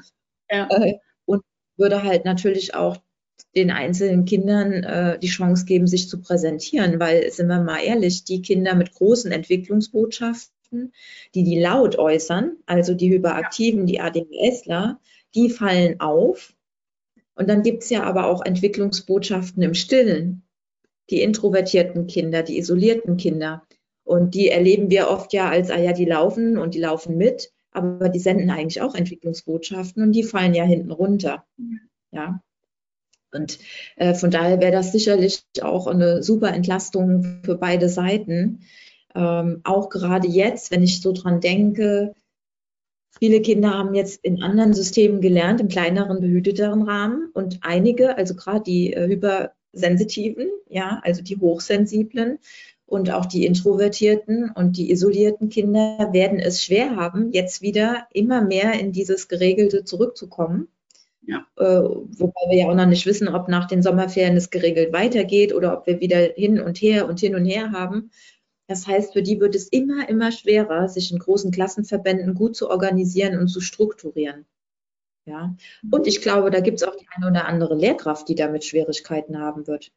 Ja. 0.50 0.68
Äh, 0.70 1.00
würde 1.78 2.04
halt 2.04 2.26
natürlich 2.26 2.76
auch 2.76 2.98
den 3.56 3.72
einzelnen 3.72 4.26
Kindern 4.26 4.84
äh, 4.84 5.20
die 5.20 5.28
Chance 5.28 5.66
geben, 5.66 5.88
sich 5.88 6.10
zu 6.10 6.22
präsentieren, 6.22 7.00
weil, 7.00 7.32
sind 7.32 7.48
wir 7.48 7.62
mal 7.62 7.84
ehrlich, 7.84 8.24
die 8.24 8.42
Kinder 8.42 8.76
mit 8.76 8.94
großen 8.94 9.32
Entwicklungsbotschaften, 9.32 10.94
die 11.36 11.44
die 11.44 11.60
laut 11.60 11.98
äußern, 11.98 12.58
also 12.66 12.94
die 12.94 13.10
Hyperaktiven, 13.10 13.86
die 13.86 14.00
ADHSler, 14.00 15.00
die 15.36 15.50
fallen 15.50 16.00
auf 16.00 16.54
und 17.36 17.50
dann 17.50 17.64
gibt 17.64 17.84
es 17.84 17.90
ja 17.90 18.04
aber 18.04 18.28
auch 18.28 18.44
Entwicklungsbotschaften 18.44 19.64
im 19.64 19.74
Stillen. 19.74 20.44
Die 21.10 21.22
introvertierten 21.22 22.08
Kinder, 22.08 22.44
die 22.44 22.58
isolierten 22.58 23.18
Kinder. 23.18 23.64
Und 24.04 24.36
die 24.36 24.50
erleben 24.50 24.90
wir 24.90 25.10
oft 25.10 25.34
ja 25.34 25.50
als, 25.50 25.70
ah 25.70 25.80
ja, 25.80 25.94
die 25.94 26.06
laufen 26.06 26.58
und 26.58 26.76
die 26.76 26.80
laufen 26.80 27.18
mit, 27.18 27.52
aber 27.74 28.10
die 28.10 28.20
senden 28.20 28.50
eigentlich 28.50 28.82
auch 28.82 28.96
Entwicklungsbotschaften 28.96 30.04
und 30.04 30.12
die 30.12 30.24
fallen 30.24 30.54
ja 30.54 30.64
hinten 30.64 30.92
runter. 30.92 31.46
Ja. 32.12 32.42
Und 33.32 33.60
äh, 33.96 34.14
von 34.14 34.30
daher 34.30 34.60
wäre 34.60 34.72
das 34.72 34.92
sicherlich 34.92 35.44
auch 35.62 35.88
eine 35.88 36.22
super 36.22 36.54
Entlastung 36.54 37.42
für 37.44 37.56
beide 37.56 37.90
Seiten. 37.90 38.60
Ähm, 39.16 39.62
auch 39.64 39.90
gerade 39.90 40.28
jetzt, 40.28 40.72
wenn 40.72 40.84
ich 40.84 41.02
so 41.02 41.12
dran 41.12 41.42
denke, 41.42 42.14
Viele 43.20 43.42
Kinder 43.42 43.72
haben 43.72 43.94
jetzt 43.94 44.24
in 44.24 44.42
anderen 44.42 44.74
Systemen 44.74 45.22
gelernt, 45.22 45.62
im 45.62 45.68
kleineren, 45.68 46.20
behüteteren 46.20 46.84
Rahmen. 46.84 47.30
Und 47.34 47.60
einige, 47.62 48.18
also 48.18 48.36
gerade 48.36 48.64
die 48.64 48.92
äh, 48.92 49.08
hypersensitiven, 49.08 50.50
ja, 50.68 51.00
also 51.04 51.22
die 51.22 51.38
hochsensiblen 51.38 52.40
und 52.94 53.10
auch 53.12 53.26
die 53.26 53.46
introvertierten 53.46 54.52
und 54.52 54.78
die 54.78 54.92
isolierten 54.92 55.50
Kinder 55.50 56.10
werden 56.12 56.40
es 56.40 56.64
schwer 56.64 56.96
haben, 56.96 57.32
jetzt 57.32 57.64
wieder 57.64 58.08
immer 58.14 58.42
mehr 58.42 58.80
in 58.80 58.92
dieses 58.92 59.28
Geregelte 59.28 59.84
zurückzukommen. 59.84 60.68
Ja. 61.26 61.48
Äh, 61.58 61.64
wobei 61.64 62.42
wir 62.50 62.58
ja 62.58 62.68
auch 62.70 62.76
noch 62.76 62.86
nicht 62.86 63.08
wissen, 63.08 63.28
ob 63.28 63.48
nach 63.48 63.66
den 63.66 63.82
Sommerferien 63.82 64.38
es 64.38 64.52
geregelt 64.52 64.94
weitergeht 64.94 65.54
oder 65.54 65.76
ob 65.76 65.88
wir 65.88 66.02
wieder 66.02 66.20
hin 66.36 66.60
und 66.60 66.78
her 66.78 67.08
und 67.08 67.20
hin 67.20 67.34
und 67.34 67.46
her 67.46 67.72
haben. 67.72 68.12
Das 68.68 68.86
heißt, 68.86 69.14
für 69.14 69.24
die 69.24 69.40
wird 69.40 69.56
es 69.56 69.70
immer, 69.70 70.08
immer 70.08 70.32
schwerer, 70.32 70.88
sich 70.88 71.12
in 71.12 71.18
großen 71.18 71.52
Klassenverbänden 71.52 72.36
gut 72.36 72.56
zu 72.56 72.70
organisieren 72.70 73.40
und 73.40 73.48
zu 73.48 73.60
strukturieren. 73.60 74.46
Ja. 75.26 75.56
Und 75.90 76.06
ich 76.06 76.22
glaube, 76.22 76.52
da 76.52 76.60
gibt 76.60 76.82
es 76.82 76.88
auch 76.88 76.96
die 76.96 77.08
eine 77.16 77.28
oder 77.28 77.46
andere 77.48 77.76
Lehrkraft, 77.76 78.30
die 78.30 78.36
damit 78.36 78.66
Schwierigkeiten 78.66 79.40
haben 79.40 79.66
wird. 79.66 79.92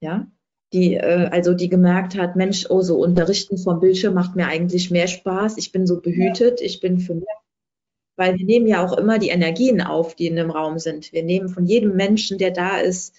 Ja. 0.00 0.26
Die, 0.72 0.94
äh, 0.94 1.28
also 1.30 1.54
die 1.54 1.68
gemerkt 1.68 2.16
hat, 2.16 2.36
Mensch, 2.36 2.66
oh, 2.70 2.80
so 2.80 2.96
unterrichten 2.98 3.58
vom 3.58 3.80
Bildschirm 3.80 4.14
macht 4.14 4.36
mir 4.36 4.46
eigentlich 4.46 4.90
mehr 4.90 5.06
Spaß. 5.06 5.58
Ich 5.58 5.72
bin 5.72 5.86
so 5.86 6.00
behütet, 6.00 6.60
ich 6.60 6.80
bin 6.80 6.98
für 6.98 7.14
mehr. 7.14 7.36
Weil 8.16 8.38
wir 8.38 8.44
nehmen 8.44 8.66
ja 8.66 8.84
auch 8.84 8.96
immer 8.96 9.18
die 9.18 9.30
Energien 9.30 9.80
auf, 9.80 10.14
die 10.14 10.26
in 10.26 10.36
dem 10.36 10.50
Raum 10.50 10.78
sind. 10.78 11.12
Wir 11.12 11.22
nehmen 11.22 11.48
von 11.48 11.66
jedem 11.66 11.94
Menschen, 11.96 12.38
der 12.38 12.50
da 12.50 12.78
ist, 12.78 13.14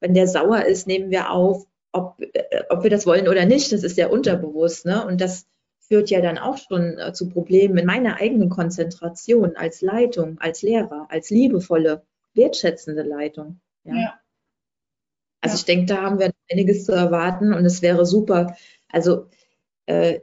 wenn 0.00 0.14
der 0.14 0.26
sauer 0.26 0.64
ist, 0.64 0.86
nehmen 0.86 1.10
wir 1.10 1.30
auf, 1.30 1.66
ob, 1.92 2.20
äh, 2.20 2.62
ob 2.70 2.82
wir 2.82 2.90
das 2.90 3.06
wollen 3.06 3.28
oder 3.28 3.46
nicht. 3.46 3.72
Das 3.72 3.84
ist 3.84 3.96
ja 3.96 4.08
unterbewusst. 4.08 4.86
Ne? 4.86 5.06
Und 5.06 5.20
das 5.20 5.46
führt 5.80 6.10
ja 6.10 6.20
dann 6.20 6.38
auch 6.38 6.58
schon 6.58 6.98
äh, 6.98 7.12
zu 7.12 7.28
Problemen 7.28 7.78
in 7.78 7.86
meiner 7.86 8.20
eigenen 8.20 8.50
Konzentration 8.50 9.56
als 9.56 9.80
Leitung, 9.80 10.38
als 10.38 10.62
Lehrer, 10.62 11.06
als 11.10 11.30
liebevolle, 11.30 12.02
wertschätzende 12.34 13.02
Leitung. 13.02 13.60
Ja. 13.84 13.94
ja. 13.94 14.20
Also 15.40 15.54
ja. 15.54 15.58
ich 15.58 15.64
denke, 15.64 15.86
da 15.86 16.02
haben 16.02 16.18
wir 16.18 16.32
einiges 16.50 16.84
zu 16.84 16.92
erwarten 16.92 17.52
und 17.52 17.64
es 17.64 17.82
wäre 17.82 18.04
super. 18.06 18.56
Also 18.88 19.26
äh, 19.86 20.20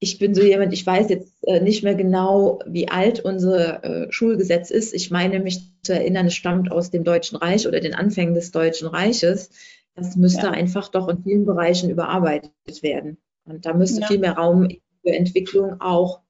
ich 0.00 0.18
bin 0.18 0.34
so 0.34 0.42
jemand, 0.42 0.72
ich 0.72 0.86
weiß 0.86 1.08
jetzt 1.10 1.32
äh, 1.42 1.60
nicht 1.60 1.82
mehr 1.82 1.94
genau, 1.94 2.60
wie 2.66 2.88
alt 2.88 3.20
unser 3.20 3.84
äh, 3.84 4.12
Schulgesetz 4.12 4.70
ist. 4.70 4.94
Ich 4.94 5.10
meine 5.10 5.40
mich 5.40 5.72
zu 5.82 5.92
erinnern, 5.92 6.26
es 6.26 6.34
stammt 6.34 6.70
aus 6.70 6.90
dem 6.90 7.04
Deutschen 7.04 7.36
Reich 7.36 7.66
oder 7.66 7.80
den 7.80 7.94
Anfängen 7.94 8.34
des 8.34 8.52
Deutschen 8.52 8.88
Reiches. 8.88 9.50
Das 9.96 10.14
müsste 10.16 10.46
ja. 10.46 10.50
einfach 10.52 10.88
doch 10.88 11.08
in 11.08 11.22
vielen 11.24 11.44
Bereichen 11.44 11.90
überarbeitet 11.90 12.52
werden. 12.82 13.18
Und 13.44 13.66
da 13.66 13.74
müsste 13.74 14.02
ja. 14.02 14.06
viel 14.06 14.18
mehr 14.18 14.34
Raum 14.34 14.68
für 15.02 15.12
Entwicklung 15.12 15.80
auch 15.80 16.20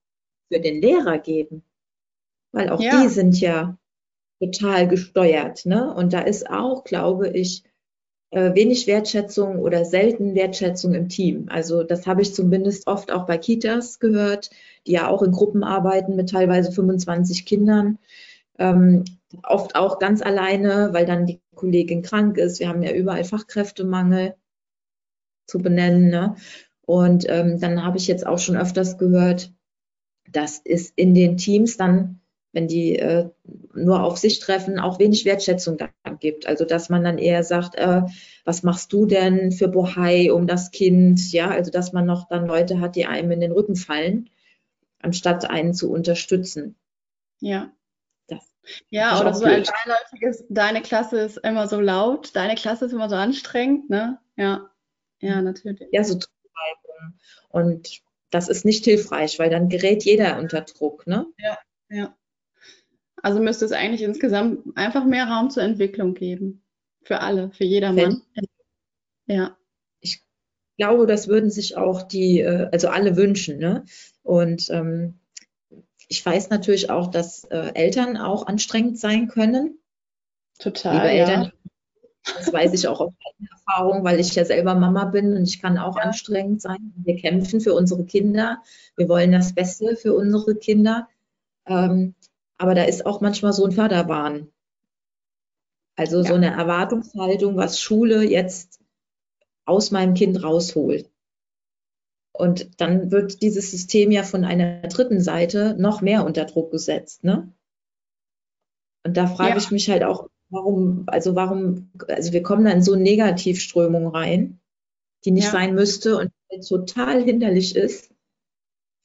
für 0.51 0.61
den 0.61 0.81
Lehrer 0.81 1.19
geben. 1.19 1.63
Weil 2.53 2.71
auch 2.71 2.81
die 2.81 3.09
sind 3.09 3.39
ja 3.39 3.77
total 4.41 4.89
gesteuert. 4.89 5.67
Ne? 5.67 5.93
Und 5.93 6.15
da 6.15 6.21
ist 6.21 6.49
auch, 6.49 6.85
glaube 6.85 7.29
ich, 7.29 7.65
wenig 8.31 8.87
Wertschätzung 8.87 9.59
oder 9.59 9.85
selten 9.85 10.35
Wertschätzung 10.35 10.95
im 10.95 11.09
Team. 11.09 11.47
Also 11.49 11.83
das 11.83 12.07
habe 12.07 12.23
ich 12.23 12.35
zumindest 12.35 12.87
oft 12.87 13.11
auch 13.11 13.27
bei 13.27 13.39
Kitas 13.39 14.01
gehört, 14.01 14.51
die 14.87 14.93
ja 14.93 15.09
auch 15.09 15.23
in 15.23 15.33
Gruppen 15.33 15.65
arbeiten 15.65 16.15
mit 16.17 16.31
teilweise 16.31 16.71
25 16.71 17.47
Kindern. 17.47 17.99
Ähm, 18.59 19.05
oft 19.43 19.77
auch 19.77 19.99
ganz 19.99 20.21
alleine, 20.21 20.91
weil 20.93 21.07
dann 21.07 21.27
die 21.27 21.41
Kollegin 21.55 22.03
krank 22.03 22.39
ist. 22.39 22.61
Wir 22.61 22.69
haben 22.69 22.83
ja 22.83 22.93
überall 22.93 23.25
Fachkräftemangel 23.25 24.35
zu 25.47 25.59
benennen. 25.59 26.11
Ne? 26.11 26.37
Und 26.83 27.27
ähm, 27.29 27.59
dann 27.59 27.85
habe 27.85 27.99
ich 27.99 28.07
jetzt 28.07 28.27
auch 28.27 28.39
schon 28.39 28.57
öfters 28.57 28.99
gehört, 28.99 29.53
dass 30.31 30.61
es 30.65 30.91
in 30.91 31.15
den 31.15 31.37
Teams 31.37 31.77
dann, 31.77 32.21
wenn 32.53 32.67
die 32.67 32.99
äh, 32.99 33.29
nur 33.75 34.03
auf 34.03 34.19
sich 34.19 34.41
treffen, 34.41 34.79
auch 34.79 34.99
wenig 34.99 35.25
Wertschätzung 35.25 35.77
dann 35.77 36.19
gibt. 36.19 36.47
Also 36.47 36.65
dass 36.65 36.89
man 36.89 37.05
dann 37.05 37.19
eher 37.19 37.45
sagt, 37.45 37.75
äh, 37.77 38.03
was 38.45 38.63
machst 38.63 38.93
du 38.93 39.07
denn 39.07 39.53
für 39.53 39.69
Bohai 39.69 40.33
um 40.33 40.47
das 40.47 40.71
Kind? 40.71 41.33
Ja, 41.33 41.51
also 41.51 41.71
dass 41.71 41.93
man 41.93 42.07
noch 42.07 42.29
dann 42.29 42.47
Leute 42.47 42.81
hat, 42.81 42.97
die 42.97 43.07
einem 43.07 43.31
in 43.31 43.41
den 43.41 43.53
Rücken 43.53 43.77
fallen, 43.77 44.31
anstatt 45.01 45.49
einen 45.49 45.75
zu 45.75 45.91
unterstützen. 45.91 46.77
Ja. 47.41 47.71
Das 48.27 48.41
ja, 48.91 49.21
oder 49.21 49.35
so 49.35 49.45
ein 49.45 49.65
beiläufiges, 49.65 50.45
deine 50.49 50.83
Klasse 50.83 51.21
ist 51.21 51.39
immer 51.39 51.69
so 51.69 51.81
laut, 51.81 52.35
deine 52.35 52.55
Klasse 52.55 52.87
ist 52.87 52.93
immer 52.93 53.09
so 53.09 53.17
anstrengend, 53.17 53.91
ne? 53.91 54.19
Ja. 54.37 54.71
Ja, 55.21 55.43
natürlich. 55.43 55.89
Ja, 55.91 56.05
so 56.05 56.15
Zuschreibungen. 56.15 57.19
Und 57.49 58.03
das 58.31 58.49
ist 58.49 58.65
nicht 58.65 58.85
hilfreich, 58.85 59.39
weil 59.39 59.51
dann 59.51 59.69
gerät 59.69 60.05
jeder 60.05 60.39
unter 60.39 60.61
Druck. 60.63 61.07
Ne? 61.07 61.27
Ja, 61.39 61.59
ja. 61.89 62.15
Also 63.23 63.41
müsste 63.41 63.65
es 63.65 63.73
eigentlich 63.73 64.03
insgesamt 64.03 64.77
einfach 64.77 65.05
mehr 65.05 65.29
Raum 65.29 65.51
zur 65.51 65.63
Entwicklung 65.63 66.15
geben. 66.15 66.63
Für 67.03 67.21
alle, 67.21 67.51
für 67.53 67.65
jedermann. 67.65 68.23
Ja. 69.27 69.57
Ich 70.01 70.23
glaube, 70.77 71.07
das 71.07 71.29
würden 71.29 71.51
sich 71.51 71.77
auch 71.77 72.03
die, 72.03 72.41
äh, 72.41 72.69
also 72.73 72.89
alle 72.89 73.17
wünschen. 73.17 73.59
Ne? 73.59 73.85
Und 74.23 74.69
ähm, 74.71 75.19
ich 76.09 76.25
weiß 76.25 76.51
natürlich 76.51 76.91
auch, 76.91 77.11
dass 77.11 77.45
äh, 77.45 77.73
Eltern 77.75 78.17
auch 78.17 78.47
anstrengend 78.47 78.99
sein 78.99 79.29
können. 79.29 79.79
Total. 80.59 80.95
Liebe 80.95 81.09
Eltern, 81.09 81.43
ja. 81.45 81.53
Das 82.37 82.53
weiß 82.53 82.75
ich 82.75 82.87
auch 82.89 83.01
aus 83.01 83.13
eigener 83.27 83.51
Erfahrung, 83.53 84.05
weil 84.05 84.21
ich 84.21 84.35
ja 84.35 84.45
selber 84.45 84.75
Mama 84.75 85.07
bin 85.07 85.35
und 85.35 85.45
ich 85.45 85.63
kann 85.63 85.79
auch 85.79 85.97
ja. 85.97 86.03
anstrengend 86.03 86.61
sein. 86.61 86.93
Wir 86.97 87.17
kämpfen 87.17 87.61
für 87.61 87.75
unsere 87.75 88.05
Kinder. 88.05 88.63
Wir 88.97 89.09
wollen 89.09 89.33
das 89.33 89.55
Beste 89.55 89.97
für 89.97 90.15
unsere 90.15 90.55
Kinder. 90.57 91.09
Ähm, 91.67 92.15
aber 92.59 92.75
da 92.75 92.85
ist 92.85 93.07
auch 93.07 93.21
manchmal 93.21 93.53
so 93.53 93.65
ein 93.65 93.73
Förderbahn. 93.73 94.53
Also 95.97 96.19
ja. 96.19 96.25
so 96.25 96.35
eine 96.35 96.51
Erwartungshaltung, 96.51 97.57
was 97.57 97.81
Schule 97.81 98.23
jetzt 98.23 98.81
aus 99.65 99.91
meinem 99.91 100.15
Kind 100.15 100.43
rausholt. 100.43 101.11
Und 102.33 102.81
dann 102.81 103.11
wird 103.11 103.43
dieses 103.43 103.71
System 103.71 104.13
ja 104.13 104.23
von 104.23 104.45
einer 104.45 104.83
dritten 104.83 105.21
Seite 105.21 105.75
noch 105.79 106.03
mehr 106.03 106.25
unter 106.25 106.45
Druck 106.45 106.71
gesetzt. 106.71 107.25
Ne? 107.25 107.53
Und 109.05 109.17
da 109.17 109.27
frage 109.27 109.51
ja. 109.51 109.57
ich 109.57 109.71
mich 109.71 109.91
halt 109.91 110.05
auch, 110.05 110.29
warum, 110.51 111.05
also 111.07 111.35
warum, 111.35 111.91
also 112.07 112.33
wir 112.33 112.43
kommen 112.43 112.65
da 112.65 112.71
in 112.71 112.83
so 112.83 112.95
Negativströmung 112.95 114.09
rein, 114.09 114.61
die 115.25 115.33
nicht 115.33 115.47
ja. 115.47 115.51
sein 115.51 115.75
müsste 115.75 116.17
und 116.17 116.33
total 116.67 117.23
hinderlich 117.23 117.75
ist 117.75 118.13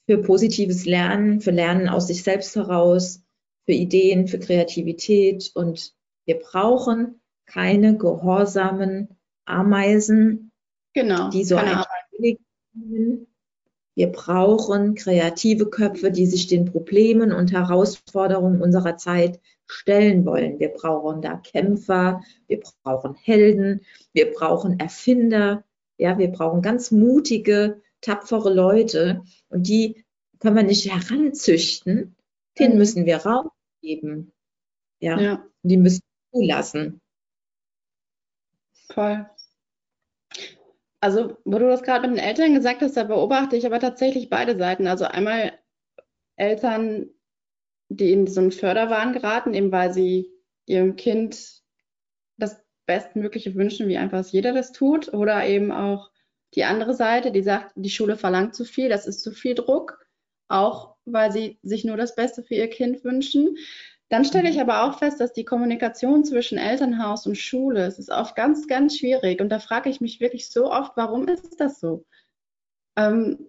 für 0.05 0.19
positives 0.19 0.85
Lernen, 0.85 1.41
für 1.41 1.51
Lernen 1.51 1.89
aus 1.89 2.07
sich 2.07 2.23
selbst 2.23 2.55
heraus, 2.55 3.22
für 3.66 3.74
Ideen, 3.74 4.28
für 4.28 4.39
Kreativität. 4.39 5.51
Und 5.55 5.93
wir 6.26 6.39
brauchen 6.39 7.22
keine 7.45 7.97
gehorsamen 7.97 9.09
Ameisen, 9.45 10.51
genau, 10.93 11.30
die 11.30 11.43
so 11.43 11.57
ein 11.57 11.84
wir 13.95 14.11
brauchen 14.11 14.95
kreative 14.95 15.70
Köpfe, 15.70 16.09
die 16.11 16.26
sich 16.26 16.47
den 16.47 16.66
Problemen 16.66 17.32
und 17.32 17.51
Herausforderungen 17.51 18.61
unserer 18.61 18.97
Zeit 18.97 19.39
stellen 19.68 20.26
wollen. 20.26 20.59
Wir 20.59 20.70
brauchen 20.70 21.22
da 21.22 21.38
Kämpfer, 21.38 22.22
wir 22.47 22.61
brauchen 22.84 23.14
Helden, 23.16 23.82
wir 24.14 24.32
brauchen 24.34 24.80
Erfinder, 24.80 25.64
ja, 25.97 26.18
wir 26.18 26.32
brauchen 26.32 26.61
ganz 26.61 26.91
mutige, 26.91 27.82
tapfere 28.01 28.51
Leute 28.51 29.22
und 29.49 29.68
die 29.68 30.03
können 30.39 30.55
wir 30.55 30.64
nicht 30.64 30.91
heranzüchten, 30.91 32.16
denen 32.59 32.74
mhm. 32.74 32.80
müssen 32.80 33.05
wir 33.05 33.18
Raum 33.18 33.49
geben. 33.84 34.31
Ja, 34.99 35.19
ja. 35.19 35.45
die 35.61 35.77
müssen 35.77 36.01
zulassen. 36.31 37.01
Voll. 38.91 39.29
Also, 40.99 41.38
wo 41.43 41.59
du 41.59 41.67
das 41.67 41.84
gerade 41.84 42.07
mit 42.07 42.17
den 42.17 42.23
Eltern 42.23 42.55
gesagt 42.55 42.81
hast, 42.81 42.95
da 42.95 43.03
beobachte 43.03 43.57
ich 43.57 43.65
aber 43.65 43.79
tatsächlich 43.79 44.29
beide 44.29 44.57
Seiten. 44.57 44.88
Also 44.88 45.05
einmal 45.05 45.51
Eltern, 46.38 47.09
die 47.89 48.13
in 48.13 48.25
so 48.25 48.39
einen 48.39 48.53
Förderwahn 48.53 49.11
geraten, 49.11 49.53
eben 49.53 49.71
weil 49.71 49.93
sie 49.93 50.31
ihrem 50.65 50.95
Kind 50.95 51.61
das 52.38 52.63
Bestmögliche 52.86 53.53
wünschen, 53.55 53.89
wie 53.89 53.97
einfach 53.97 54.25
jeder 54.25 54.53
das 54.53 54.71
tut. 54.71 55.13
Oder 55.13 55.45
eben 55.45 55.73
auch 55.73 56.09
die 56.55 56.63
andere 56.63 56.93
Seite, 56.93 57.31
die 57.31 57.43
sagt, 57.43 57.73
die 57.75 57.89
Schule 57.89 58.15
verlangt 58.15 58.55
zu 58.55 58.63
viel, 58.63 58.88
das 58.88 59.05
ist 59.05 59.21
zu 59.21 59.31
viel 59.31 59.55
Druck, 59.55 59.99
auch 60.47 60.92
weil 61.05 61.31
sie 61.31 61.59
sich 61.63 61.85
nur 61.85 61.97
das 61.97 62.15
Beste 62.15 62.43
für 62.43 62.55
ihr 62.55 62.69
Kind 62.69 63.03
wünschen. 63.03 63.57
Dann 64.09 64.25
stelle 64.25 64.49
ich 64.49 64.61
aber 64.61 64.83
auch 64.83 64.99
fest, 64.99 65.19
dass 65.19 65.33
die 65.33 65.45
Kommunikation 65.45 66.23
zwischen 66.23 66.57
Elternhaus 66.57 67.25
und 67.25 67.37
Schule, 67.37 67.85
es 67.85 67.97
ist 67.97 68.11
oft 68.11 68.35
ganz, 68.35 68.67
ganz 68.67 68.97
schwierig. 68.97 69.41
Und 69.41 69.49
da 69.49 69.59
frage 69.59 69.89
ich 69.89 70.01
mich 70.01 70.19
wirklich 70.19 70.49
so 70.49 70.71
oft, 70.71 70.91
warum 70.95 71.27
ist 71.27 71.59
das 71.59 71.79
so? 71.79 72.05
Ähm, 72.95 73.47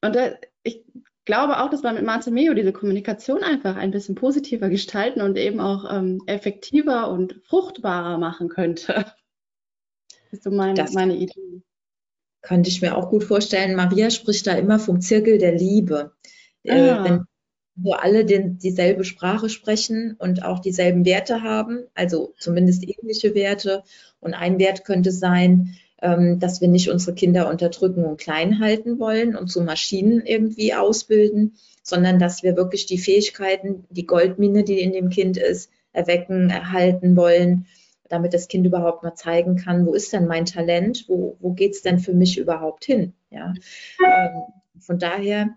und 0.00 0.14
da, 0.14 0.34
ich 0.62 0.84
glaube 1.24 1.60
auch, 1.60 1.70
dass 1.70 1.82
man 1.82 1.94
mit 1.94 2.04
Martemeo 2.04 2.54
diese 2.54 2.72
Kommunikation 2.72 3.42
einfach 3.42 3.76
ein 3.76 3.90
bisschen 3.90 4.14
positiver 4.14 4.68
gestalten 4.68 5.22
und 5.22 5.36
eben 5.36 5.60
auch 5.60 5.90
ähm, 5.90 6.22
effektiver 6.26 7.10
und 7.10 7.40
fruchtbarer 7.44 8.18
machen 8.18 8.48
könnte. 8.48 8.92
Das 8.92 9.14
ist 10.30 10.44
so 10.44 10.50
meine, 10.50 10.74
das 10.74 10.92
meine 10.92 11.16
Idee. 11.16 11.62
Könnte 12.42 12.68
ich 12.68 12.82
mir 12.82 12.96
auch 12.96 13.08
gut 13.08 13.24
vorstellen. 13.24 13.74
Maria 13.74 14.10
spricht 14.10 14.46
da 14.46 14.52
immer 14.52 14.78
vom 14.78 15.00
Zirkel 15.00 15.38
der 15.38 15.52
Liebe. 15.56 16.14
Äh, 16.64 16.90
ah. 16.90 17.04
Wenn 17.04 17.24
wo 17.76 17.92
alle 17.92 18.24
den, 18.24 18.58
dieselbe 18.58 19.04
Sprache 19.04 19.48
sprechen 19.48 20.14
und 20.18 20.44
auch 20.44 20.60
dieselben 20.60 21.04
Werte 21.04 21.42
haben, 21.42 21.84
also 21.94 22.32
zumindest 22.38 22.84
ähnliche 22.84 23.34
Werte. 23.34 23.82
Und 24.20 24.34
ein 24.34 24.58
Wert 24.58 24.84
könnte 24.84 25.10
sein, 25.10 25.74
ähm, 26.00 26.38
dass 26.38 26.60
wir 26.60 26.68
nicht 26.68 26.90
unsere 26.90 27.14
Kinder 27.14 27.48
unterdrücken 27.48 28.04
und 28.04 28.20
klein 28.20 28.60
halten 28.60 29.00
wollen 29.00 29.36
und 29.36 29.48
zu 29.48 29.60
Maschinen 29.60 30.24
irgendwie 30.24 30.74
ausbilden, 30.74 31.54
sondern 31.82 32.18
dass 32.18 32.42
wir 32.42 32.56
wirklich 32.56 32.86
die 32.86 32.98
Fähigkeiten, 32.98 33.84
die 33.90 34.06
Goldmine, 34.06 34.62
die 34.62 34.80
in 34.80 34.92
dem 34.92 35.10
Kind 35.10 35.36
ist, 35.36 35.70
erwecken, 35.92 36.50
erhalten 36.50 37.16
wollen 37.16 37.66
damit 38.10 38.34
das 38.34 38.48
Kind 38.48 38.66
überhaupt 38.66 39.02
mal 39.02 39.14
zeigen 39.14 39.56
kann, 39.56 39.86
wo 39.86 39.94
ist 39.94 40.12
denn 40.12 40.26
mein 40.26 40.44
Talent, 40.44 41.06
wo, 41.08 41.36
wo 41.40 41.52
geht 41.52 41.72
es 41.72 41.82
denn 41.82 41.98
für 41.98 42.12
mich 42.12 42.38
überhaupt 42.38 42.84
hin. 42.84 43.14
Ja? 43.30 43.54
Ähm, 44.06 44.42
von 44.78 44.98
daher 44.98 45.56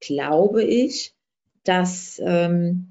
glaube 0.00 0.64
ich, 0.64 1.14
dass 1.64 2.20
ähm, 2.24 2.90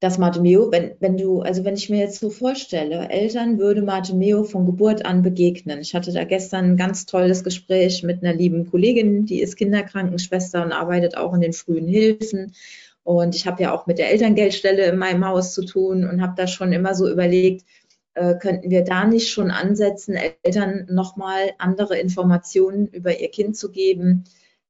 dass 0.00 0.18
Martimeo, 0.18 0.70
wenn, 0.70 0.92
wenn 1.00 1.16
du, 1.16 1.40
also 1.40 1.64
wenn 1.64 1.74
ich 1.74 1.90
mir 1.90 1.98
jetzt 1.98 2.20
so 2.20 2.30
vorstelle, 2.30 3.08
Eltern 3.08 3.58
würde 3.58 3.82
Martimeo 3.82 4.44
von 4.44 4.64
Geburt 4.64 5.04
an 5.04 5.22
begegnen. 5.22 5.80
Ich 5.80 5.94
hatte 5.94 6.12
da 6.12 6.22
gestern 6.22 6.72
ein 6.72 6.76
ganz 6.76 7.04
tolles 7.04 7.42
Gespräch 7.42 8.04
mit 8.04 8.22
einer 8.22 8.32
lieben 8.32 8.70
Kollegin, 8.70 9.26
die 9.26 9.40
ist 9.40 9.56
Kinderkrankenschwester 9.56 10.62
und 10.64 10.72
arbeitet 10.72 11.16
auch 11.16 11.34
in 11.34 11.40
den 11.40 11.52
frühen 11.52 11.88
Hilfen. 11.88 12.54
Und 13.02 13.34
ich 13.34 13.46
habe 13.46 13.62
ja 13.62 13.74
auch 13.74 13.86
mit 13.86 13.98
der 13.98 14.10
Elterngeldstelle 14.10 14.84
in 14.84 14.98
meinem 14.98 15.26
Haus 15.26 15.52
zu 15.52 15.64
tun 15.64 16.08
und 16.08 16.22
habe 16.22 16.34
da 16.36 16.46
schon 16.46 16.72
immer 16.72 16.94
so 16.94 17.10
überlegt, 17.10 17.64
äh, 18.14 18.36
könnten 18.36 18.70
wir 18.70 18.84
da 18.84 19.04
nicht 19.04 19.30
schon 19.30 19.50
ansetzen, 19.50 20.16
Eltern 20.44 20.86
nochmal 20.88 21.54
andere 21.58 21.98
Informationen 21.98 22.86
über 22.86 23.18
ihr 23.18 23.30
Kind 23.30 23.56
zu 23.56 23.72
geben, 23.72 24.24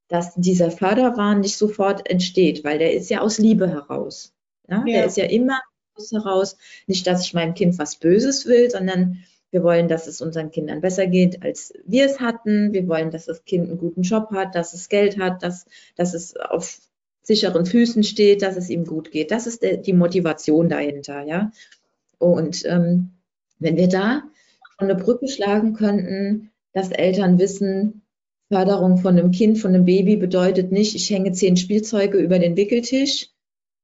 dass 0.08 0.34
dieser 0.34 0.70
Förderwahn 0.70 1.40
nicht 1.40 1.56
sofort 1.56 2.08
entsteht, 2.08 2.64
weil 2.64 2.78
der 2.78 2.94
ist 2.94 3.10
ja 3.10 3.20
aus 3.20 3.38
Liebe 3.38 3.68
heraus. 3.68 4.32
Ja? 4.68 4.84
ja. 4.86 4.92
Der 4.94 5.06
ist 5.06 5.16
ja 5.16 5.24
immer 5.24 5.60
heraus, 6.12 6.56
nicht, 6.86 7.06
dass 7.06 7.24
ich 7.24 7.34
meinem 7.34 7.54
Kind 7.54 7.78
was 7.78 7.96
Böses 7.96 8.46
will, 8.46 8.70
sondern 8.70 9.18
wir 9.50 9.62
wollen, 9.62 9.88
dass 9.88 10.06
es 10.06 10.20
unseren 10.20 10.50
Kindern 10.50 10.80
besser 10.80 11.06
geht, 11.06 11.42
als 11.42 11.72
wir 11.86 12.04
es 12.06 12.20
hatten. 12.20 12.72
Wir 12.72 12.86
wollen, 12.86 13.10
dass 13.10 13.26
das 13.26 13.44
Kind 13.44 13.68
einen 13.68 13.78
guten 13.78 14.02
Job 14.02 14.30
hat, 14.32 14.54
dass 14.54 14.74
es 14.74 14.88
Geld 14.88 15.18
hat, 15.18 15.42
dass, 15.42 15.66
dass 15.96 16.14
es 16.14 16.36
auf 16.36 16.78
sicheren 17.22 17.66
Füßen 17.66 18.04
steht, 18.04 18.42
dass 18.42 18.56
es 18.56 18.70
ihm 18.70 18.84
gut 18.84 19.10
geht. 19.10 19.30
Das 19.30 19.46
ist 19.46 19.62
die 19.62 19.92
Motivation 19.92 20.68
dahinter, 20.68 21.22
ja. 21.22 21.50
Und 22.18 22.64
ähm, 22.66 23.10
wenn 23.58 23.76
wir 23.76 23.88
da 23.88 24.22
eine 24.76 24.94
Brücke 24.94 25.28
schlagen 25.28 25.74
könnten, 25.74 26.50
dass 26.72 26.90
Eltern 26.90 27.38
wissen, 27.38 28.02
Förderung 28.48 28.98
von 28.98 29.18
einem 29.18 29.30
Kind, 29.30 29.58
von 29.58 29.74
einem 29.74 29.84
Baby 29.84 30.16
bedeutet 30.16 30.72
nicht, 30.72 30.94
ich 30.94 31.10
hänge 31.10 31.32
zehn 31.32 31.56
Spielzeuge 31.56 32.18
über 32.18 32.38
den 32.38 32.56
Wickeltisch, 32.56 33.28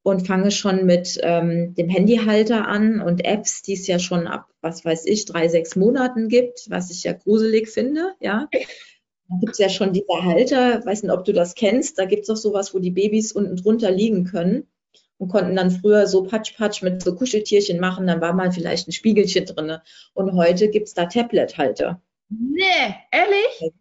und 0.04 0.26
fange 0.26 0.50
schon 0.50 0.84
mit 0.84 1.18
ähm, 1.22 1.74
dem 1.74 1.88
Handyhalter 1.88 2.68
an 2.68 3.00
und 3.00 3.24
Apps, 3.24 3.62
die 3.62 3.72
es 3.72 3.86
ja 3.86 3.98
schon 3.98 4.26
ab, 4.26 4.46
was 4.60 4.84
weiß 4.84 5.06
ich, 5.06 5.24
drei, 5.24 5.48
sechs 5.48 5.76
Monaten 5.76 6.28
gibt, 6.28 6.66
was 6.68 6.90
ich 6.90 7.04
ja 7.04 7.14
gruselig 7.14 7.70
finde, 7.70 8.14
ja. 8.20 8.48
Da 8.52 9.36
gibt 9.40 9.52
es 9.52 9.58
ja 9.58 9.70
schon 9.70 9.94
diese 9.94 10.22
Halter, 10.22 10.84
weiß 10.84 11.02
nicht, 11.02 11.12
ob 11.12 11.24
du 11.24 11.32
das 11.32 11.54
kennst, 11.54 11.98
da 11.98 12.04
gibt 12.04 12.24
es 12.24 12.30
auch 12.30 12.36
sowas, 12.36 12.74
wo 12.74 12.78
die 12.78 12.90
Babys 12.90 13.32
unten 13.32 13.56
drunter 13.56 13.90
liegen 13.90 14.24
können 14.24 14.68
und 15.16 15.28
konnten 15.28 15.56
dann 15.56 15.70
früher 15.70 16.06
so 16.06 16.24
Patsch-Patsch 16.24 16.82
mit 16.82 17.02
so 17.02 17.14
Kuscheltierchen 17.14 17.80
machen, 17.80 18.06
dann 18.06 18.20
war 18.20 18.34
mal 18.34 18.52
vielleicht 18.52 18.86
ein 18.86 18.92
Spiegelchen 18.92 19.46
drin. 19.46 19.78
Und 20.12 20.34
heute 20.34 20.68
gibt 20.68 20.88
es 20.88 20.94
da 20.94 21.06
Tablet-Halter. 21.06 22.02
Nee, 22.28 22.94
ehrlich? 23.10 23.72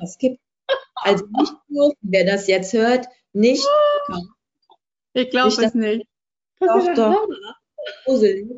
Das 0.00 0.18
gibt 0.18 0.40
also 0.96 1.24
nicht 1.38 1.52
nur, 1.68 1.94
wer 2.02 2.24
das 2.24 2.46
jetzt 2.46 2.72
hört, 2.72 3.06
nicht 3.32 3.66
ich 5.12 5.30
glaube 5.30 5.64
es 5.64 5.74
nicht. 5.74 6.06
Doch, 6.60 6.94
doch. 6.94 7.28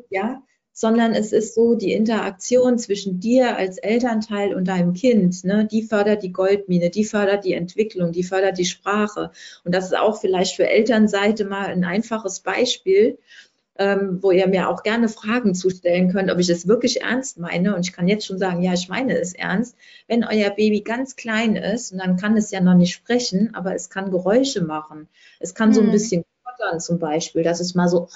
ja. 0.09 0.43
Sondern 0.73 1.13
es 1.13 1.33
ist 1.33 1.53
so, 1.53 1.75
die 1.75 1.91
Interaktion 1.91 2.79
zwischen 2.79 3.19
dir 3.19 3.57
als 3.57 3.77
Elternteil 3.77 4.55
und 4.55 4.67
deinem 4.67 4.93
Kind, 4.93 5.43
ne, 5.43 5.67
die 5.69 5.83
fördert 5.83 6.23
die 6.23 6.31
Goldmine, 6.31 6.89
die 6.89 7.03
fördert 7.03 7.43
die 7.43 7.53
Entwicklung, 7.53 8.13
die 8.13 8.23
fördert 8.23 8.57
die 8.57 8.65
Sprache. 8.65 9.31
Und 9.63 9.75
das 9.75 9.85
ist 9.85 9.97
auch 9.97 10.19
vielleicht 10.19 10.55
für 10.55 10.67
Elternseite 10.67 11.45
mal 11.45 11.67
ein 11.67 11.83
einfaches 11.83 12.39
Beispiel, 12.39 13.19
ähm, 13.77 14.21
wo 14.21 14.31
ihr 14.31 14.47
mir 14.47 14.69
auch 14.69 14.83
gerne 14.83 15.09
Fragen 15.09 15.55
zustellen 15.55 16.11
könnt, 16.11 16.29
ob 16.29 16.39
ich 16.39 16.49
es 16.49 16.67
wirklich 16.67 17.01
ernst 17.01 17.39
meine. 17.39 17.75
Und 17.75 17.81
ich 17.81 17.93
kann 17.93 18.07
jetzt 18.07 18.25
schon 18.25 18.37
sagen, 18.37 18.61
ja, 18.61 18.73
ich 18.73 18.89
meine 18.89 19.17
es 19.17 19.33
ernst. 19.33 19.75
Wenn 20.07 20.23
euer 20.23 20.49
Baby 20.49 20.81
ganz 20.81 21.15
klein 21.15 21.55
ist, 21.55 21.91
und 21.91 21.99
dann 21.99 22.17
kann 22.17 22.37
es 22.37 22.51
ja 22.51 22.61
noch 22.61 22.75
nicht 22.75 22.93
sprechen, 22.93 23.55
aber 23.55 23.73
es 23.73 23.89
kann 23.89 24.11
Geräusche 24.11 24.61
machen. 24.61 25.07
Es 25.39 25.55
kann 25.55 25.73
so 25.73 25.81
ein 25.81 25.87
hm. 25.87 25.93
bisschen 25.93 26.25
Stottern 26.41 26.79
zum 26.79 26.99
Beispiel, 26.99 27.43
dass 27.43 27.59
es 27.59 27.75
mal 27.75 27.87
so 27.87 28.09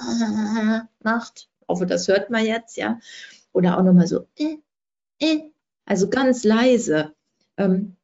macht. 1.03 1.49
Hoffe, 1.67 1.85
das 1.85 2.07
hört 2.07 2.29
man 2.29 2.45
jetzt, 2.45 2.77
ja. 2.77 2.99
Oder 3.53 3.77
auch 3.77 3.83
nochmal 3.83 4.07
so, 4.07 4.27
äh, 4.37 4.57
äh, 5.19 5.51
also 5.85 6.09
ganz 6.09 6.43
leise. 6.43 7.13
Ähm, 7.57 7.95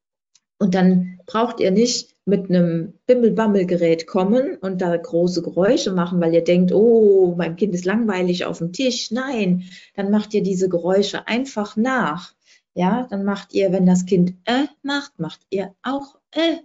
und 0.58 0.74
dann 0.74 1.20
braucht 1.26 1.60
ihr 1.60 1.72
nicht 1.72 2.11
mit 2.26 2.50
einem 2.50 2.94
Bimmelbammelgerät 3.08 4.06
kommen 4.06 4.58
und 4.58 4.82
da 4.82 4.96
große 4.96 5.42
Geräusche 5.42 5.92
machen, 5.92 6.22
weil 6.22 6.34
ihr 6.34 6.44
denkt, 6.44 6.72
oh, 6.72 7.34
mein 7.36 7.56
Kind 7.56 7.74
ist 7.74 7.86
langweilig 7.86 8.46
auf 8.46 8.60
dem 8.60 8.74
Tisch. 8.74 9.12
Nein, 9.12 9.64
dann 9.96 10.12
macht 10.12 10.34
ihr 10.34 10.44
diese 10.44 10.70
Geräusche 10.70 11.28
einfach 11.28 11.76
nach. 11.78 12.34
Ja, 12.74 13.08
dann 13.10 13.26
macht 13.26 13.54
ihr, 13.54 13.72
wenn 13.72 13.86
das 13.86 14.06
Kind 14.06 14.36
äh 14.46 14.68
macht, 14.84 15.20
macht 15.20 15.42
ihr 15.50 15.74
auch 15.82 16.18
äh. 16.32 16.58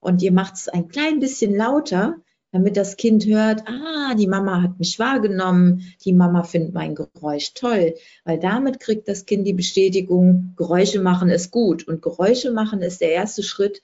Und 0.00 0.22
ihr 0.22 0.32
macht 0.32 0.54
es 0.54 0.68
ein 0.68 0.88
klein 0.88 1.20
bisschen 1.20 1.54
lauter, 1.54 2.16
damit 2.52 2.76
das 2.76 2.96
Kind 2.96 3.26
hört, 3.26 3.64
ah, 3.66 4.14
die 4.14 4.26
Mama 4.26 4.62
hat 4.62 4.78
mich 4.78 4.98
wahrgenommen, 4.98 5.82
die 6.04 6.12
Mama 6.12 6.42
findet 6.42 6.74
mein 6.74 6.94
Geräusch 6.94 7.52
toll, 7.54 7.94
weil 8.24 8.38
damit 8.38 8.80
kriegt 8.80 9.08
das 9.08 9.26
Kind 9.26 9.46
die 9.46 9.52
Bestätigung, 9.52 10.54
Geräusche 10.56 11.00
machen 11.00 11.28
ist 11.28 11.50
gut 11.50 11.86
und 11.86 12.02
Geräusche 12.02 12.50
machen 12.52 12.80
ist 12.80 13.00
der 13.00 13.12
erste 13.12 13.42
Schritt, 13.42 13.82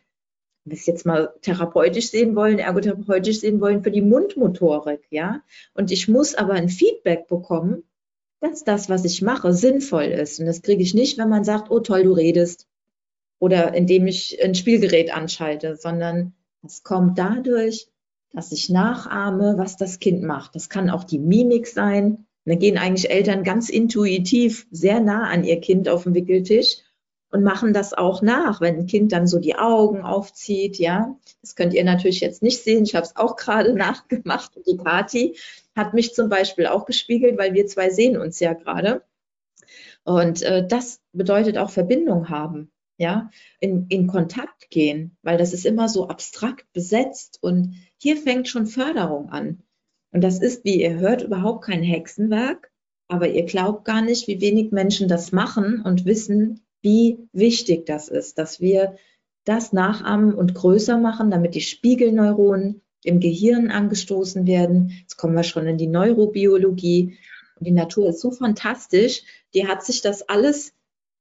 wenn 0.64 0.72
wir 0.72 0.78
es 0.78 0.86
jetzt 0.86 1.06
mal 1.06 1.34
therapeutisch 1.42 2.10
sehen 2.10 2.36
wollen, 2.36 2.58
ergotherapeutisch 2.58 3.40
sehen 3.40 3.60
wollen, 3.60 3.82
für 3.82 3.90
die 3.90 4.02
Mundmotorik, 4.02 5.02
ja. 5.10 5.42
Und 5.74 5.90
ich 5.90 6.08
muss 6.08 6.34
aber 6.34 6.52
ein 6.54 6.68
Feedback 6.68 7.26
bekommen, 7.26 7.84
dass 8.40 8.64
das, 8.64 8.88
was 8.88 9.04
ich 9.04 9.22
mache, 9.22 9.52
sinnvoll 9.52 10.04
ist. 10.04 10.40
Und 10.40 10.46
das 10.46 10.62
kriege 10.62 10.82
ich 10.82 10.94
nicht, 10.94 11.18
wenn 11.18 11.28
man 11.28 11.44
sagt, 11.44 11.70
oh 11.70 11.80
toll, 11.80 12.04
du 12.04 12.12
redest. 12.12 12.66
Oder 13.38 13.74
indem 13.74 14.06
ich 14.06 14.42
ein 14.42 14.54
Spielgerät 14.54 15.12
anschalte, 15.14 15.76
sondern 15.76 16.34
es 16.64 16.82
kommt 16.84 17.18
dadurch, 17.18 17.88
dass 18.32 18.52
ich 18.52 18.70
nachahme, 18.70 19.54
was 19.58 19.76
das 19.76 19.98
Kind 19.98 20.22
macht. 20.22 20.54
Das 20.54 20.68
kann 20.68 20.90
auch 20.90 21.04
die 21.04 21.18
Mimik 21.18 21.66
sein. 21.66 22.26
Da 22.44 22.54
gehen 22.54 22.78
eigentlich 22.78 23.10
Eltern 23.10 23.44
ganz 23.44 23.68
intuitiv 23.68 24.66
sehr 24.70 25.00
nah 25.00 25.28
an 25.28 25.44
ihr 25.44 25.60
Kind 25.60 25.88
auf 25.88 26.04
dem 26.04 26.14
Wickeltisch 26.14 26.81
und 27.32 27.42
machen 27.42 27.72
das 27.72 27.94
auch 27.94 28.20
nach, 28.20 28.60
wenn 28.60 28.76
ein 28.76 28.86
Kind 28.86 29.10
dann 29.12 29.26
so 29.26 29.38
die 29.38 29.56
Augen 29.56 30.02
aufzieht, 30.02 30.78
ja. 30.78 31.16
Das 31.40 31.56
könnt 31.56 31.72
ihr 31.72 31.82
natürlich 31.82 32.20
jetzt 32.20 32.42
nicht 32.42 32.62
sehen. 32.62 32.84
Ich 32.84 32.94
habe 32.94 33.06
es 33.06 33.16
auch 33.16 33.36
gerade 33.36 33.74
nachgemacht. 33.74 34.52
Die 34.66 34.76
Kati 34.76 35.36
hat 35.74 35.94
mich 35.94 36.14
zum 36.14 36.28
Beispiel 36.28 36.66
auch 36.66 36.84
gespiegelt, 36.84 37.38
weil 37.38 37.54
wir 37.54 37.66
zwei 37.66 37.88
sehen 37.88 38.18
uns 38.18 38.38
ja 38.38 38.52
gerade. 38.52 39.02
Und 40.04 40.42
äh, 40.42 40.66
das 40.66 41.00
bedeutet 41.12 41.56
auch 41.56 41.70
Verbindung 41.70 42.28
haben, 42.28 42.70
ja, 42.98 43.30
in, 43.60 43.86
in 43.88 44.08
Kontakt 44.08 44.68
gehen, 44.68 45.16
weil 45.22 45.38
das 45.38 45.54
ist 45.54 45.64
immer 45.64 45.88
so 45.88 46.08
abstrakt 46.08 46.70
besetzt 46.74 47.38
und 47.40 47.76
hier 47.96 48.18
fängt 48.18 48.48
schon 48.48 48.66
Förderung 48.66 49.30
an. 49.30 49.62
Und 50.10 50.22
das 50.22 50.38
ist, 50.40 50.64
wie 50.64 50.82
ihr 50.82 50.96
hört, 50.96 51.22
überhaupt 51.22 51.64
kein 51.64 51.82
Hexenwerk, 51.82 52.70
aber 53.08 53.28
ihr 53.28 53.44
glaubt 53.44 53.86
gar 53.86 54.02
nicht, 54.02 54.28
wie 54.28 54.40
wenig 54.42 54.70
Menschen 54.70 55.08
das 55.08 55.32
machen 55.32 55.80
und 55.82 56.04
wissen, 56.04 56.60
wie 56.82 57.28
wichtig 57.32 57.86
das 57.86 58.08
ist, 58.08 58.38
dass 58.38 58.60
wir 58.60 58.96
das 59.44 59.72
nachahmen 59.72 60.34
und 60.34 60.54
größer 60.54 60.98
machen, 60.98 61.30
damit 61.30 61.54
die 61.54 61.60
Spiegelneuronen 61.60 62.82
im 63.04 63.20
Gehirn 63.20 63.70
angestoßen 63.70 64.46
werden. 64.46 64.92
Jetzt 65.00 65.16
kommen 65.16 65.34
wir 65.34 65.42
schon 65.42 65.66
in 65.66 65.78
die 65.78 65.88
Neurobiologie. 65.88 67.18
Und 67.58 67.66
die 67.66 67.72
Natur 67.72 68.10
ist 68.10 68.20
so 68.20 68.30
fantastisch, 68.30 69.22
die 69.54 69.66
hat 69.66 69.84
sich 69.84 70.00
das 70.02 70.28
alles 70.28 70.72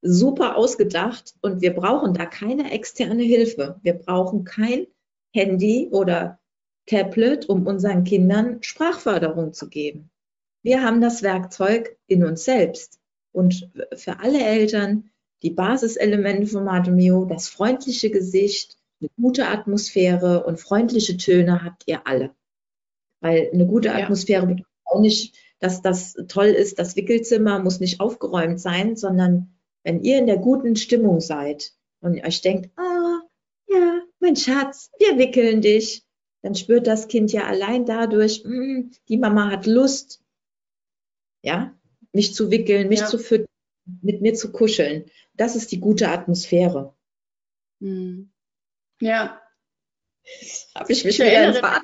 super 0.01 0.57
ausgedacht 0.57 1.36
und 1.41 1.62
wir 1.62 1.76
brauchen 1.76 2.14
da 2.14 2.26
keine 2.26 2.72
externe 2.72 3.24
Hilfe. 3.24 3.80
Wir 3.84 3.93
brauchen 3.93 4.43
kein 4.43 4.88
Handy 5.32 5.89
oder 5.91 6.39
Tablet, 6.88 7.47
um 7.47 7.68
unseren 7.68 8.03
Kindern 8.03 8.64
Sprachförderung 8.64 9.53
zu 9.53 9.70
geben. 9.70 10.09
Wir 10.64 10.84
haben 10.84 11.01
das 11.01 11.22
Werkzeug 11.22 11.97
in 12.07 12.24
uns 12.24 12.43
selbst. 12.43 12.99
Und 13.32 13.72
für 13.95 14.20
alle 14.20 14.43
Eltern 14.43 15.11
die 15.44 15.52
Basiselemente 15.52 16.48
von 16.48 16.64
Matomio, 16.64 17.26
das 17.26 17.48
freundliche 17.48 18.12
Gesicht, 18.12 18.78
eine 19.00 19.10
gute 19.20 19.48
Atmosphäre 19.48 20.44
und 20.44 20.60
freundliche 20.60 21.18
Töne 21.18 21.64
habt 21.64 21.84
ihr 21.88 22.06
alle. 22.06 22.36
Weil 23.20 23.50
eine 23.52 23.66
gute 23.66 23.94
Atmosphäre 23.94 24.46
bedeutet 24.46 24.68
auch 24.86 25.00
nicht, 25.00 25.36
dass 25.60 25.82
das 25.82 26.16
toll 26.28 26.48
ist, 26.48 26.80
das 26.80 26.96
Wickelzimmer 26.96 27.60
muss 27.60 27.80
nicht 27.80 28.00
aufgeräumt 28.00 28.60
sein, 28.60 28.96
sondern 28.96 29.54
wenn 29.84 30.02
ihr 30.02 30.18
in 30.18 30.28
der 30.28 30.38
guten 30.38 30.76
Stimmung 30.76 31.22
seid 31.22 31.74
und 32.02 32.24
euch 32.24 32.42
denkt, 32.42 32.70
ah, 32.78 33.22
ja, 33.68 34.02
mein 34.20 34.36
Schatz, 34.36 34.92
wir 35.00 35.18
wickeln 35.18 35.62
dich, 35.62 36.04
dann 36.42 36.56
spürt 36.56 36.88
das 36.88 37.08
Kind 37.08 37.32
ja 37.32 37.46
allein 37.46 37.86
dadurch, 37.86 38.44
mh, 38.44 38.52
hm, 38.52 38.92
die 39.08 39.18
Mama 39.18 39.52
hat 39.52 39.66
Lust, 39.66 40.22
ja, 41.44 41.76
mich 42.12 42.34
zu 42.34 42.52
wickeln, 42.52 42.89
mich 42.89 43.02
ja. 43.02 43.08
zu 43.08 43.18
füttern, 43.18 43.48
mit 43.86 44.22
mir 44.22 44.34
zu 44.34 44.52
kuscheln. 44.52 45.06
Das 45.34 45.56
ist 45.56 45.72
die 45.72 45.80
gute 45.80 46.10
Atmosphäre. 46.10 46.96
Hm. 47.80 48.32
Ja. 49.02 49.42
Habe 50.76 50.92
ich 50.92 51.04
mich 51.04 51.20
ich 51.20 51.26
wieder 51.26 51.62
Bad. 51.62 51.82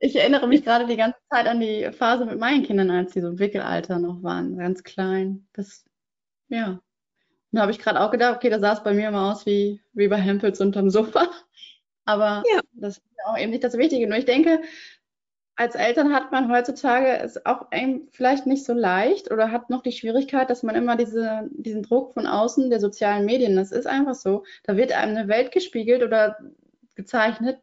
Ich 0.00 0.16
erinnere 0.16 0.46
mich 0.46 0.64
gerade 0.64 0.86
die 0.86 0.96
ganze 0.96 1.18
Zeit 1.30 1.46
an 1.46 1.60
die 1.60 1.90
Phase 1.92 2.26
mit 2.26 2.38
meinen 2.38 2.62
Kindern, 2.62 2.90
als 2.90 3.12
die 3.12 3.20
so 3.20 3.28
im 3.28 3.38
Wickelalter 3.38 3.98
noch 3.98 4.22
waren, 4.22 4.58
ganz 4.58 4.82
klein. 4.82 5.46
Das, 5.54 5.84
ja. 6.48 6.80
Da 7.52 7.62
habe 7.62 7.72
ich 7.72 7.78
gerade 7.78 8.00
auch 8.00 8.10
gedacht, 8.10 8.36
okay, 8.36 8.50
da 8.50 8.58
sah 8.58 8.72
es 8.72 8.82
bei 8.82 8.92
mir 8.92 9.08
immer 9.08 9.30
aus 9.30 9.46
wie, 9.46 9.80
wie 9.92 10.08
bei 10.08 10.16
Hempels 10.16 10.60
unterm 10.60 10.90
Sofa. 10.90 11.30
Aber 12.04 12.42
ja. 12.52 12.60
das 12.72 12.98
ist 12.98 13.04
auch 13.24 13.38
eben 13.38 13.50
nicht 13.52 13.64
das 13.64 13.78
Wichtige. 13.78 14.06
Nur 14.06 14.18
ich 14.18 14.26
denke, 14.26 14.60
als 15.56 15.76
Eltern 15.76 16.12
hat 16.12 16.32
man 16.32 16.50
heutzutage 16.50 17.16
es 17.18 17.44
auch 17.46 17.66
vielleicht 18.10 18.46
nicht 18.46 18.64
so 18.64 18.72
leicht 18.72 19.30
oder 19.30 19.52
hat 19.52 19.70
noch 19.70 19.82
die 19.82 19.92
Schwierigkeit, 19.92 20.50
dass 20.50 20.62
man 20.62 20.74
immer 20.74 20.96
diese, 20.96 21.48
diesen 21.52 21.82
Druck 21.82 22.14
von 22.14 22.26
außen 22.26 22.70
der 22.70 22.80
sozialen 22.80 23.24
Medien, 23.24 23.54
das 23.54 23.70
ist 23.70 23.86
einfach 23.86 24.14
so, 24.14 24.44
da 24.64 24.76
wird 24.76 24.92
einem 24.92 25.16
eine 25.16 25.28
Welt 25.28 25.52
gespiegelt 25.52 26.02
oder 26.02 26.36
gezeichnet, 26.96 27.60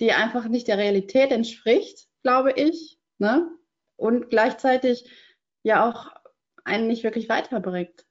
die 0.00 0.12
einfach 0.12 0.48
nicht 0.48 0.68
der 0.68 0.78
Realität 0.78 1.30
entspricht, 1.30 2.08
glaube 2.22 2.52
ich, 2.52 2.98
ne? 3.18 3.50
und 3.96 4.28
gleichzeitig 4.28 5.10
ja 5.62 5.88
auch 5.88 6.10
einen 6.64 6.88
nicht 6.88 7.04
wirklich 7.04 7.28
weiterbringt. 7.28 8.04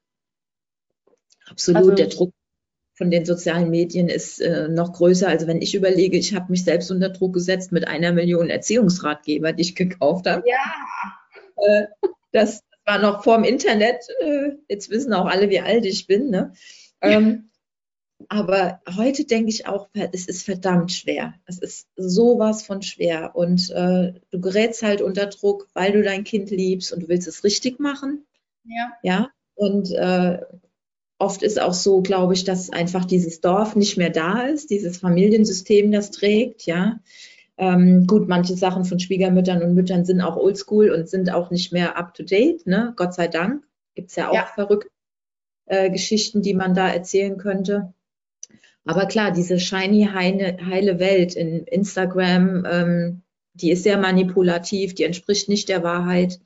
Absolut, 1.48 1.78
also, 1.78 1.92
der 1.92 2.08
Druck 2.08 2.34
von 3.00 3.10
den 3.10 3.24
sozialen 3.24 3.70
Medien 3.70 4.10
ist 4.10 4.42
äh, 4.42 4.68
noch 4.68 4.92
größer. 4.92 5.30
Also 5.30 5.48
wenn 5.48 5.62
ich 5.62 5.74
überlege, 5.74 6.18
ich 6.18 6.36
habe 6.36 6.52
mich 6.52 6.66
selbst 6.66 6.92
unter 6.92 7.08
Druck 7.08 7.34
gesetzt 7.34 7.72
mit 7.72 7.88
einer 7.88 8.12
Million 8.12 8.50
Erziehungsratgeber, 8.50 9.54
die 9.54 9.62
ich 9.62 9.76
gekauft 9.76 10.28
habe. 10.28 10.44
Ja. 10.46 10.58
Äh, 11.56 11.86
das 12.34 12.62
war 12.86 13.00
noch 13.00 13.24
vorm 13.24 13.46
Internet. 13.46 14.04
Äh, 14.20 14.58
jetzt 14.68 14.90
wissen 14.90 15.14
auch 15.14 15.28
alle, 15.28 15.50
wie 15.50 15.62
alt 15.62 15.86
ich 15.86 16.08
bin. 16.08 16.30
Ne? 16.30 16.52
Ähm, 17.00 17.52
aber 18.28 18.82
heute 18.98 19.24
denke 19.24 19.50
ich 19.50 19.66
auch, 19.66 19.88
es 20.12 20.28
ist 20.28 20.44
verdammt 20.44 20.92
schwer. 20.92 21.36
Es 21.46 21.58
ist 21.58 21.88
sowas 21.96 22.64
von 22.64 22.82
schwer. 22.82 23.34
Und 23.34 23.70
äh, 23.70 24.12
du 24.30 24.42
gerätst 24.42 24.84
halt 24.84 25.02
unter 25.02 25.28
Druck, 25.28 25.70
weil 25.74 25.94
du 25.94 26.04
dein 26.04 26.26
Kind 26.26 26.52
liebst 26.52 26.92
und 26.92 27.04
du 27.04 27.08
willst 27.08 27.30
es 27.30 27.46
richtig 27.46 27.80
machen. 27.80 28.26
Ja. 28.66 28.92
Ja. 29.04 29.30
Und 29.56 29.90
äh, 29.94 30.42
oft 31.20 31.44
ist 31.44 31.62
auch 31.62 31.74
so, 31.74 32.02
glaube 32.02 32.34
ich, 32.34 32.46
dass 32.46 32.72
einfach 32.72 33.06
dieses 33.06 33.42
Dorf 33.42 33.76
nicht 33.76 33.98
mehr 33.98 34.10
da 34.10 34.44
ist, 34.44 34.72
dieses 34.72 34.98
Familiensystem 34.98 35.92
das 35.92 36.12
trägt, 36.12 36.66
ja. 36.66 37.00
Ähm, 37.58 38.08
gut, 38.08 38.30
manche 38.30 38.56
Sachen 38.56 38.86
von 38.86 39.00
Schwiegermüttern 39.00 39.62
und 39.62 39.76
Müttern 39.76 40.06
sind 40.06 40.22
auch 40.22 40.38
oldschool 40.38 40.92
und 40.92 41.10
sind 41.10 41.32
auch 41.32 41.52
nicht 41.52 41.74
mehr 41.74 41.98
up 41.98 42.14
to 42.14 42.24
date, 42.24 42.66
ne? 42.66 42.94
Gott 42.96 43.14
sei 43.14 43.28
Dank. 43.28 43.64
Gibt 43.96 44.12
es 44.12 44.16
ja 44.16 44.30
auch 44.30 44.34
ja. 44.34 44.48
verrückte 44.56 44.90
äh, 45.66 45.90
Geschichten, 45.90 46.42
die 46.42 46.54
man 46.54 46.74
da 46.74 46.88
erzählen 46.88 47.38
könnte. 47.38 47.94
Aber 48.86 49.06
klar, 49.06 49.32
diese 49.32 49.60
shiny, 49.60 50.10
heile, 50.14 50.58
heile 50.66 51.00
Welt 51.00 51.36
in 51.36 51.66
Instagram, 51.66 52.66
ähm, 52.66 53.22
die 53.54 53.72
ist 53.72 53.84
sehr 53.84 53.98
manipulativ, 53.98 54.96
die 54.96 55.04
entspricht 55.04 55.50
nicht 55.50 55.68
der 55.68 55.84
Wahrheit. 55.84 56.40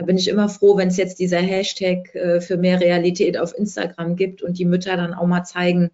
Da 0.00 0.06
bin 0.06 0.16
ich 0.16 0.28
immer 0.28 0.48
froh, 0.48 0.78
wenn 0.78 0.88
es 0.88 0.96
jetzt 0.96 1.18
dieser 1.18 1.40
Hashtag 1.40 2.14
äh, 2.14 2.40
für 2.40 2.56
mehr 2.56 2.80
Realität 2.80 3.36
auf 3.36 3.54
Instagram 3.54 4.16
gibt 4.16 4.40
und 4.40 4.58
die 4.58 4.64
Mütter 4.64 4.96
dann 4.96 5.12
auch 5.12 5.26
mal 5.26 5.44
zeigen, 5.44 5.90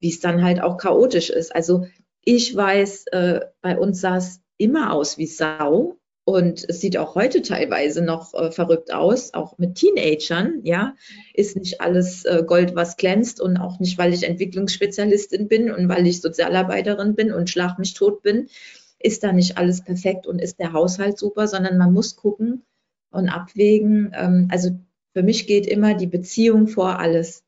wie 0.00 0.10
es 0.10 0.20
dann 0.20 0.44
halt 0.44 0.60
auch 0.60 0.76
chaotisch 0.76 1.30
ist. 1.30 1.54
Also 1.54 1.86
ich 2.26 2.54
weiß, 2.54 3.06
äh, 3.12 3.40
bei 3.62 3.78
uns 3.78 4.02
sah 4.02 4.18
es 4.18 4.42
immer 4.58 4.92
aus 4.92 5.16
wie 5.16 5.24
Sau 5.24 5.96
und 6.26 6.68
es 6.68 6.82
sieht 6.82 6.98
auch 6.98 7.14
heute 7.14 7.40
teilweise 7.40 8.02
noch 8.02 8.34
äh, 8.34 8.50
verrückt 8.50 8.92
aus, 8.92 9.32
auch 9.32 9.56
mit 9.56 9.76
Teenagern, 9.76 10.60
ja, 10.64 10.94
ist 11.32 11.56
nicht 11.56 11.80
alles 11.80 12.26
äh, 12.26 12.44
Gold, 12.46 12.74
was 12.74 12.98
glänzt 12.98 13.40
und 13.40 13.56
auch 13.56 13.80
nicht, 13.80 13.96
weil 13.96 14.12
ich 14.12 14.24
Entwicklungsspezialistin 14.24 15.48
bin 15.48 15.70
und 15.70 15.88
weil 15.88 16.06
ich 16.06 16.20
Sozialarbeiterin 16.20 17.14
bin 17.14 17.32
und 17.32 17.48
schlag 17.48 17.78
mich 17.78 17.94
tot 17.94 18.20
bin, 18.20 18.50
ist 18.98 19.24
da 19.24 19.32
nicht 19.32 19.56
alles 19.56 19.82
perfekt 19.82 20.26
und 20.26 20.38
ist 20.38 20.58
der 20.58 20.74
Haushalt 20.74 21.16
super, 21.16 21.48
sondern 21.48 21.78
man 21.78 21.94
muss 21.94 22.14
gucken, 22.14 22.62
und 23.10 23.28
abwägen. 23.28 24.12
Ähm, 24.14 24.48
also 24.50 24.70
für 25.12 25.22
mich 25.22 25.46
geht 25.46 25.66
immer 25.66 25.94
die 25.94 26.06
Beziehung 26.06 26.68
vor 26.68 26.98
alles. 26.98 27.44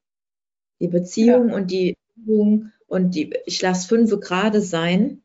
Die 0.80 0.88
Beziehung 0.88 1.50
ja. 1.50 1.54
und 1.56 1.70
die 1.70 1.96
Übung 2.16 2.72
und 2.86 3.14
die, 3.14 3.34
ich 3.46 3.60
lasse 3.60 3.88
fünf 3.88 4.10
gerade 4.20 4.60
sein. 4.60 5.22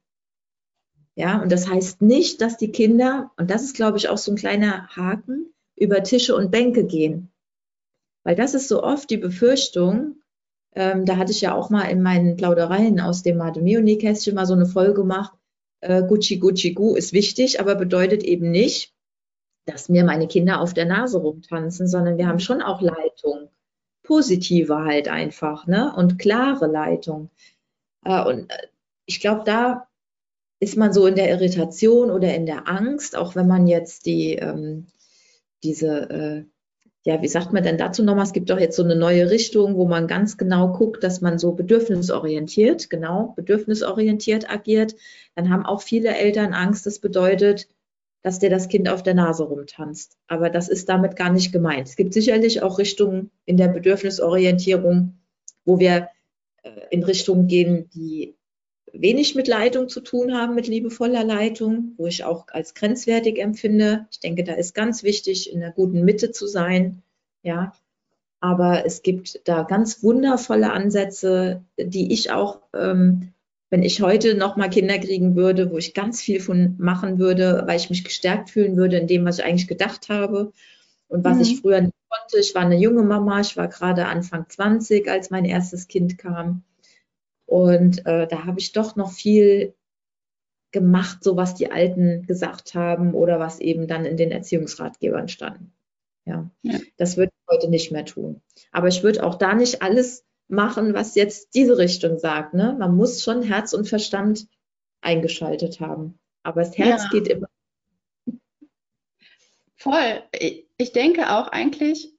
Ja, 1.15 1.41
und 1.41 1.51
das 1.51 1.69
heißt 1.69 2.01
nicht, 2.01 2.41
dass 2.41 2.57
die 2.57 2.71
Kinder, 2.71 3.31
und 3.37 3.51
das 3.51 3.63
ist, 3.63 3.75
glaube 3.75 3.97
ich, 3.97 4.09
auch 4.09 4.17
so 4.17 4.31
ein 4.31 4.37
kleiner 4.37 4.87
Haken, 4.89 5.53
über 5.75 6.03
Tische 6.03 6.35
und 6.35 6.51
Bänke 6.51 6.85
gehen. 6.85 7.31
Weil 8.23 8.35
das 8.35 8.53
ist 8.53 8.67
so 8.67 8.81
oft 8.83 9.09
die 9.09 9.17
Befürchtung, 9.17 10.21
ähm, 10.75 11.05
da 11.05 11.17
hatte 11.17 11.31
ich 11.31 11.41
ja 11.41 11.53
auch 11.53 11.69
mal 11.69 11.83
in 11.83 12.01
meinen 12.01 12.35
Plaudereien 12.35 12.99
aus 12.99 13.21
dem 13.21 13.37
Mademeo-Nähkästchen 13.37 14.33
mal 14.33 14.45
so 14.45 14.53
eine 14.53 14.65
Folge 14.65 14.95
gemacht, 14.95 15.33
äh, 15.81 16.03
Gucci 16.03 16.37
Gucci 16.37 16.73
Gu 16.73 16.95
ist 16.95 17.13
wichtig, 17.13 17.59
aber 17.59 17.75
bedeutet 17.75 18.23
eben 18.23 18.49
nicht, 18.51 18.92
dass 19.65 19.89
mir 19.89 20.03
meine 20.03 20.27
Kinder 20.27 20.59
auf 20.61 20.73
der 20.73 20.85
Nase 20.85 21.19
rumtanzen, 21.19 21.87
sondern 21.87 22.17
wir 22.17 22.27
haben 22.27 22.39
schon 22.39 22.61
auch 22.61 22.81
Leitung. 22.81 23.49
Positive 24.03 24.83
halt 24.83 25.07
einfach, 25.07 25.65
ne? 25.67 25.93
Und 25.95 26.19
klare 26.19 26.67
Leitung. 26.67 27.29
Äh, 28.03 28.23
und 28.25 28.49
äh, 28.49 28.67
ich 29.05 29.21
glaube, 29.21 29.43
da 29.45 29.87
ist 30.59 30.77
man 30.77 30.93
so 30.93 31.07
in 31.07 31.15
der 31.15 31.29
Irritation 31.29 32.11
oder 32.11 32.33
in 32.35 32.45
der 32.45 32.67
Angst, 32.67 33.17
auch 33.17 33.35
wenn 33.35 33.47
man 33.47 33.67
jetzt 33.67 34.05
die, 34.05 34.35
ähm, 34.35 34.87
diese, 35.63 36.09
äh, 36.09 36.43
ja, 37.05 37.21
wie 37.21 37.27
sagt 37.27 37.51
man 37.51 37.63
denn 37.63 37.77
dazu 37.77 38.01
nochmal? 38.03 38.23
Es 38.23 38.31
gibt 38.33 38.49
doch 38.49 38.59
jetzt 38.59 38.77
so 38.77 38.83
eine 38.83 38.95
neue 38.95 39.29
Richtung, 39.29 39.75
wo 39.75 39.87
man 39.87 40.07
ganz 40.07 40.37
genau 40.37 40.71
guckt, 40.71 41.03
dass 41.03 41.19
man 41.19 41.37
so 41.37 41.51
bedürfnisorientiert, 41.51 42.89
genau, 42.89 43.33
bedürfnisorientiert 43.35 44.49
agiert. 44.49 44.95
Dann 45.35 45.49
haben 45.49 45.65
auch 45.65 45.81
viele 45.81 46.15
Eltern 46.15 46.53
Angst. 46.53 46.85
Das 46.85 46.99
bedeutet, 46.99 47.67
dass 48.23 48.39
dir 48.39 48.49
das 48.49 48.69
Kind 48.69 48.89
auf 48.89 49.03
der 49.03 49.13
Nase 49.13 49.43
rumtanzt. 49.43 50.17
Aber 50.27 50.49
das 50.49 50.69
ist 50.69 50.89
damit 50.89 51.15
gar 51.15 51.31
nicht 51.31 51.51
gemeint. 51.51 51.87
Es 51.87 51.95
gibt 51.95 52.13
sicherlich 52.13 52.63
auch 52.63 52.79
Richtungen 52.79 53.29
in 53.45 53.57
der 53.57 53.67
Bedürfnisorientierung, 53.67 55.19
wo 55.65 55.77
wir 55.77 56.09
äh, 56.63 56.69
in 56.89 57.03
Richtungen 57.03 57.47
gehen, 57.47 57.89
die 57.93 58.35
wenig 58.93 59.35
mit 59.35 59.47
Leitung 59.47 59.89
zu 59.89 60.01
tun 60.01 60.33
haben, 60.33 60.55
mit 60.55 60.67
liebevoller 60.67 61.23
Leitung, 61.23 61.93
wo 61.97 62.07
ich 62.07 62.23
auch 62.23 62.47
als 62.47 62.73
grenzwertig 62.73 63.39
empfinde. 63.39 64.07
Ich 64.11 64.19
denke, 64.19 64.43
da 64.43 64.53
ist 64.53 64.73
ganz 64.73 65.03
wichtig, 65.03 65.51
in 65.51 65.59
der 65.59 65.71
guten 65.71 66.05
Mitte 66.05 66.31
zu 66.31 66.47
sein. 66.47 67.01
Ja, 67.41 67.73
aber 68.39 68.85
es 68.85 69.01
gibt 69.01 69.41
da 69.45 69.63
ganz 69.63 70.01
wundervolle 70.01 70.71
Ansätze, 70.71 71.63
die 71.77 72.13
ich 72.13 72.31
auch 72.31 72.61
ähm, 72.73 73.32
wenn 73.73 73.81
ich 73.81 74.03
heute 74.03 74.35
noch 74.35 74.55
mal 74.55 74.69
Kinder 74.69 74.99
kriegen 74.99 75.35
würde, 75.35 75.71
wo 75.71 75.79
ich 75.79 75.95
ganz 75.95 76.21
viel 76.21 76.39
von 76.39 76.75
machen 76.77 77.17
würde, 77.17 77.63
weil 77.65 77.77
ich 77.77 77.89
mich 77.89 78.03
gestärkt 78.03 78.51
fühlen 78.51 78.77
würde 78.77 78.97
in 78.97 79.07
dem, 79.07 79.25
was 79.25 79.39
ich 79.39 79.45
eigentlich 79.45 79.67
gedacht 79.67 80.09
habe 80.09 80.53
und 81.07 81.25
was 81.25 81.37
mhm. 81.37 81.41
ich 81.41 81.59
früher 81.59 81.81
nicht 81.81 81.95
konnte. 82.07 82.37
Ich 82.37 82.53
war 82.53 82.61
eine 82.61 82.77
junge 82.77 83.01
Mama, 83.01 83.39
ich 83.39 83.57
war 83.57 83.67
gerade 83.67 84.05
Anfang 84.05 84.47
20, 84.47 85.09
als 85.09 85.31
mein 85.31 85.43
erstes 85.43 85.87
Kind 85.87 86.19
kam. 86.19 86.61
Und 87.47 88.05
äh, 88.05 88.27
da 88.27 88.45
habe 88.45 88.59
ich 88.59 88.73
doch 88.73 88.95
noch 88.95 89.11
viel 89.11 89.73
gemacht, 90.71 91.23
so 91.23 91.35
was 91.35 91.55
die 91.55 91.71
Alten 91.71 92.27
gesagt 92.27 92.75
haben 92.75 93.15
oder 93.15 93.39
was 93.39 93.59
eben 93.59 93.87
dann 93.87 94.05
in 94.05 94.17
den 94.17 94.29
Erziehungsratgebern 94.29 95.29
stand. 95.29 95.71
Ja, 96.25 96.47
ja. 96.61 96.77
das 96.97 97.17
würde 97.17 97.31
ich 97.35 97.55
heute 97.55 97.71
nicht 97.71 97.91
mehr 97.91 98.05
tun. 98.05 98.39
Aber 98.71 98.87
ich 98.87 99.01
würde 99.01 99.23
auch 99.23 99.33
da 99.33 99.55
nicht 99.55 99.81
alles 99.81 100.27
machen, 100.53 100.93
was 100.93 101.15
jetzt 101.15 101.55
diese 101.55 101.77
Richtung 101.77 102.17
sagt. 102.17 102.53
Ne? 102.53 102.75
Man 102.77 102.95
muss 102.95 103.23
schon 103.23 103.41
Herz 103.41 103.73
und 103.73 103.87
Verstand 103.87 104.47
eingeschaltet 105.01 105.79
haben. 105.79 106.19
Aber 106.43 106.61
das 106.61 106.77
Herz 106.77 107.03
ja. 107.03 107.09
geht 107.09 107.27
immer. 107.27 107.47
Voll. 109.75 110.23
Ich 110.77 110.93
denke 110.93 111.31
auch 111.31 111.49
eigentlich, 111.49 112.13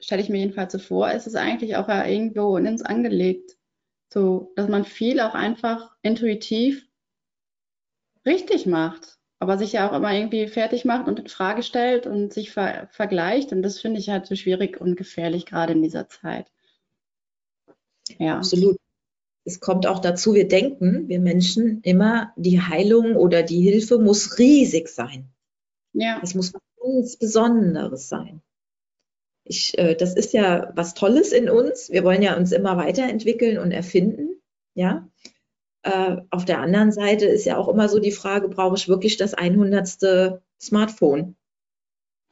stelle 0.00 0.22
ich 0.22 0.28
mir 0.28 0.38
jedenfalls 0.38 0.72
so 0.72 0.78
vor, 0.78 1.10
ist 1.10 1.26
es 1.26 1.34
eigentlich 1.34 1.76
auch 1.76 1.88
ja 1.88 2.06
irgendwo 2.06 2.56
in 2.56 2.66
uns 2.66 2.82
angelegt. 2.82 3.56
So, 4.12 4.52
dass 4.56 4.68
man 4.68 4.84
viel 4.84 5.20
auch 5.20 5.34
einfach 5.34 5.94
intuitiv 6.02 6.86
richtig 8.24 8.66
macht, 8.66 9.18
aber 9.38 9.58
sich 9.58 9.72
ja 9.72 9.88
auch 9.88 9.94
immer 9.94 10.12
irgendwie 10.12 10.46
fertig 10.46 10.84
macht 10.84 11.08
und 11.08 11.18
in 11.18 11.28
Frage 11.28 11.62
stellt 11.62 12.06
und 12.06 12.32
sich 12.32 12.50
ver 12.50 12.88
vergleicht. 12.92 13.52
Und 13.52 13.62
das 13.62 13.80
finde 13.80 14.00
ich 14.00 14.08
halt 14.08 14.26
so 14.26 14.34
schwierig 14.34 14.80
und 14.80 14.96
gefährlich, 14.96 15.46
gerade 15.46 15.72
in 15.72 15.82
dieser 15.82 16.08
Zeit. 16.08 16.50
Ja. 18.18 18.36
Absolut. 18.38 18.78
Es 19.44 19.60
kommt 19.60 19.86
auch 19.86 20.00
dazu, 20.00 20.34
wir 20.34 20.46
denken, 20.46 21.08
wir 21.08 21.20
Menschen, 21.20 21.80
immer, 21.82 22.32
die 22.36 22.60
Heilung 22.60 23.16
oder 23.16 23.42
die 23.42 23.62
Hilfe 23.62 23.98
muss 23.98 24.38
riesig 24.38 24.88
sein. 24.88 25.28
Ja. 25.94 26.20
Es 26.22 26.34
muss 26.34 26.52
was 26.52 27.16
Besonderes 27.16 28.08
sein. 28.08 28.42
Ich, 29.44 29.76
äh, 29.78 29.94
das 29.94 30.14
ist 30.14 30.32
ja 30.32 30.70
was 30.74 30.94
Tolles 30.94 31.32
in 31.32 31.48
uns. 31.48 31.90
Wir 31.90 32.04
wollen 32.04 32.22
ja 32.22 32.36
uns 32.36 32.52
immer 32.52 32.76
weiterentwickeln 32.76 33.58
und 33.58 33.72
erfinden. 33.72 34.40
Ja. 34.74 35.08
Äh, 35.82 36.18
auf 36.30 36.44
der 36.44 36.60
anderen 36.60 36.92
Seite 36.92 37.26
ist 37.26 37.46
ja 37.46 37.56
auch 37.56 37.68
immer 37.68 37.88
so 37.88 37.98
die 37.98 38.12
Frage, 38.12 38.48
brauche 38.48 38.76
ich 38.76 38.88
wirklich 38.88 39.16
das 39.16 39.34
100. 39.34 40.40
Smartphone? 40.60 41.36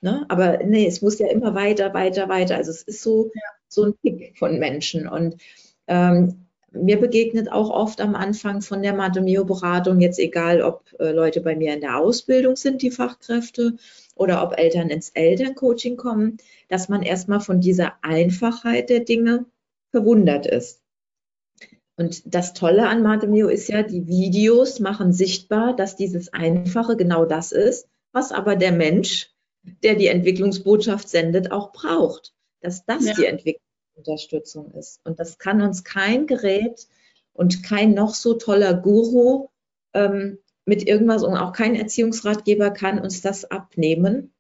Ne? 0.03 0.27
Aber 0.29 0.59
nee, 0.65 0.87
es 0.87 1.01
muss 1.01 1.19
ja 1.19 1.29
immer 1.29 1.55
weiter, 1.55 1.95
weiter, 1.95 2.29
weiter. 2.29 2.57
Also 2.57 2.71
es 2.71 2.83
ist 2.83 3.03
so, 3.03 3.31
ja. 3.35 3.41
so 3.69 3.85
ein 3.85 3.95
Pick 4.03 4.37
von 4.39 4.59
Menschen. 4.59 5.09
Und 5.09 5.37
ähm, 5.87 6.47
mir 6.73 7.01
begegnet 7.01 7.51
auch 7.51 7.71
oft 7.71 8.01
am 8.01 8.15
Anfang 8.15 8.61
von 8.61 8.83
der 8.83 8.95
Matemio-Beratung, 8.95 10.01
jetzt 10.01 10.19
egal, 10.19 10.63
ob 10.63 10.85
äh, 10.99 11.11
Leute 11.11 11.41
bei 11.41 11.57
mir 11.57 11.75
in 11.75 11.81
der 11.81 11.99
Ausbildung 11.99 12.57
sind, 12.57 12.83
die 12.83 12.91
Fachkräfte, 12.91 13.77
oder 14.17 14.43
ob 14.43 14.59
Eltern 14.59 14.89
ins 14.89 15.11
Elterncoaching 15.11 15.97
kommen, 15.97 16.39
dass 16.69 16.89
man 16.89 17.03
erstmal 17.03 17.41
von 17.41 17.61
dieser 17.61 17.95
Einfachheit 18.03 18.91
der 18.91 19.01
Dinge 19.01 19.45
verwundert 19.91 20.47
ist. 20.47 20.83
Und 21.97 22.23
das 22.35 22.53
Tolle 22.53 22.89
an 22.89 23.03
Matemio 23.03 23.49
ist 23.49 23.69
ja, 23.69 23.83
die 23.83 24.07
Videos 24.07 24.81
machen 24.81 25.13
sichtbar, 25.13 25.75
dass 25.77 25.97
dieses 25.97 26.33
Einfache 26.33 26.97
genau 26.97 27.25
das 27.25 27.53
ist, 27.53 27.89
was 28.13 28.33
aber 28.33 28.57
der 28.57 28.73
Mensch, 28.73 29.31
der 29.83 29.95
die 29.95 30.09
Entwicklungsbotschaft 30.09 31.09
sendet, 31.09 31.53
auch 31.53 31.73
braucht. 31.73 32.35
Dass 32.61 32.85
das 32.85 33.07
ja. 33.07 33.15
die 33.15 33.25
Entwicklungsunterstützung 33.97 34.73
ist. 34.73 35.01
Und 35.05 35.19
das 35.19 35.39
kann 35.39 35.63
uns 35.63 35.85
kein 35.85 36.27
Gerät 36.27 36.87
und 37.33 37.63
kein 37.63 37.95
noch 37.95 38.15
so 38.15 38.35
toller 38.35 38.75
Guru 38.75 39.49
ähm, 39.95 40.39
mit 40.65 40.87
irgendwas 40.87 41.23
und 41.23 41.37
auch 41.37 41.53
kein 41.53 41.75
Erziehungsratgeber 41.75 42.71
kann 42.71 42.99
uns 42.99 43.21
das 43.23 43.45
abnehmen. 43.45 44.35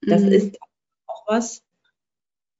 Das 0.00 0.22
mhm. 0.22 0.32
ist 0.32 0.58
auch 1.06 1.24
was, 1.26 1.62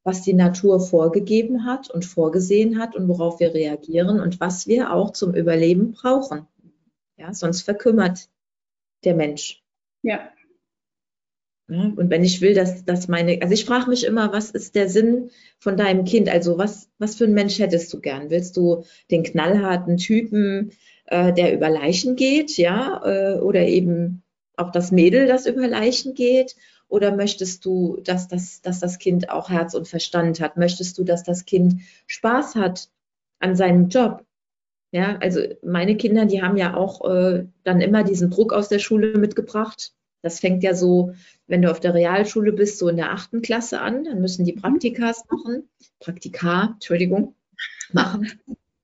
was 0.04 0.22
die 0.22 0.34
Natur 0.34 0.80
vorgegeben 0.80 1.64
hat 1.64 1.90
und 1.90 2.04
vorgesehen 2.04 2.78
hat 2.78 2.94
und 2.94 3.08
worauf 3.08 3.40
wir 3.40 3.54
reagieren 3.54 4.20
und 4.20 4.40
was 4.40 4.66
wir 4.66 4.92
auch 4.92 5.12
zum 5.12 5.34
Überleben 5.34 5.92
brauchen. 5.92 6.46
Ja, 7.16 7.32
sonst 7.32 7.62
verkümmert 7.62 8.28
der 9.04 9.14
Mensch. 9.14 9.62
Ja. 10.02 10.30
Ja 11.68 11.92
und 11.96 12.10
wenn 12.10 12.24
ich 12.24 12.40
will, 12.40 12.54
dass, 12.54 12.84
dass 12.84 13.08
meine, 13.08 13.40
also 13.42 13.52
ich 13.52 13.64
frage 13.64 13.90
mich 13.90 14.04
immer, 14.04 14.32
was 14.32 14.50
ist 14.50 14.74
der 14.74 14.88
Sinn 14.88 15.30
von 15.58 15.76
deinem 15.76 16.04
Kind? 16.04 16.28
Also 16.28 16.58
was, 16.58 16.88
was 16.98 17.16
für 17.16 17.24
ein 17.24 17.34
Mensch 17.34 17.58
hättest 17.58 17.92
du 17.92 18.00
gern? 18.00 18.30
Willst 18.30 18.56
du 18.56 18.84
den 19.10 19.22
knallharten 19.22 19.96
Typen, 19.96 20.72
äh, 21.06 21.32
der 21.32 21.52
über 21.54 21.70
Leichen 21.70 22.16
geht, 22.16 22.56
ja, 22.56 23.02
äh, 23.04 23.38
oder 23.38 23.62
eben 23.66 24.22
auch 24.56 24.70
das 24.70 24.92
Mädel, 24.92 25.26
das 25.26 25.46
über 25.46 25.66
Leichen 25.66 26.14
geht? 26.14 26.56
Oder 26.88 27.14
möchtest 27.14 27.64
du, 27.64 27.98
dass 28.04 28.28
das, 28.28 28.62
dass 28.62 28.78
das 28.78 28.98
Kind 28.98 29.30
auch 29.30 29.50
Herz 29.50 29.74
und 29.74 29.88
Verstand 29.88 30.40
hat? 30.40 30.56
Möchtest 30.56 30.98
du, 30.98 31.04
dass 31.04 31.24
das 31.24 31.44
Kind 31.44 31.80
Spaß 32.06 32.54
hat 32.54 32.88
an 33.40 33.56
seinem 33.56 33.88
Job? 33.88 34.24
Ja, 34.92 35.18
also 35.18 35.40
meine 35.62 35.96
Kinder, 35.96 36.26
die 36.26 36.42
haben 36.42 36.56
ja 36.56 36.76
auch 36.76 37.04
äh, 37.10 37.46
dann 37.64 37.80
immer 37.80 38.04
diesen 38.04 38.30
Druck 38.30 38.52
aus 38.52 38.68
der 38.68 38.78
Schule 38.78 39.18
mitgebracht. 39.18 39.95
Das 40.22 40.40
fängt 40.40 40.62
ja 40.62 40.74
so, 40.74 41.14
wenn 41.46 41.62
du 41.62 41.70
auf 41.70 41.80
der 41.80 41.94
Realschule 41.94 42.52
bist, 42.52 42.78
so 42.78 42.88
in 42.88 42.96
der 42.96 43.12
achten 43.12 43.42
Klasse 43.42 43.80
an. 43.80 44.04
Dann 44.04 44.20
müssen 44.20 44.44
die 44.44 44.54
Praktikas 44.54 45.24
machen, 45.30 45.68
Praktika, 46.00 46.70
Entschuldigung, 46.74 47.34
machen 47.92 48.28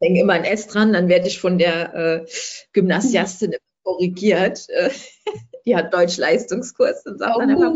hänge 0.02 0.20
immer 0.20 0.34
ein 0.34 0.44
S 0.44 0.66
dran, 0.66 0.92
dann 0.92 1.08
werde 1.08 1.28
ich 1.28 1.40
von 1.40 1.58
der 1.58 1.94
äh, 1.94 2.26
Gymnasiastin 2.72 3.54
korrigiert. 3.82 4.66
Die 5.64 5.76
hat 5.76 5.94
Deutsch-Leistungskurs 5.94 7.06
und 7.06 7.18
sagt 7.18 7.36
oh. 7.36 7.38
dann 7.38 7.50
einfach, 7.50 7.74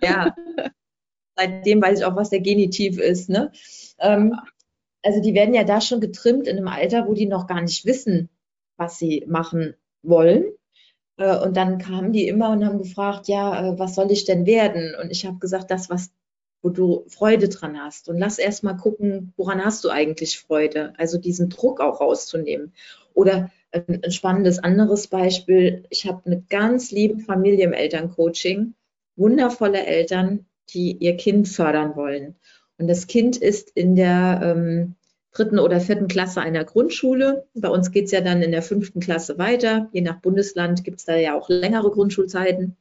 ja, 0.00 0.34
seitdem 1.36 1.82
weiß 1.82 1.98
ich 1.98 2.04
auch, 2.04 2.14
was 2.14 2.30
der 2.30 2.40
Genitiv 2.40 3.00
ist. 3.00 3.28
Ne? 3.28 3.50
Ähm, 3.98 4.38
also 5.02 5.20
die 5.20 5.34
werden 5.34 5.54
ja 5.54 5.64
da 5.64 5.80
schon 5.80 6.00
getrimmt 6.00 6.46
in 6.46 6.56
einem 6.56 6.68
Alter, 6.68 7.08
wo 7.08 7.14
die 7.14 7.26
noch 7.26 7.48
gar 7.48 7.60
nicht 7.60 7.84
wissen, 7.84 8.30
was 8.76 8.96
sie 8.96 9.24
machen 9.26 9.74
wollen. 10.02 10.44
Äh, 11.16 11.38
und 11.38 11.56
dann 11.56 11.78
kamen 11.78 12.12
die 12.12 12.28
immer 12.28 12.50
und 12.50 12.64
haben 12.64 12.78
gefragt, 12.78 13.28
ja, 13.28 13.72
äh, 13.74 13.78
was 13.78 13.94
soll 13.94 14.10
ich 14.10 14.24
denn 14.24 14.46
werden? 14.46 14.94
Und 15.00 15.10
ich 15.10 15.26
habe 15.26 15.38
gesagt, 15.38 15.70
das, 15.70 15.90
was 15.90 16.10
wo 16.64 16.70
du 16.70 17.04
Freude 17.08 17.50
dran 17.50 17.78
hast. 17.78 18.08
Und 18.08 18.16
lass 18.16 18.38
erst 18.38 18.64
mal 18.64 18.72
gucken, 18.72 19.34
woran 19.36 19.62
hast 19.62 19.84
du 19.84 19.90
eigentlich 19.90 20.40
Freude? 20.40 20.94
Also 20.96 21.18
diesen 21.18 21.50
Druck 21.50 21.78
auch 21.78 22.00
rauszunehmen. 22.00 22.72
Oder 23.12 23.50
ein, 23.70 24.10
spannendes 24.10 24.58
anderes 24.60 25.08
Beispiel. 25.08 25.84
Ich 25.90 26.06
habe 26.06 26.22
eine 26.24 26.42
ganz 26.48 26.90
liebe 26.90 27.20
Familie 27.20 27.66
im 27.66 27.74
Elterncoaching, 27.74 28.72
wundervolle 29.16 29.84
Eltern, 29.84 30.46
die 30.70 30.92
ihr 30.92 31.18
Kind 31.18 31.48
fördern 31.48 31.96
wollen. 31.96 32.36
Und 32.78 32.88
das 32.88 33.06
Kind 33.06 33.36
ist 33.36 33.70
in 33.74 33.94
der 33.94 34.40
ähm, 34.42 34.94
dritten 35.34 35.58
oder 35.58 35.80
vierten 35.80 36.08
Klasse 36.08 36.40
einer 36.40 36.64
Grundschule. 36.64 37.46
Bei 37.54 37.68
uns 37.68 37.90
geht 37.90 38.06
es 38.06 38.12
ja 38.12 38.20
dann 38.20 38.40
in 38.40 38.52
der 38.52 38.62
fünften 38.62 39.00
Klasse 39.00 39.36
weiter. 39.36 39.90
Je 39.92 40.00
nach 40.00 40.20
Bundesland 40.20 40.84
gibt 40.84 41.00
es 41.00 41.04
da 41.04 41.16
ja 41.16 41.38
auch 41.38 41.48
längere 41.48 41.90
Grundschulzeiten. 41.90 42.76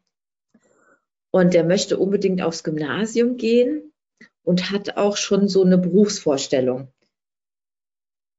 Und 1.32 1.56
der 1.56 1.64
möchte 1.64 1.98
unbedingt 1.98 2.44
aufs 2.44 2.64
Gymnasium 2.64 3.38
gehen 3.38 3.92
und 4.44 4.72
hat 4.72 4.98
auch 4.98 5.18
schon 5.18 5.48
so 5.48 5.64
eine 5.64 5.80
Berufsvorstellung. 5.80 6.90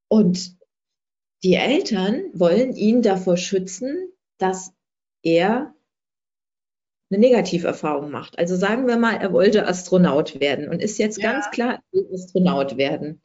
Und 0.08 0.56
die 1.42 1.54
Eltern 1.54 2.30
wollen 2.32 2.74
ihn 2.76 3.02
davor 3.02 3.36
schützen, 3.36 4.12
dass 4.38 4.72
er 5.22 5.74
eine 7.10 7.18
Negativerfahrung 7.18 8.12
macht. 8.12 8.38
Also 8.38 8.54
sagen 8.54 8.86
wir 8.86 8.96
mal, 8.96 9.16
er 9.16 9.32
wollte 9.32 9.66
Astronaut 9.66 10.38
werden 10.38 10.68
und 10.68 10.80
ist 10.80 10.98
jetzt 10.98 11.20
ja. 11.20 11.32
ganz 11.32 11.50
klar, 11.50 11.74
er 11.74 11.82
will 11.92 12.08
Astronaut 12.14 12.76
werden. 12.76 13.20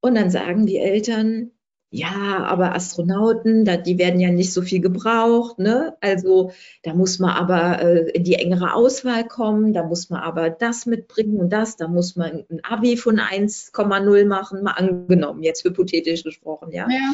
Und 0.00 0.14
dann 0.14 0.30
sagen 0.30 0.66
die 0.66 0.78
Eltern, 0.78 1.52
ja, 1.92 2.44
aber 2.44 2.76
Astronauten, 2.76 3.64
da, 3.64 3.76
die 3.76 3.98
werden 3.98 4.20
ja 4.20 4.30
nicht 4.30 4.52
so 4.52 4.62
viel 4.62 4.80
gebraucht, 4.80 5.58
ne? 5.58 5.96
Also 6.00 6.52
da 6.84 6.94
muss 6.94 7.18
man 7.18 7.30
aber 7.30 7.82
äh, 7.82 8.10
in 8.10 8.22
die 8.22 8.34
engere 8.34 8.74
Auswahl 8.74 9.26
kommen, 9.26 9.72
da 9.72 9.82
muss 9.82 10.08
man 10.08 10.20
aber 10.20 10.50
das 10.50 10.86
mitbringen 10.86 11.38
und 11.38 11.50
das, 11.50 11.76
da 11.76 11.88
muss 11.88 12.14
man 12.14 12.44
ein 12.48 12.64
Abi 12.64 12.96
von 12.96 13.18
1,0 13.18 14.24
machen, 14.24 14.62
mal 14.62 14.72
angenommen, 14.72 15.42
jetzt 15.42 15.64
hypothetisch 15.64 16.22
gesprochen, 16.22 16.70
ja. 16.70 16.86
ja. 16.88 17.12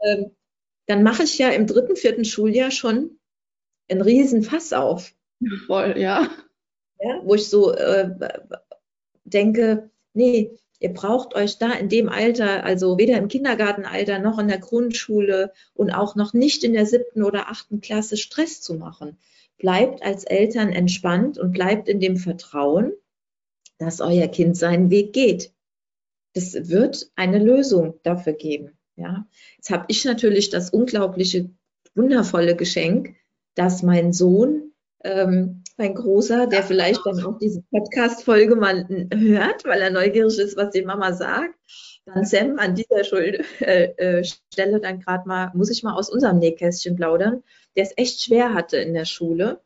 Ähm, 0.00 0.32
dann 0.86 1.02
mache 1.02 1.22
ich 1.22 1.38
ja 1.38 1.48
im 1.48 1.66
dritten, 1.66 1.96
vierten 1.96 2.26
Schuljahr 2.26 2.70
schon 2.70 3.18
einen 3.88 4.02
riesen 4.02 4.42
Fass 4.42 4.74
auf. 4.74 5.14
Voll, 5.66 5.94
ja. 5.96 6.28
ja 7.00 7.20
wo 7.24 7.34
ich 7.34 7.48
so 7.48 7.72
äh, 7.72 8.10
denke, 9.24 9.90
nee, 10.12 10.54
Ihr 10.82 10.92
braucht 10.92 11.36
euch 11.36 11.58
da 11.58 11.72
in 11.74 11.88
dem 11.88 12.08
Alter, 12.08 12.64
also 12.64 12.98
weder 12.98 13.16
im 13.16 13.28
Kindergartenalter 13.28 14.18
noch 14.18 14.40
in 14.40 14.48
der 14.48 14.58
Grundschule 14.58 15.52
und 15.74 15.92
auch 15.92 16.16
noch 16.16 16.32
nicht 16.32 16.64
in 16.64 16.72
der 16.72 16.86
siebten 16.86 17.22
oder 17.22 17.48
achten 17.48 17.80
Klasse 17.80 18.16
Stress 18.16 18.60
zu 18.60 18.74
machen. 18.74 19.16
Bleibt 19.58 20.02
als 20.02 20.24
Eltern 20.24 20.70
entspannt 20.70 21.38
und 21.38 21.52
bleibt 21.52 21.88
in 21.88 22.00
dem 22.00 22.16
Vertrauen, 22.16 22.92
dass 23.78 24.00
euer 24.00 24.26
Kind 24.26 24.56
seinen 24.56 24.90
Weg 24.90 25.12
geht. 25.12 25.52
Es 26.32 26.68
wird 26.68 27.12
eine 27.14 27.38
Lösung 27.38 28.00
dafür 28.02 28.32
geben. 28.32 28.72
Ja, 28.96 29.28
jetzt 29.58 29.70
habe 29.70 29.84
ich 29.86 30.04
natürlich 30.04 30.50
das 30.50 30.70
unglaubliche, 30.70 31.48
wundervolle 31.94 32.56
Geschenk, 32.56 33.14
dass 33.54 33.84
mein 33.84 34.12
Sohn 34.12 34.72
ähm, 35.04 35.61
mein 35.78 35.94
Großer, 35.94 36.46
der 36.46 36.62
vielleicht 36.62 37.04
dann 37.04 37.24
auch 37.24 37.38
diese 37.38 37.62
Podcast-Folge 37.70 38.56
mal 38.56 38.86
hört, 39.12 39.64
weil 39.64 39.80
er 39.80 39.90
neugierig 39.90 40.38
ist, 40.38 40.56
was 40.56 40.70
die 40.70 40.82
Mama 40.82 41.12
sagt. 41.12 41.54
Dann 42.04 42.24
Sam 42.24 42.58
an 42.58 42.74
dieser 42.74 43.04
Schuld, 43.04 43.44
äh, 43.60 43.84
äh, 43.96 44.24
Stelle 44.24 44.80
dann 44.80 45.00
gerade 45.00 45.28
mal, 45.28 45.50
muss 45.54 45.70
ich 45.70 45.82
mal 45.82 45.94
aus 45.94 46.10
unserem 46.10 46.38
Nähkästchen 46.38 46.96
plaudern, 46.96 47.42
der 47.76 47.84
es 47.84 47.92
echt 47.96 48.22
schwer 48.22 48.54
hatte 48.54 48.76
in 48.78 48.92
der 48.92 49.04
Schule. 49.04 49.60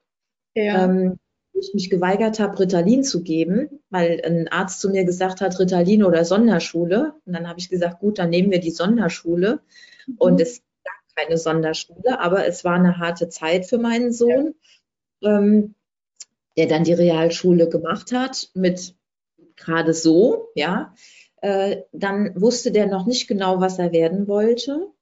Ja. 0.54 0.84
Ähm, 0.84 1.18
ich 1.58 1.72
mich 1.74 1.90
geweigert 1.90 2.38
habe, 2.38 2.58
Ritalin 2.58 3.02
zu 3.02 3.22
geben, 3.22 3.80
weil 3.90 4.20
ein 4.24 4.48
Arzt 4.48 4.80
zu 4.80 4.90
mir 4.90 5.04
gesagt 5.04 5.40
hat, 5.40 5.58
Ritalin 5.58 6.04
oder 6.04 6.24
Sonderschule. 6.24 7.14
Und 7.24 7.32
dann 7.32 7.48
habe 7.48 7.58
ich 7.58 7.68
gesagt, 7.68 8.00
gut, 8.00 8.18
dann 8.18 8.30
nehmen 8.30 8.50
wir 8.50 8.60
die 8.60 8.70
Sonderschule. 8.70 9.60
Mhm. 10.06 10.14
Und 10.18 10.40
es 10.40 10.62
gab 10.84 11.16
keine 11.16 11.38
Sonderschule, 11.38 12.20
aber 12.20 12.46
es 12.46 12.64
war 12.64 12.74
eine 12.74 12.98
harte 12.98 13.28
Zeit 13.28 13.66
für 13.66 13.78
meinen 13.78 14.12
Sohn. 14.12 14.54
Ja. 15.20 15.38
Ähm, 15.38 15.74
der 16.56 16.66
dann 16.66 16.84
die 16.84 16.92
Realschule 16.92 17.68
gemacht 17.68 18.12
hat 18.12 18.50
mit 18.54 18.94
gerade 19.56 19.94
so, 19.94 20.48
ja, 20.54 20.94
äh, 21.42 21.82
dann 21.92 22.40
wusste 22.40 22.72
der 22.72 22.86
noch 22.86 23.06
nicht 23.06 23.28
genau, 23.28 23.60
was 23.60 23.78
er 23.78 23.92
werden 23.92 24.26
wollte 24.28 24.92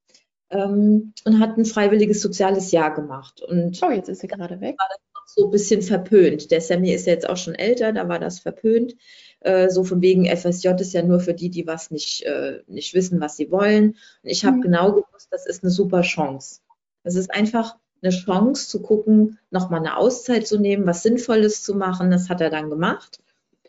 ähm, 0.51 1.13
und 1.25 1.41
hat 1.41 1.57
ein 1.57 1.65
freiwilliges 1.65 2.21
soziales 2.23 2.71
Jahr 2.73 2.95
gemacht. 2.95 3.41
Und 3.43 3.81
oh, 3.83 3.91
jetzt 3.91 4.09
ist 4.09 4.23
er 4.23 4.29
gerade 4.29 4.61
weg. 4.61 4.77
War 4.79 4.89
das 4.89 5.35
so 5.35 5.47
ein 5.47 5.51
bisschen 5.51 5.83
verpönt. 5.83 6.51
Der 6.51 6.61
Sammy 6.61 6.93
ist 6.93 7.07
jetzt 7.07 7.29
auch 7.29 7.37
schon 7.37 7.55
älter, 7.55 7.93
da 7.93 8.09
war 8.09 8.19
das 8.19 8.41
verpönt. 8.41 8.95
Äh, 9.41 9.71
so 9.71 9.85
von 9.85 10.01
wegen 10.01 10.27
FSJ 10.27 10.69
ist 10.79 10.93
ja 10.93 11.03
nur 11.03 11.21
für 11.21 11.35
die, 11.35 11.51
die 11.51 11.67
was 11.67 11.91
nicht, 11.91 12.23
äh, 12.23 12.61
nicht 12.67 12.95
wissen, 12.95 13.21
was 13.21 13.37
sie 13.37 13.51
wollen. 13.51 13.97
Und 14.23 14.31
ich 14.31 14.45
habe 14.45 14.57
mhm. 14.59 14.63
genau 14.63 14.93
gewusst, 14.93 15.29
das 15.31 15.47
ist 15.47 15.63
eine 15.63 15.71
super 15.71 16.03
Chance. 16.03 16.61
Das 17.03 17.17
ist 17.17 17.33
einfach 17.33 17.77
eine 18.05 18.13
Chance 18.15 18.69
zu 18.69 18.83
gucken, 18.83 19.39
nochmal 19.51 19.81
eine 19.81 19.97
Auszeit 19.97 20.47
zu 20.47 20.59
nehmen, 20.59 20.87
was 20.87 21.03
Sinnvolles 21.03 21.63
zu 21.63 21.75
machen. 21.75 22.11
Das 22.11 22.29
hat 22.29 22.41
er 22.41 22.51
dann 22.51 22.71
gemacht. 22.71 23.21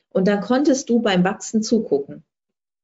Und 0.10 0.28
dann 0.28 0.42
konntest 0.42 0.90
du 0.90 1.02
beim 1.02 1.24
Wachsen 1.24 1.64
zugucken. 1.64 2.24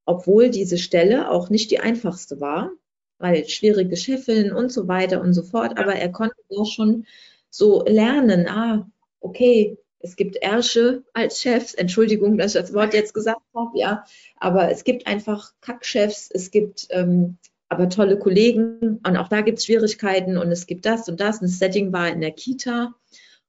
Obwohl 0.04 0.50
diese 0.50 0.78
Stelle 0.78 1.30
auch 1.30 1.50
nicht 1.50 1.70
die 1.70 1.80
einfachste 1.80 2.40
war, 2.40 2.72
weil 3.18 3.48
schwierige 3.48 3.96
Scheffeln 3.96 4.52
und 4.52 4.72
so 4.72 4.88
weiter 4.88 5.20
und 5.20 5.32
so 5.32 5.42
fort. 5.42 5.78
Aber 5.78 5.94
er 5.94 6.10
konnte 6.10 6.36
da 6.48 6.64
schon 6.64 7.06
so 7.50 7.84
lernen, 7.84 8.48
ah, 8.48 8.88
okay, 9.20 9.78
Es 10.04 10.16
gibt 10.16 10.36
Ärsche 10.42 11.04
als 11.12 11.40
Chefs. 11.40 11.74
Entschuldigung, 11.74 12.36
dass 12.36 12.54
ich 12.54 12.60
das 12.60 12.74
Wort 12.74 12.92
jetzt 12.94 13.14
gesagt 13.14 13.40
habe, 13.54 13.78
ja. 13.78 14.04
Aber 14.36 14.70
es 14.70 14.82
gibt 14.84 15.06
einfach 15.06 15.52
Kackchefs. 15.60 16.28
Es 16.32 16.50
gibt 16.50 16.88
ähm, 16.90 17.38
aber 17.72 17.88
tolle 17.88 18.18
Kollegen 18.18 19.00
und 19.06 19.16
auch 19.16 19.28
da 19.28 19.40
gibt 19.40 19.58
es 19.58 19.64
Schwierigkeiten 19.64 20.38
und 20.38 20.52
es 20.52 20.66
gibt 20.66 20.86
das 20.86 21.08
und 21.08 21.20
das. 21.20 21.40
Und 21.40 21.50
das 21.50 21.58
Setting 21.58 21.92
war 21.92 22.08
in 22.08 22.20
der 22.20 22.30
Kita. 22.30 22.94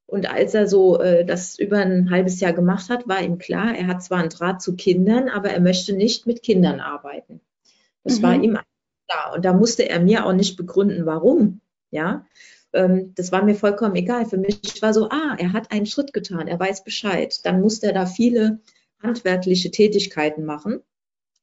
Und 0.05 0.29
als 0.29 0.53
er 0.53 0.67
so 0.67 0.99
äh, 0.99 1.25
das 1.25 1.59
über 1.59 1.77
ein 1.77 2.09
halbes 2.09 2.39
Jahr 2.39 2.53
gemacht 2.53 2.89
hat, 2.89 3.07
war 3.07 3.21
ihm 3.21 3.37
klar, 3.37 3.75
er 3.75 3.87
hat 3.87 4.03
zwar 4.03 4.19
einen 4.19 4.29
Draht 4.29 4.61
zu 4.61 4.75
Kindern, 4.75 5.29
aber 5.29 5.49
er 5.49 5.59
möchte 5.59 5.93
nicht 5.93 6.25
mit 6.25 6.41
Kindern 6.43 6.79
arbeiten. 6.79 7.41
Das 8.03 8.19
mhm. 8.19 8.23
war 8.23 8.35
ihm 8.35 8.59
klar. 9.07 9.33
Und 9.35 9.45
da 9.45 9.53
musste 9.53 9.89
er 9.89 9.99
mir 9.99 10.25
auch 10.25 10.33
nicht 10.33 10.55
begründen, 10.57 11.05
warum. 11.05 11.61
Ja, 11.91 12.25
ähm, 12.73 13.13
das 13.15 13.31
war 13.31 13.43
mir 13.43 13.55
vollkommen 13.55 13.95
egal. 13.95 14.25
Für 14.25 14.37
mich 14.37 14.81
war 14.81 14.93
so, 14.93 15.09
ah, 15.09 15.35
er 15.37 15.53
hat 15.53 15.71
einen 15.71 15.85
Schritt 15.85 16.13
getan, 16.13 16.47
er 16.47 16.59
weiß 16.59 16.83
Bescheid. 16.83 17.39
Dann 17.43 17.61
musste 17.61 17.87
er 17.87 17.93
da 17.93 18.05
viele 18.05 18.59
handwerkliche 19.01 19.71
Tätigkeiten 19.71 20.45
machen. 20.45 20.81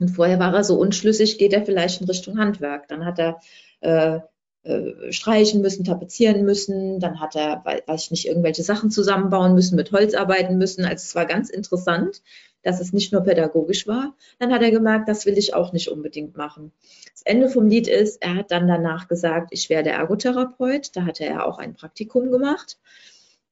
Und 0.00 0.08
vorher 0.08 0.40
war 0.40 0.54
er 0.54 0.64
so 0.64 0.76
unschlüssig, 0.76 1.38
geht 1.38 1.52
er 1.52 1.64
vielleicht 1.64 2.00
in 2.00 2.06
Richtung 2.08 2.38
Handwerk. 2.38 2.88
Dann 2.88 3.04
hat 3.04 3.18
er 3.18 3.40
äh, 3.80 4.20
äh, 4.62 5.10
streichen 5.10 5.62
müssen, 5.62 5.84
tapezieren 5.84 6.44
müssen, 6.44 7.00
dann 7.00 7.18
hat 7.18 7.34
er, 7.34 7.64
weiß 7.64 8.04
ich 8.04 8.10
nicht, 8.10 8.26
irgendwelche 8.26 8.62
Sachen 8.62 8.90
zusammenbauen 8.90 9.54
müssen, 9.54 9.76
mit 9.76 9.90
Holz 9.90 10.12
arbeiten 10.14 10.58
müssen. 10.58 10.84
Also 10.84 11.02
es 11.02 11.14
war 11.14 11.24
ganz 11.24 11.48
interessant, 11.48 12.20
dass 12.62 12.78
es 12.78 12.92
nicht 12.92 13.10
nur 13.10 13.22
pädagogisch 13.22 13.86
war. 13.86 14.14
Dann 14.38 14.52
hat 14.52 14.60
er 14.60 14.70
gemerkt, 14.70 15.08
das 15.08 15.24
will 15.24 15.38
ich 15.38 15.54
auch 15.54 15.72
nicht 15.72 15.88
unbedingt 15.88 16.36
machen. 16.36 16.72
Das 17.12 17.22
Ende 17.22 17.48
vom 17.48 17.68
Lied 17.68 17.88
ist, 17.88 18.20
er 18.22 18.34
hat 18.36 18.50
dann 18.50 18.68
danach 18.68 19.08
gesagt, 19.08 19.48
ich 19.52 19.70
werde 19.70 19.90
Ergotherapeut. 19.90 20.94
Da 20.94 21.06
hatte 21.06 21.24
er 21.24 21.46
auch 21.46 21.58
ein 21.58 21.72
Praktikum 21.72 22.30
gemacht, 22.30 22.78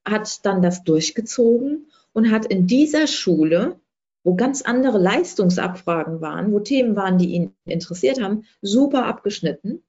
hat 0.07 0.45
dann 0.45 0.61
das 0.61 0.85
durchgezogen 0.85 1.87
und 2.13 2.31
hat 2.31 2.45
in 2.45 2.67
dieser 2.67 3.07
Schule 3.07 3.81
wo 4.25 4.35
ganz 4.35 4.63
andere 4.63 4.99
Leistungsabfragen 4.99 6.21
waren, 6.21 6.53
wo 6.53 6.61
Themen 6.61 6.97
waren, 6.97 7.19
die 7.19 7.33
ihn 7.33 7.55
interessiert 7.65 8.21
haben, 8.21 8.45
super 8.63 9.07
abgeschnitten 9.07 9.83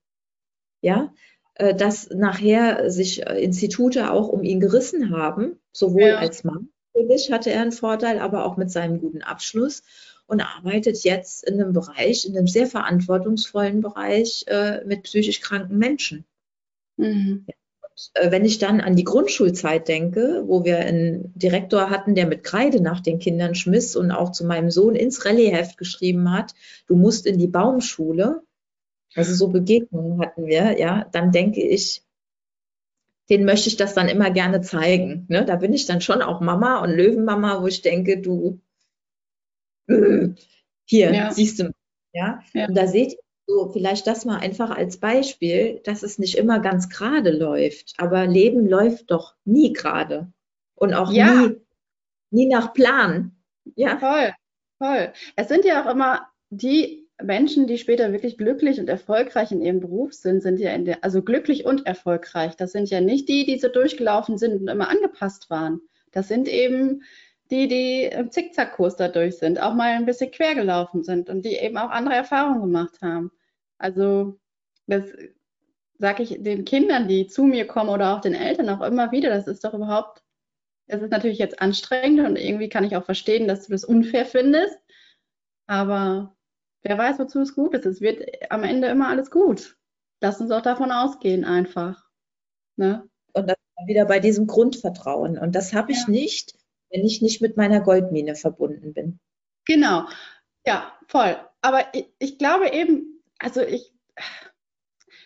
ja, 0.82 1.13
äh, 1.55 1.75
dass 1.75 2.09
nachher 2.09 2.89
sich 2.89 3.25
äh, 3.25 3.43
Institute 3.43 4.11
auch 4.11 4.30
um 4.30 4.43
ihn 4.43 4.59
gerissen 4.59 5.11
haben, 5.15 5.59
sowohl 5.71 6.09
ja. 6.09 6.17
als 6.17 6.43
Mann 6.43 6.69
natürlich 6.93 7.32
hatte 7.32 7.51
er 7.51 7.61
einen 7.61 7.71
Vorteil, 7.71 8.19
aber 8.19 8.45
auch 8.45 8.57
mit 8.57 8.71
seinem 8.71 8.99
guten 8.99 9.21
Abschluss 9.21 9.84
und 10.27 10.41
arbeitet 10.41 11.03
jetzt 11.03 11.47
in 11.47 11.53
einem 11.53 11.71
Bereich, 11.71 12.25
in 12.25 12.38
einem 12.38 12.47
sehr 12.47 12.67
verantwortungsvollen 12.67 13.82
Bereich 13.82 14.43
äh, 14.47 14.84
mit 14.86 15.03
psychisch 15.03 15.39
kranken 15.39 15.77
Menschen. 15.77 16.25
Mhm. 16.97 17.45
Äh, 17.47 17.53
wenn 18.21 18.45
ich 18.45 18.59
dann 18.59 18.81
an 18.81 18.95
die 18.95 19.03
Grundschulzeit 19.03 19.87
denke, 19.87 20.43
wo 20.45 20.63
wir 20.63 20.79
einen 20.79 21.33
Direktor 21.35 21.89
hatten, 21.89 22.15
der 22.15 22.27
mit 22.27 22.43
Kreide 22.43 22.81
nach 22.81 23.01
den 23.01 23.19
Kindern 23.19 23.55
schmiss 23.55 23.95
und 23.95 24.11
auch 24.11 24.31
zu 24.31 24.45
meinem 24.45 24.71
Sohn 24.71 24.95
ins 24.95 25.25
Rallyeheft 25.25 25.77
geschrieben 25.77 26.31
hat, 26.31 26.53
du 26.87 26.95
musst 26.95 27.25
in 27.25 27.37
die 27.37 27.47
Baumschule, 27.47 28.41
also 29.15 29.33
so 29.33 29.47
Begegnungen 29.49 30.21
hatten 30.21 30.45
wir, 30.45 30.79
ja, 30.79 31.05
dann 31.11 31.31
denke 31.31 31.61
ich, 31.61 32.03
den 33.29 33.45
möchte 33.45 33.69
ich 33.69 33.77
das 33.77 33.93
dann 33.93 34.07
immer 34.07 34.31
gerne 34.31 34.61
zeigen. 34.61 35.25
Ne? 35.29 35.45
Da 35.45 35.55
bin 35.55 35.73
ich 35.73 35.85
dann 35.85 36.01
schon 36.01 36.21
auch 36.21 36.41
Mama 36.41 36.79
und 36.79 36.91
Löwenmama, 36.91 37.61
wo 37.61 37.67
ich 37.67 37.81
denke, 37.81 38.19
du, 38.21 38.59
äh, 39.87 40.29
hier, 40.85 41.13
ja. 41.13 41.31
siehst 41.31 41.59
du, 41.59 41.71
ja? 42.13 42.41
ja. 42.53 42.67
Und 42.67 42.75
da 42.75 42.87
seht 42.87 43.13
ihr 43.13 43.19
so, 43.49 43.69
vielleicht 43.69 44.05
das 44.05 44.25
mal 44.25 44.37
einfach 44.37 44.69
als 44.69 44.97
Beispiel, 44.97 45.81
dass 45.83 46.03
es 46.03 46.19
nicht 46.19 46.37
immer 46.37 46.59
ganz 46.59 46.87
gerade 46.87 47.31
läuft, 47.31 47.95
aber 47.97 48.27
Leben 48.27 48.67
läuft 48.67 49.09
doch 49.09 49.33
nie 49.43 49.73
gerade 49.73 50.31
und 50.75 50.93
auch 50.93 51.11
ja. 51.11 51.47
nie, 51.47 51.55
nie 52.29 52.45
nach 52.45 52.73
Plan. 52.73 53.35
Ja, 53.75 53.97
voll, 53.97 54.33
voll. 54.77 55.13
Es 55.35 55.47
sind 55.47 55.65
ja 55.65 55.83
auch 55.83 55.91
immer 55.91 56.27
die 56.51 57.07
Menschen, 57.21 57.65
die 57.65 57.79
später 57.79 58.11
wirklich 58.11 58.37
glücklich 58.37 58.79
und 58.79 58.87
erfolgreich 58.87 59.51
in 59.51 59.61
ihrem 59.61 59.79
Beruf 59.79 60.13
sind, 60.13 60.43
sind 60.43 60.59
ja 60.59 60.71
in 60.71 60.85
der, 60.85 61.03
also 61.03 61.23
glücklich 61.23 61.65
und 61.65 61.87
erfolgreich. 61.87 62.55
Das 62.55 62.71
sind 62.71 62.89
ja 62.91 63.01
nicht 63.01 63.27
die, 63.29 63.45
die 63.45 63.57
so 63.57 63.67
durchgelaufen 63.67 64.37
sind 64.37 64.61
und 64.61 64.67
immer 64.67 64.89
angepasst 64.89 65.49
waren. 65.49 65.81
Das 66.11 66.27
sind 66.27 66.47
eben 66.47 67.01
die, 67.49 67.67
die 67.67 68.03
im 68.03 68.29
Zickzackkurs 68.29 68.95
dadurch 68.95 69.37
sind, 69.37 69.59
auch 69.59 69.73
mal 69.73 69.93
ein 69.93 70.05
bisschen 70.05 70.29
quer 70.29 70.53
gelaufen 70.53 71.03
sind 71.03 71.29
und 71.29 71.43
die 71.43 71.55
eben 71.55 71.77
auch 71.77 71.89
andere 71.89 72.13
Erfahrungen 72.13 72.61
gemacht 72.61 73.01
haben. 73.01 73.31
Also, 73.80 74.39
das 74.86 75.05
sage 75.97 76.23
ich 76.23 76.38
den 76.41 76.65
Kindern, 76.65 77.07
die 77.07 77.27
zu 77.27 77.43
mir 77.43 77.65
kommen 77.67 77.89
oder 77.89 78.15
auch 78.15 78.21
den 78.21 78.36
Eltern 78.36 78.69
auch 78.69 78.82
immer 78.82 79.11
wieder, 79.11 79.30
das 79.30 79.47
ist 79.47 79.63
doch 79.63 79.73
überhaupt, 79.73 80.23
es 80.88 81.01
ist 81.01 81.11
natürlich 81.11 81.39
jetzt 81.39 81.61
anstrengend 81.61 82.27
und 82.27 82.36
irgendwie 82.36 82.69
kann 82.69 82.84
ich 82.84 82.95
auch 82.95 83.03
verstehen, 83.03 83.47
dass 83.47 83.65
du 83.65 83.71
das 83.71 83.84
unfair 83.84 84.25
findest. 84.25 84.77
Aber 85.67 86.36
wer 86.82 86.97
weiß, 86.97 87.19
wozu 87.19 87.41
es 87.41 87.53
gut 87.53 87.75
ist. 87.75 87.86
Es 87.86 88.01
wird 88.01 88.23
am 88.49 88.63
Ende 88.63 88.88
immer 88.88 89.09
alles 89.09 89.30
gut. 89.30 89.77
Lass 90.21 90.41
uns 90.41 90.51
auch 90.51 90.61
davon 90.61 90.91
ausgehen, 90.91 91.45
einfach. 91.45 92.09
Ne? 92.75 93.07
Und 93.34 93.47
das 93.47 93.57
wieder 93.86 94.05
bei 94.05 94.19
diesem 94.19 94.47
Grundvertrauen. 94.47 95.38
Und 95.38 95.53
das 95.53 95.73
habe 95.73 95.91
ich 95.91 95.99
ja. 95.99 96.09
nicht, 96.09 96.57
wenn 96.89 97.05
ich 97.05 97.21
nicht 97.21 97.41
mit 97.41 97.57
meiner 97.57 97.82
Goldmine 97.82 98.36
verbunden 98.36 98.93
bin. 98.93 99.19
Genau. 99.65 100.05
Ja, 100.65 100.97
voll. 101.07 101.38
Aber 101.61 101.86
ich, 101.93 102.11
ich 102.19 102.38
glaube 102.38 102.71
eben, 102.71 103.18
also 103.39 103.61
ich, 103.61 103.91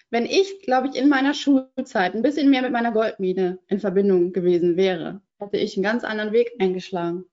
wenn 0.09 0.25
ich, 0.25 0.61
glaube 0.61 0.87
ich, 0.87 0.95
in 0.95 1.09
meiner 1.09 1.33
Schulzeit 1.33 2.15
ein 2.15 2.21
bisschen 2.21 2.49
mehr 2.49 2.61
mit 2.61 2.71
meiner 2.71 2.91
Goldmine 2.91 3.59
in 3.67 3.79
Verbindung 3.79 4.31
gewesen 4.31 4.77
wäre, 4.77 5.21
hätte 5.39 5.57
ich 5.57 5.75
einen 5.75 5.83
ganz 5.83 6.03
anderen 6.03 6.31
Weg 6.31 6.51
eingeschlagen 6.59 7.25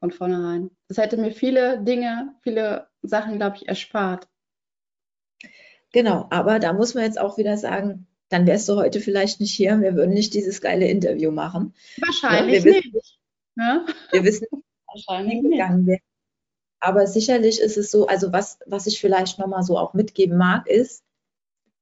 von 0.00 0.10
vornherein. 0.10 0.70
Das 0.88 0.98
hätte 0.98 1.16
mir 1.16 1.32
viele 1.32 1.82
Dinge, 1.82 2.34
viele 2.42 2.88
Sachen, 3.02 3.38
glaube 3.38 3.56
ich, 3.56 3.68
erspart. 3.68 4.28
Genau, 5.92 6.26
aber 6.30 6.58
da 6.58 6.72
muss 6.72 6.94
man 6.94 7.04
jetzt 7.04 7.18
auch 7.18 7.38
wieder 7.38 7.56
sagen, 7.56 8.06
dann 8.28 8.46
wärst 8.46 8.68
du 8.68 8.76
heute 8.76 9.00
vielleicht 9.00 9.40
nicht 9.40 9.54
hier, 9.54 9.80
wir 9.80 9.94
würden 9.94 10.12
nicht 10.12 10.34
dieses 10.34 10.60
geile 10.60 10.88
Interview 10.88 11.30
machen. 11.30 11.74
Wahrscheinlich 11.98 12.58
ja, 12.58 12.64
wir 12.64 12.72
nicht. 12.72 12.92
Wissen, 12.92 13.18
ja? 13.56 13.86
Wir 14.10 14.24
wissen 14.24 14.46
wahrscheinlich 14.86 15.42
gegangen 15.42 15.86
wäre. 15.86 16.00
Aber 16.80 17.06
sicherlich 17.06 17.60
ist 17.60 17.76
es 17.76 17.90
so, 17.90 18.06
also 18.06 18.32
was, 18.32 18.58
was 18.66 18.86
ich 18.86 19.00
vielleicht 19.00 19.38
nochmal 19.38 19.62
so 19.62 19.78
auch 19.78 19.94
mitgeben 19.94 20.36
mag, 20.36 20.66
ist, 20.68 21.04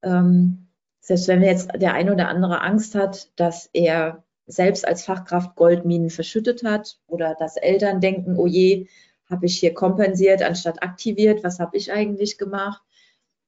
ähm, 0.02 0.68
selbst 1.00 1.28
wenn 1.28 1.42
jetzt 1.42 1.70
der 1.74 1.94
ein 1.94 2.10
oder 2.10 2.28
andere 2.28 2.60
Angst 2.62 2.94
hat, 2.94 3.30
dass 3.36 3.68
er 3.72 4.24
selbst 4.46 4.86
als 4.86 5.04
Fachkraft 5.04 5.56
Goldminen 5.56 6.10
verschüttet 6.10 6.64
hat 6.64 6.98
oder 7.06 7.34
dass 7.38 7.56
Eltern 7.56 8.00
denken, 8.00 8.36
oh 8.36 8.46
je, 8.46 8.88
habe 9.28 9.46
ich 9.46 9.58
hier 9.58 9.74
kompensiert 9.74 10.42
anstatt 10.42 10.82
aktiviert, 10.82 11.44
was 11.44 11.58
habe 11.58 11.76
ich 11.76 11.92
eigentlich 11.92 12.38
gemacht, 12.38 12.82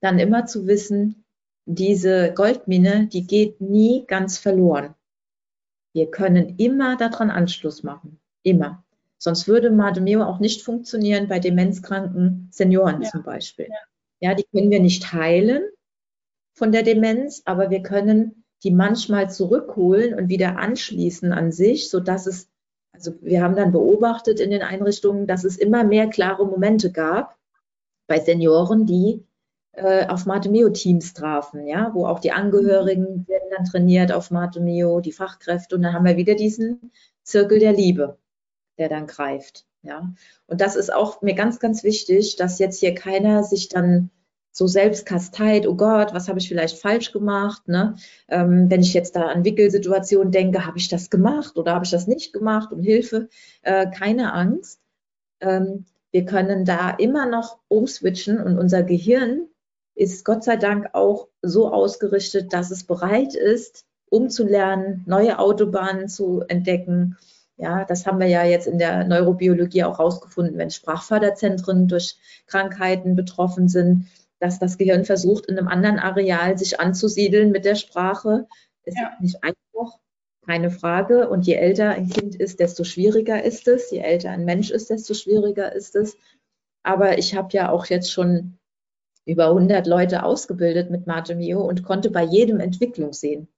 dann 0.00 0.18
immer 0.18 0.46
zu 0.46 0.66
wissen, 0.66 1.24
diese 1.66 2.32
Goldmine, 2.32 3.08
die 3.08 3.26
geht 3.26 3.60
nie 3.60 4.04
ganz 4.06 4.38
verloren. 4.38 4.94
Wir 5.92 6.10
können 6.10 6.56
immer 6.58 6.96
daran 6.96 7.30
Anschluss 7.30 7.82
machen, 7.82 8.20
immer. 8.42 8.84
Sonst 9.18 9.48
würde 9.48 9.70
Mademeo 9.70 10.22
auch 10.22 10.40
nicht 10.40 10.62
funktionieren 10.62 11.28
bei 11.28 11.38
demenzkranken 11.38 12.48
Senioren 12.52 13.02
ja. 13.02 13.10
zum 13.10 13.22
Beispiel. 13.22 13.68
Ja. 13.68 14.30
ja, 14.30 14.34
die 14.34 14.44
können 14.52 14.70
wir 14.70 14.80
nicht 14.80 15.12
heilen 15.12 15.62
von 16.52 16.72
der 16.72 16.82
Demenz, 16.82 17.42
aber 17.44 17.70
wir 17.70 17.82
können 17.82 18.44
die 18.62 18.70
manchmal 18.70 19.30
zurückholen 19.30 20.14
und 20.14 20.28
wieder 20.28 20.58
anschließen 20.58 21.32
an 21.32 21.52
sich, 21.52 21.90
so 21.90 22.00
dass 22.00 22.26
es, 22.26 22.48
also 22.92 23.12
wir 23.20 23.42
haben 23.42 23.56
dann 23.56 23.72
beobachtet 23.72 24.40
in 24.40 24.50
den 24.50 24.62
Einrichtungen, 24.62 25.26
dass 25.26 25.44
es 25.44 25.56
immer 25.56 25.84
mehr 25.84 26.08
klare 26.08 26.46
Momente 26.46 26.90
gab 26.90 27.36
bei 28.06 28.18
Senioren, 28.18 28.86
die 28.86 29.24
äh, 29.72 30.06
auf 30.06 30.24
Matemeo-Teams 30.24 31.12
trafen, 31.12 31.66
ja, 31.66 31.90
wo 31.94 32.06
auch 32.06 32.18
die 32.18 32.32
Angehörigen 32.32 33.26
werden 33.28 33.50
dann 33.54 33.66
trainiert 33.66 34.12
auf 34.12 34.30
Matemeo, 34.30 35.00
die 35.00 35.12
Fachkräfte 35.12 35.76
und 35.76 35.82
dann 35.82 35.92
haben 35.92 36.06
wir 36.06 36.16
wieder 36.16 36.34
diesen 36.34 36.92
Zirkel 37.22 37.58
der 37.58 37.74
Liebe, 37.74 38.18
der 38.78 38.88
dann 38.88 39.06
greift, 39.06 39.66
ja. 39.82 40.12
Und 40.46 40.60
das 40.60 40.76
ist 40.76 40.92
auch 40.92 41.22
mir 41.22 41.34
ganz, 41.34 41.58
ganz 41.58 41.84
wichtig, 41.84 42.36
dass 42.36 42.58
jetzt 42.58 42.80
hier 42.80 42.94
keiner 42.94 43.42
sich 43.42 43.68
dann 43.68 44.10
so 44.56 44.66
selbst 44.66 45.04
kasteit, 45.04 45.66
oh 45.66 45.74
Gott, 45.74 46.14
was 46.14 46.28
habe 46.28 46.38
ich 46.38 46.48
vielleicht 46.48 46.78
falsch 46.78 47.12
gemacht? 47.12 47.68
Ne? 47.68 47.96
Ähm, 48.28 48.70
wenn 48.70 48.80
ich 48.80 48.94
jetzt 48.94 49.14
da 49.14 49.26
an 49.26 49.44
Wickelsituationen 49.44 50.32
denke, 50.32 50.64
habe 50.64 50.78
ich 50.78 50.88
das 50.88 51.10
gemacht 51.10 51.58
oder 51.58 51.74
habe 51.74 51.84
ich 51.84 51.90
das 51.90 52.06
nicht 52.06 52.32
gemacht? 52.32 52.72
Um 52.72 52.80
Hilfe, 52.80 53.28
äh, 53.60 53.86
keine 53.90 54.32
Angst. 54.32 54.80
Ähm, 55.40 55.84
wir 56.10 56.24
können 56.24 56.64
da 56.64 56.88
immer 56.88 57.26
noch 57.26 57.58
umswitchen 57.68 58.40
und 58.40 58.58
unser 58.58 58.82
Gehirn 58.82 59.46
ist 59.94 60.24
Gott 60.24 60.44
sei 60.44 60.56
Dank 60.56 60.88
auch 60.94 61.28
so 61.42 61.70
ausgerichtet, 61.70 62.54
dass 62.54 62.70
es 62.70 62.84
bereit 62.84 63.34
ist, 63.34 63.84
umzulernen, 64.08 65.02
neue 65.06 65.38
Autobahnen 65.38 66.08
zu 66.08 66.42
entdecken. 66.48 67.18
Ja, 67.58 67.84
das 67.84 68.06
haben 68.06 68.20
wir 68.20 68.26
ja 68.26 68.44
jetzt 68.44 68.66
in 68.66 68.78
der 68.78 69.04
Neurobiologie 69.04 69.84
auch 69.84 69.98
rausgefunden, 69.98 70.58
wenn 70.58 70.70
Sprachförderzentren 70.70 71.88
durch 71.88 72.16
Krankheiten 72.46 73.16
betroffen 73.16 73.68
sind, 73.68 74.08
dass 74.38 74.58
das 74.58 74.76
Gehirn 74.76 75.06
versucht, 75.06 75.46
in 75.46 75.58
einem 75.58 75.68
anderen 75.68 75.98
Areal 75.98 76.58
sich 76.58 76.78
anzusiedeln 76.80 77.52
mit 77.52 77.64
der 77.64 77.74
Sprache. 77.74 78.46
Ist 78.84 78.98
ja. 78.98 79.10
nicht 79.20 79.42
einfach, 79.42 79.98
keine 80.46 80.70
Frage. 80.70 81.28
Und 81.30 81.46
je 81.46 81.54
älter 81.54 81.90
ein 81.90 82.08
Kind 82.08 82.34
ist, 82.36 82.60
desto 82.60 82.84
schwieriger 82.84 83.42
ist 83.42 83.66
es. 83.68 83.90
Je 83.90 83.98
älter 83.98 84.30
ein 84.30 84.44
Mensch 84.44 84.70
ist, 84.70 84.90
desto 84.90 85.14
schwieriger 85.14 85.72
ist 85.72 85.96
es. 85.96 86.16
Aber 86.82 87.18
ich 87.18 87.34
habe 87.34 87.48
ja 87.52 87.70
auch 87.70 87.86
jetzt 87.86 88.12
schon 88.12 88.58
über 89.24 89.48
100 89.48 89.86
Leute 89.86 90.22
ausgebildet 90.22 90.90
mit 90.90 91.06
Mate 91.06 91.34
Mio 91.34 91.62
und 91.62 91.82
konnte 91.82 92.10
bei 92.10 92.22
jedem 92.22 92.60
Entwicklung 92.60 93.12
sehen. 93.12 93.48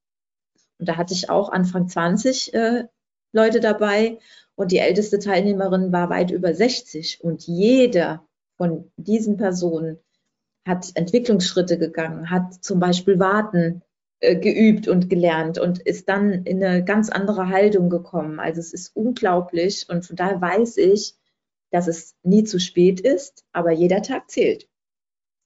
Und 0.78 0.88
da 0.88 0.96
hatte 0.96 1.12
ich 1.12 1.28
auch 1.28 1.50
Anfang 1.50 1.88
20 1.88 2.54
äh, 2.54 2.84
Leute 3.32 3.60
dabei 3.60 4.18
und 4.54 4.72
die 4.72 4.78
älteste 4.78 5.18
Teilnehmerin 5.18 5.92
war 5.92 6.10
weit 6.10 6.30
über 6.30 6.54
60. 6.54 7.20
Und 7.22 7.46
jeder 7.46 8.26
von 8.56 8.90
diesen 8.96 9.36
Personen 9.36 9.98
hat 10.66 10.90
Entwicklungsschritte 10.94 11.78
gegangen, 11.78 12.30
hat 12.30 12.62
zum 12.62 12.80
Beispiel 12.80 13.18
Warten 13.18 13.82
äh, 14.20 14.36
geübt 14.36 14.88
und 14.88 15.08
gelernt 15.08 15.58
und 15.58 15.78
ist 15.78 16.08
dann 16.08 16.44
in 16.44 16.62
eine 16.62 16.84
ganz 16.84 17.08
andere 17.08 17.48
Haltung 17.48 17.88
gekommen. 17.88 18.40
Also 18.40 18.60
es 18.60 18.72
ist 18.72 18.96
unglaublich 18.96 19.86
und 19.88 20.04
von 20.04 20.16
daher 20.16 20.40
weiß 20.40 20.76
ich, 20.78 21.14
dass 21.70 21.86
es 21.86 22.16
nie 22.22 22.44
zu 22.44 22.58
spät 22.58 23.00
ist, 23.00 23.44
aber 23.52 23.70
jeder 23.70 24.02
Tag 24.02 24.30
zählt. 24.30 24.68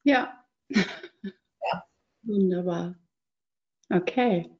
Ja. 0.04 0.42
ja. 0.70 1.84
Wunderbar. 2.22 2.96
Okay. 3.90 4.50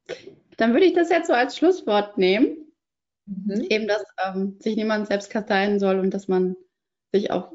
Dann 0.59 0.73
würde 0.75 0.85
ich 0.85 0.93
das 0.93 1.09
jetzt 1.09 1.29
so 1.29 1.33
als 1.33 1.57
Schlusswort 1.57 2.19
nehmen. 2.19 2.62
Mhm. 3.27 3.67
Eben, 3.69 3.89
dass 3.89 4.05
ähm, 4.25 4.57
sich 4.61 4.77
niemand 4.77 5.07
selbst 5.07 5.31
kasteien 5.31 5.79
soll 5.79 5.99
und 5.99 6.13
dass 6.13 6.29
man 6.29 6.57
sich 7.13 7.31
auch 7.31 7.53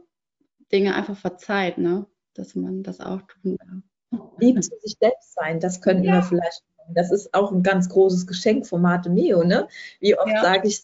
Dinge 0.71 0.95
einfach 0.95 1.17
verzeiht, 1.17 1.77
ne? 1.77 2.05
Dass 2.33 2.55
man 2.55 2.83
das 2.83 2.99
auch 2.99 3.21
tun 3.23 3.57
darf. 3.57 4.31
Lieben 4.39 4.61
zu 4.61 4.77
sich 4.79 4.95
selbst 4.99 5.33
sein, 5.33 5.59
das 5.59 5.81
könnten 5.81 6.03
ja. 6.03 6.15
wir 6.15 6.23
vielleicht. 6.23 6.63
Das 6.93 7.11
ist 7.11 7.33
auch 7.33 7.51
ein 7.51 7.63
ganz 7.63 7.89
großes 7.89 8.27
Geschenk 8.27 8.65
von 8.65 8.81
Mate 8.81 9.09
Mio, 9.09 9.43
ne? 9.43 9.67
Wie 9.99 10.17
oft 10.17 10.29
ja. 10.29 10.41
sage 10.41 10.67
ich 10.67 10.83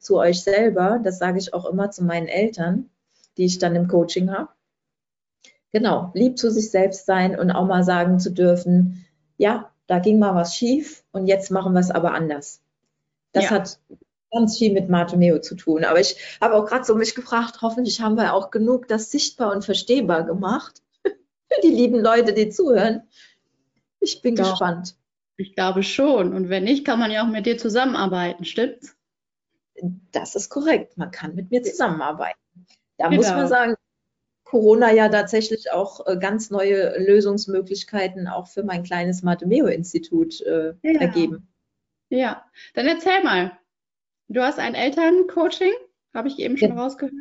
zu 0.00 0.16
euch 0.16 0.42
selber, 0.42 1.00
das 1.02 1.18
sage 1.18 1.38
ich 1.38 1.52
auch 1.54 1.66
immer 1.66 1.90
zu 1.90 2.04
meinen 2.04 2.28
Eltern, 2.28 2.90
die 3.36 3.44
ich 3.44 3.58
dann 3.58 3.76
im 3.76 3.88
Coaching 3.88 4.30
habe. 4.30 4.48
Genau, 5.70 6.10
lieb 6.14 6.38
zu 6.38 6.50
sich 6.50 6.70
selbst 6.70 7.04
sein 7.04 7.38
und 7.38 7.50
auch 7.50 7.66
mal 7.66 7.84
sagen 7.84 8.18
zu 8.18 8.32
dürfen, 8.32 9.06
ja, 9.36 9.70
da 9.86 9.98
ging 9.98 10.18
mal 10.18 10.34
was 10.34 10.54
schief 10.54 11.04
und 11.12 11.26
jetzt 11.26 11.50
machen 11.50 11.74
wir 11.74 11.80
es 11.80 11.90
aber 11.90 12.12
anders. 12.12 12.62
Das 13.38 13.50
ja. 13.50 13.50
hat 13.50 13.78
ganz 14.30 14.58
viel 14.58 14.72
mit 14.72 14.88
Martomeo 14.88 15.40
zu 15.40 15.54
tun. 15.54 15.84
Aber 15.84 16.00
ich 16.00 16.16
habe 16.40 16.54
auch 16.54 16.66
gerade 16.66 16.84
so 16.84 16.94
mich 16.94 17.14
gefragt, 17.14 17.60
hoffentlich 17.62 18.00
haben 18.00 18.16
wir 18.16 18.34
auch 18.34 18.50
genug 18.50 18.88
das 18.88 19.10
sichtbar 19.10 19.52
und 19.52 19.64
verstehbar 19.64 20.24
gemacht 20.24 20.82
für 21.04 21.60
die 21.62 21.68
lieben 21.68 22.00
Leute, 22.00 22.32
die 22.32 22.50
zuhören. 22.50 23.02
Ich 24.00 24.22
bin 24.22 24.36
Doch. 24.36 24.50
gespannt. 24.50 24.96
Ich 25.36 25.54
glaube 25.54 25.82
schon. 25.82 26.34
Und 26.34 26.48
wenn 26.48 26.64
nicht, 26.64 26.84
kann 26.84 26.98
man 26.98 27.10
ja 27.10 27.22
auch 27.22 27.28
mit 27.28 27.46
dir 27.46 27.58
zusammenarbeiten, 27.58 28.44
stimmt's? 28.44 28.96
Das 30.10 30.34
ist 30.34 30.50
korrekt. 30.50 30.96
Man 30.96 31.10
kann 31.10 31.34
mit 31.34 31.50
mir 31.50 31.62
zusammenarbeiten. 31.62 32.38
Da 32.96 33.08
genau. 33.08 33.16
muss 33.16 33.30
man 33.30 33.46
sagen, 33.46 33.74
Corona 34.44 34.92
ja 34.92 35.08
tatsächlich 35.08 35.70
auch 35.72 36.06
äh, 36.06 36.16
ganz 36.16 36.50
neue 36.50 36.98
Lösungsmöglichkeiten 36.98 38.26
auch 38.26 38.48
für 38.48 38.64
mein 38.64 38.82
kleines 38.82 39.22
Matemeo-Institut 39.22 40.40
äh, 40.40 40.74
ja. 40.82 41.00
ergeben. 41.00 41.48
Ja, 42.10 42.44
dann 42.74 42.86
erzähl 42.86 43.22
mal. 43.22 43.52
Du 44.28 44.42
hast 44.42 44.58
ein 44.58 44.74
Elterncoaching, 44.74 45.72
habe 46.14 46.28
ich 46.28 46.38
eben 46.38 46.56
schon 46.56 46.70
ja. 46.70 46.82
rausgehört. 46.82 47.14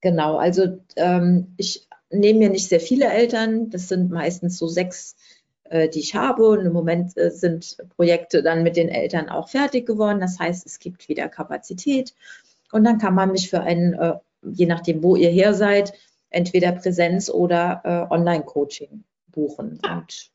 Genau, 0.00 0.36
also 0.36 0.78
ähm, 0.96 1.54
ich 1.56 1.88
nehme 2.10 2.40
mir 2.40 2.50
nicht 2.50 2.68
sehr 2.68 2.80
viele 2.80 3.06
Eltern, 3.06 3.70
das 3.70 3.88
sind 3.88 4.10
meistens 4.10 4.58
so 4.58 4.66
sechs, 4.66 5.16
äh, 5.64 5.88
die 5.88 6.00
ich 6.00 6.14
habe 6.14 6.46
und 6.46 6.66
im 6.66 6.72
Moment 6.72 7.16
äh, 7.16 7.30
sind 7.30 7.78
Projekte 7.96 8.42
dann 8.42 8.62
mit 8.62 8.76
den 8.76 8.88
Eltern 8.88 9.28
auch 9.28 9.48
fertig 9.48 9.86
geworden. 9.86 10.20
Das 10.20 10.38
heißt, 10.38 10.66
es 10.66 10.78
gibt 10.78 11.08
wieder 11.08 11.28
Kapazität 11.28 12.14
und 12.70 12.84
dann 12.84 12.98
kann 12.98 13.14
man 13.14 13.32
mich 13.32 13.50
für 13.50 13.60
einen, 13.60 13.94
äh, 13.94 14.14
je 14.42 14.66
nachdem, 14.66 15.02
wo 15.02 15.16
ihr 15.16 15.30
her 15.30 15.54
seid, 15.54 15.94
entweder 16.30 16.72
Präsenz 16.72 17.30
oder 17.30 17.80
äh, 17.84 18.12
Online-Coaching 18.12 19.04
buchen. 19.28 19.78
Ah. 19.82 19.98
Und 19.98 20.30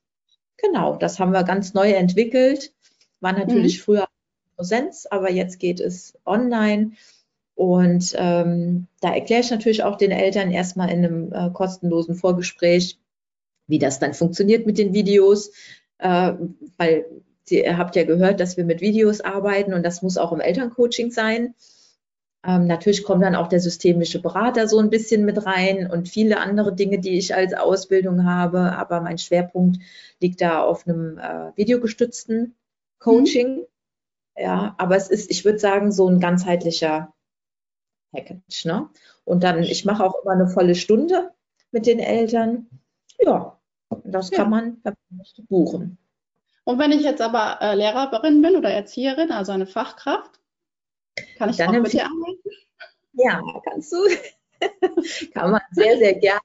genau, 0.58 0.96
das 0.96 1.20
haben 1.20 1.32
wir 1.32 1.44
ganz 1.44 1.74
neu 1.74 1.92
entwickelt. 1.92 2.74
War 3.22 3.34
natürlich 3.34 3.80
mhm. 3.80 3.84
früher 3.84 4.08
Präsenz, 4.56 5.08
aber 5.10 5.32
jetzt 5.32 5.60
geht 5.60 5.80
es 5.80 6.14
online. 6.26 6.92
Und 7.56 8.14
ähm, 8.18 8.88
da 9.02 9.14
erkläre 9.14 9.42
ich 9.42 9.52
natürlich 9.52 9.84
auch 9.84 9.98
den 9.98 10.12
Eltern 10.12 10.52
erstmal 10.52 10.90
in 10.90 11.06
einem 11.06 11.34
äh, 11.34 11.50
kostenlosen 11.52 12.16
Vorgespräch, 12.16 12.98
wie 13.68 13.80
das 13.80 14.00
dann 14.00 14.14
funktioniert 14.14 14.66
mit 14.66 14.78
den 14.78 14.94
Videos, 14.94 15.52
äh, 15.98 16.34
weil 16.78 17.06
ihr 17.50 17.78
habt 17.78 17.96
ja 17.96 18.04
gehört, 18.04 18.40
dass 18.40 18.58
wir 18.58 18.64
mit 18.64 18.82
Videos 18.82 19.22
arbeiten 19.22 19.74
und 19.74 19.84
das 19.84 20.02
muss 20.02 20.18
auch 20.18 20.32
im 20.32 20.40
Elterncoaching 20.40 21.12
sein. 21.12 21.56
Ähm, 22.46 22.68
natürlich 22.68 23.04
kommt 23.04 23.24
dann 23.24 23.36
auch 23.36 23.48
der 23.48 23.60
systemische 23.60 24.22
Berater 24.22 24.68
so 24.68 24.80
ein 24.80 24.90
bisschen 24.90 25.26
mit 25.26 25.46
rein 25.46 25.92
und 25.92 26.08
viele 26.08 26.40
andere 26.40 26.74
Dinge, 26.74 27.00
die 27.00 27.18
ich 27.18 27.36
als 27.36 27.54
Ausbildung 27.54 28.26
habe. 28.26 28.78
Aber 28.78 29.02
mein 29.02 29.18
Schwerpunkt 29.18 29.80
liegt 30.22 30.40
da 30.40 30.64
auf 30.64 30.88
einem 30.88 31.18
äh, 31.18 31.52
videogestützten 31.58 32.56
Coaching. 33.00 33.58
Mhm. 33.58 33.66
Ja, 34.38 34.76
aber 34.78 34.96
es 34.96 35.10
ist, 35.10 35.30
ich 35.32 35.44
würde 35.44 35.60
sagen, 35.60 35.92
so 35.92 36.08
ein 36.08 36.20
ganzheitlicher 36.20 37.14
Package. 38.12 38.66
Ne? 38.66 38.90
Und 39.26 39.44
dann, 39.44 39.64
ich 39.64 39.86
mache 39.86 40.04
auch 40.04 40.24
immer 40.24 40.32
eine 40.32 40.48
volle 40.48 40.76
Stunde 40.76 41.34
mit 41.72 41.86
den 41.86 42.00
Eltern. 42.00 42.70
Ja, 43.20 43.60
das 44.04 44.30
ja. 44.30 44.38
kann 44.38 44.50
man 44.50 44.82
buchen. 45.50 45.98
Und 46.64 46.80
wenn 46.80 46.92
ich 46.92 47.02
jetzt 47.02 47.22
aber 47.22 47.58
äh, 47.62 47.76
Lehrerin 47.76 48.42
bin 48.42 48.56
oder 48.56 48.70
Erzieherin, 48.70 49.32
also 49.32 49.52
eine 49.52 49.66
Fachkraft, 49.66 50.40
kann 51.38 51.50
ich 51.50 51.58
dann 51.58 51.70
auch 51.70 51.82
mit 51.82 51.94
dir 51.94 52.06
arbeiten? 52.06 52.50
Ja, 53.14 53.42
kannst 53.64 53.92
du. 53.92 53.98
kann 55.34 55.52
man 55.52 55.62
sehr, 55.72 55.98
sehr 55.98 56.16
gerne. 56.16 56.42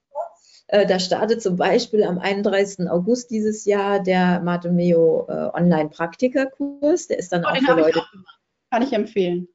Äh, 0.67 0.85
da 0.85 0.99
startet 0.99 1.41
zum 1.41 1.57
Beispiel 1.57 2.03
am 2.03 2.17
31. 2.17 2.89
August 2.89 3.29
dieses 3.29 3.65
Jahr 3.65 4.01
der 4.01 4.39
Matemeo 4.41 5.25
äh, 5.29 5.57
Online-Praktikerkurs. 5.57 7.07
Der 7.07 7.19
ist 7.19 7.31
dann 7.31 7.45
oh, 7.45 7.49
auch 7.49 7.57
für 7.57 7.79
Leute. 7.79 7.99
Ich 7.99 8.69
Kann 8.71 8.81
ich 8.81 8.93
empfehlen. 8.93 9.47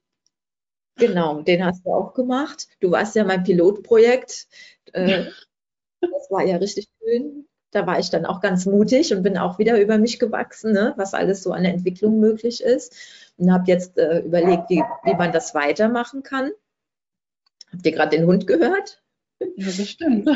Genau, 0.97 1.41
den 1.41 1.65
hast 1.65 1.85
du 1.85 1.93
auch 1.93 2.15
gemacht. 2.15 2.69
Du 2.81 2.91
warst 2.91 3.17
ja 3.17 3.25
mein 3.25 3.43
Pilotprojekt. 3.43 4.47
Äh, 4.93 5.25
das 6.01 6.31
war 6.31 6.45
ja 6.45 6.57
richtig 6.57 6.89
schön. 6.99 7.47
Da 7.73 7.87
war 7.87 7.99
ich 7.99 8.11
dann 8.11 8.27
auch 8.27 8.41
ganz 8.41 8.67
mutig 8.67 9.15
und 9.15 9.23
bin 9.23 9.39
auch 9.39 9.59
wieder 9.59 9.81
über 9.81 9.97
mich 9.97 10.19
gewachsen, 10.19 10.73
ne, 10.73 10.93
was 10.97 11.15
alles 11.15 11.43
so 11.43 11.53
an 11.53 11.63
der 11.63 11.73
Entwicklung 11.73 12.19
möglich 12.19 12.63
ist. 12.63 12.97
Und 13.37 13.53
habe 13.53 13.65
jetzt 13.67 13.97
äh, 13.97 14.21
überlegt, 14.21 14.71
wie, 14.71 14.83
wie 15.05 15.15
man 15.15 15.33
das 15.33 15.55
weitermachen 15.55 16.23
kann. 16.23 16.51
Habt 17.73 17.87
ihr 17.87 17.93
gerade 17.93 18.17
den 18.17 18.27
Hund 18.27 18.47
gehört? 18.47 19.03
Ja, 19.57 19.67
bestimmt. 19.67 20.29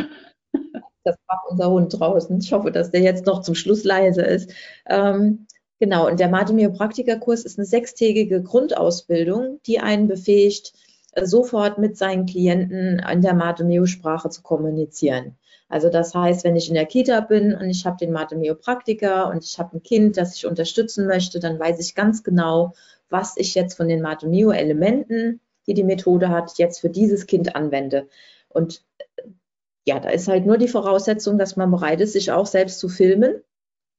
Das 1.05 1.17
macht 1.29 1.47
unser 1.51 1.71
Hund 1.71 1.99
draußen. 1.99 2.39
Ich 2.39 2.53
hoffe, 2.53 2.73
dass 2.73 2.91
der 2.91 3.03
jetzt 3.03 3.27
noch 3.27 3.43
zum 3.43 3.55
Schluss 3.55 3.85
leise 3.85 4.23
ist. 4.23 4.53
Ähm, 4.87 5.47
genau, 5.79 6.09
und 6.09 6.19
der 6.19 6.29
Matemio-Praktikerkurs 6.29 7.45
ist 7.45 7.59
eine 7.59 7.67
sechstägige 7.67 8.43
Grundausbildung, 8.43 9.61
die 9.67 9.79
einen 9.81 10.09
befähigt, 10.09 10.73
äh, 11.13 11.27
sofort 11.27 11.79
mit 11.79 11.97
seinen 11.97 12.27
Klienten 12.27 12.99
in 12.99 13.21
der 13.21 13.35
Matemio-Sprache 13.35 14.31
zu 14.31 14.43
kommunizieren. 14.43 15.37
Also 15.69 15.89
das 15.89 16.15
heißt, 16.15 16.45
wenn 16.45 16.57
ich 16.57 16.69
in 16.69 16.75
der 16.75 16.87
Kita 16.87 17.21
bin 17.21 17.55
und 17.55 17.69
ich 17.69 17.85
habe 17.85 17.97
den 17.97 18.13
Matemio-Praktiker 18.13 19.29
und 19.29 19.45
ich 19.45 19.59
habe 19.59 19.77
ein 19.77 19.83
Kind, 19.83 20.17
das 20.17 20.37
ich 20.37 20.47
unterstützen 20.47 21.07
möchte, 21.07 21.41
dann 21.41 21.59
weiß 21.59 21.81
ich 21.81 21.95
ganz 21.95 22.23
genau, 22.23 22.75
was 23.11 23.37
ich 23.37 23.55
jetzt 23.55 23.75
von 23.75 23.89
den 23.89 24.03
Matemio-Elementen, 24.03 25.41
die 25.67 25.75
die 25.75 25.85
Methode 25.85 26.29
hat, 26.29 26.59
jetzt 26.59 26.81
für 26.81 26.91
dieses 26.91 27.27
Kind 27.27 27.57
anwende. 27.57 28.09
Und 28.49 28.85
ja, 29.87 30.01
da 30.01 30.11
ist 30.11 30.29
halt 30.29 30.47
nur 30.47 30.59
die 30.59 30.69
Voraussetzung, 30.69 31.39
dass 31.39 31.57
man 31.57 31.71
bereit 31.71 32.01
ist, 32.01 32.15
sich 32.15 32.33
auch 32.33 32.47
selbst 32.47 32.79
zu 32.79 32.89
filmen 32.89 33.43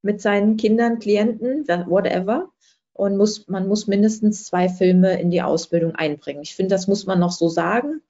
mit 0.02 0.22
seinen 0.22 0.58
Kindern, 0.58 1.00
Klienten, 1.00 1.68
whatever. 1.68 2.52
Und 2.94 3.18
muss, 3.18 3.48
man 3.48 3.68
muss 3.68 3.88
mindestens 3.88 4.46
zwei 4.46 4.70
Filme 4.70 5.20
in 5.20 5.30
die 5.30 5.42
Ausbildung 5.42 5.96
einbringen. 5.96 6.42
Ich 6.44 6.56
finde, 6.56 6.74
das 6.74 6.88
muss 6.88 7.06
man 7.06 7.20
noch 7.20 7.32
so 7.32 7.50
sagen, 7.50 8.02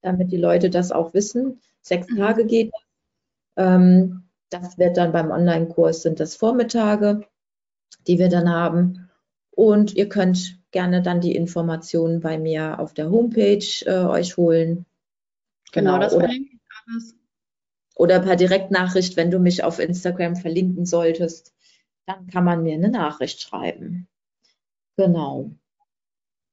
damit 0.00 0.30
die 0.30 0.36
Leute 0.36 0.70
das 0.70 0.92
auch 0.92 1.12
wissen. 1.12 1.60
Sechs 1.80 2.08
mhm. 2.08 2.18
Tage 2.18 2.46
geht. 2.46 2.72
Ähm, 3.56 4.28
das 4.50 4.78
wird 4.78 4.96
dann 4.96 5.12
beim 5.12 5.30
Online-Kurs 5.30 6.02
sind 6.02 6.20
das 6.20 6.36
Vormittage, 6.36 7.26
die 8.06 8.18
wir 8.18 8.28
dann 8.28 8.48
haben. 8.48 9.10
Und 9.50 9.96
ihr 9.96 10.08
könnt 10.08 10.60
gerne 10.70 11.02
dann 11.02 11.20
die 11.20 11.34
Informationen 11.34 12.20
bei 12.20 12.38
mir 12.38 12.78
auf 12.78 12.94
der 12.94 13.10
Homepage 13.10 13.66
äh, 13.86 14.04
euch 14.04 14.36
holen. 14.36 14.86
Genau, 15.72 15.94
genau 15.94 15.98
das 15.98 16.14
oder, 16.14 16.28
oder 17.98 18.20
per 18.20 18.36
Direktnachricht, 18.36 19.16
wenn 19.16 19.30
du 19.30 19.40
mich 19.40 19.64
auf 19.64 19.80
Instagram 19.80 20.36
verlinken 20.36 20.86
solltest, 20.86 21.52
dann 22.06 22.28
kann 22.28 22.44
man 22.44 22.62
mir 22.62 22.74
eine 22.74 22.88
Nachricht 22.88 23.42
schreiben. 23.42 24.08
Genau. 24.96 25.50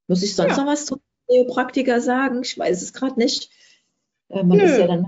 Muss 0.07 0.23
ich 0.23 0.35
sonst 0.35 0.57
ja. 0.57 0.63
noch 0.63 0.71
was 0.71 0.87
zum 0.87 0.99
Neopraktiker 1.29 2.01
sagen? 2.01 2.41
Ich 2.41 2.57
weiß 2.57 2.81
es 2.81 2.93
gerade 2.93 3.19
nicht. 3.19 3.51
Äh, 4.29 4.43
man 4.43 4.57
Nö. 4.57 4.63
ist 4.63 4.79
ja 4.79 4.87
dann 4.87 5.07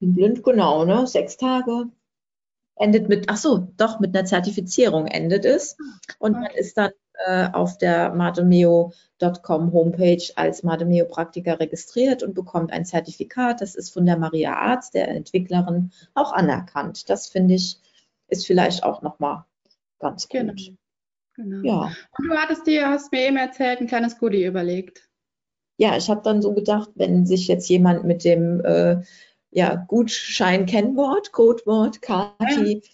blind, 0.00 0.44
genau, 0.44 0.84
ne? 0.84 1.06
Sechs 1.06 1.36
Tage. 1.36 1.90
Endet 2.76 3.08
mit, 3.08 3.28
ach 3.28 3.36
so, 3.36 3.68
doch, 3.76 3.98
mit 3.98 4.16
einer 4.16 4.26
Zertifizierung 4.26 5.06
endet 5.06 5.44
es. 5.44 5.76
Und 6.18 6.32
man 6.32 6.50
ist 6.54 6.76
dann 6.78 6.92
äh, 7.26 7.48
auf 7.52 7.78
der 7.78 8.12
matemeo.com 8.14 9.72
Homepage 9.72 10.22
als 10.36 10.62
Matemeo-Praktiker 10.62 11.60
registriert 11.60 12.22
und 12.22 12.34
bekommt 12.34 12.72
ein 12.72 12.84
Zertifikat. 12.84 13.60
Das 13.60 13.74
ist 13.74 13.90
von 13.90 14.04
der 14.06 14.18
Maria 14.18 14.54
Arzt, 14.54 14.94
der 14.94 15.08
Entwicklerin, 15.08 15.92
auch 16.14 16.32
anerkannt. 16.32 17.08
Das 17.08 17.28
finde 17.28 17.54
ich, 17.54 17.78
ist 18.28 18.46
vielleicht 18.46 18.82
auch 18.82 19.02
nochmal 19.02 19.44
ganz 19.98 20.28
genau. 20.28 20.52
gut. 20.52 20.74
Genau. 21.36 21.62
Ja. 21.66 21.92
Und 22.18 22.28
du 22.28 22.36
hattest 22.36 22.66
dir, 22.66 22.88
hast 22.88 23.12
mir 23.12 23.26
eben 23.26 23.36
erzählt, 23.36 23.80
ein 23.80 23.86
kleines 23.86 24.18
Goodie 24.18 24.44
überlegt. 24.44 25.08
Ja, 25.76 25.96
ich 25.96 26.08
habe 26.08 26.22
dann 26.22 26.42
so 26.42 26.52
gedacht, 26.54 26.90
wenn 26.94 27.26
sich 27.26 27.48
jetzt 27.48 27.68
jemand 27.68 28.04
mit 28.04 28.24
dem 28.24 28.60
äh, 28.64 29.02
ja, 29.50 29.74
Gutschein-Kennwort, 29.76 31.32
Codewort 31.32 32.02
Kati 32.02 32.82
ja. 32.82 32.90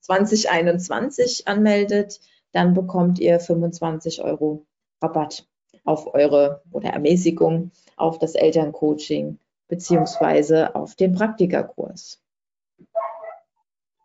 2021 0.00 1.48
anmeldet, 1.48 2.20
dann 2.52 2.74
bekommt 2.74 3.18
ihr 3.18 3.40
25 3.40 4.22
Euro 4.22 4.66
Rabatt 5.00 5.46
auf 5.84 6.14
eure 6.14 6.62
oder 6.70 6.90
Ermäßigung 6.90 7.72
auf 7.96 8.18
das 8.18 8.34
Elterncoaching 8.34 9.38
beziehungsweise 9.68 10.74
auf 10.74 10.94
den 10.94 11.14
Praktikerkurs. 11.14 12.20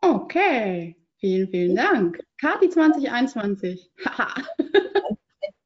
Okay, 0.01 0.95
vielen, 1.17 1.49
vielen 1.49 1.75
Dank. 1.75 2.23
Kati 2.39 2.69
2021. 2.69 3.91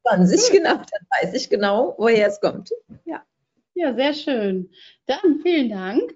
20, 0.04 0.52
genau, 0.52 0.74
dann 0.74 1.08
weiß 1.22 1.34
ich 1.36 1.50
genau, 1.50 1.94
woher 1.98 2.28
es 2.28 2.42
kommt. 2.42 2.72
Ja. 3.06 3.24
Ja, 3.74 3.94
sehr 3.94 4.14
schön. 4.14 4.70
Dann 5.06 5.40
vielen 5.42 5.70
Dank. 5.70 6.14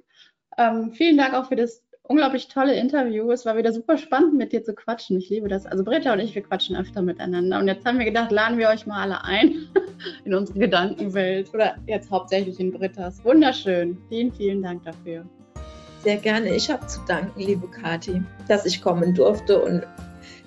Ähm, 0.57 0.91
vielen 0.91 1.17
Dank 1.17 1.33
auch 1.33 1.47
für 1.47 1.55
das 1.55 1.83
unglaublich 2.07 2.47
tolle 2.47 2.75
Interview. 2.75 3.31
Es 3.31 3.45
war 3.45 3.57
wieder 3.57 3.73
super 3.73 3.97
spannend, 3.97 4.35
mit 4.35 4.51
dir 4.51 4.63
zu 4.63 4.73
quatschen. 4.73 5.17
Ich 5.17 5.29
liebe 5.29 5.47
das. 5.47 5.65
Also 5.65 5.83
Britta 5.83 6.13
und 6.13 6.19
ich, 6.19 6.35
wir 6.35 6.43
quatschen 6.43 6.75
öfter 6.75 7.01
miteinander. 7.01 7.59
Und 7.59 7.67
jetzt 7.67 7.85
haben 7.85 7.97
wir 7.97 8.05
gedacht, 8.05 8.31
laden 8.31 8.57
wir 8.57 8.69
euch 8.69 8.85
mal 8.85 9.01
alle 9.01 9.23
ein 9.23 9.67
in 10.25 10.33
unsere 10.33 10.59
Gedankenwelt. 10.59 11.53
Oder 11.53 11.75
jetzt 11.87 12.11
hauptsächlich 12.11 12.59
in 12.59 12.71
Brittas. 12.71 13.23
Wunderschön. 13.23 13.97
Vielen, 14.09 14.31
vielen 14.31 14.61
Dank 14.61 14.83
dafür. 14.83 15.25
Sehr 16.03 16.17
gerne. 16.17 16.55
Ich 16.55 16.69
habe 16.69 16.85
zu 16.85 16.99
danken, 17.07 17.39
liebe 17.39 17.67
Kathi, 17.67 18.21
dass 18.47 18.65
ich 18.65 18.81
kommen 18.81 19.15
durfte 19.15 19.59
und 19.59 19.83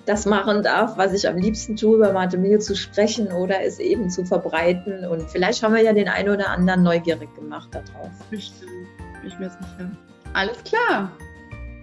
das 0.05 0.25
machen 0.25 0.63
darf, 0.63 0.97
was 0.97 1.13
ich 1.13 1.27
am 1.27 1.37
liebsten 1.37 1.75
tue, 1.75 1.97
über 1.97 2.13
Matemeo 2.13 2.57
zu 2.57 2.75
sprechen 2.75 3.27
oder 3.31 3.61
es 3.61 3.77
eben 3.77 4.09
zu 4.09 4.25
verbreiten. 4.25 5.05
Und 5.05 5.29
vielleicht 5.29 5.61
haben 5.61 5.75
wir 5.75 5.83
ja 5.83 5.93
den 5.93 6.07
einen 6.07 6.29
oder 6.29 6.49
anderen 6.49 6.81
neugierig 6.81 7.33
gemacht 7.35 7.69
darauf. 7.73 8.09
Bestimmt. 8.31 8.87
Bin 9.21 9.27
ich 9.27 9.37
mir 9.37 9.49
sicher. 9.49 9.91
Alles 10.33 10.63
klar. 10.63 11.11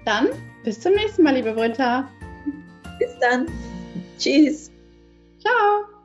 Dann 0.07 0.28
bis 0.62 0.80
zum 0.80 0.92
nächsten 0.92 1.24
Mal, 1.24 1.34
liebe 1.34 1.52
Britta. 1.52 2.09
Bis 3.00 3.18
dann. 3.20 3.46
Tschüss. 4.18 4.70
Ciao. 5.40 5.95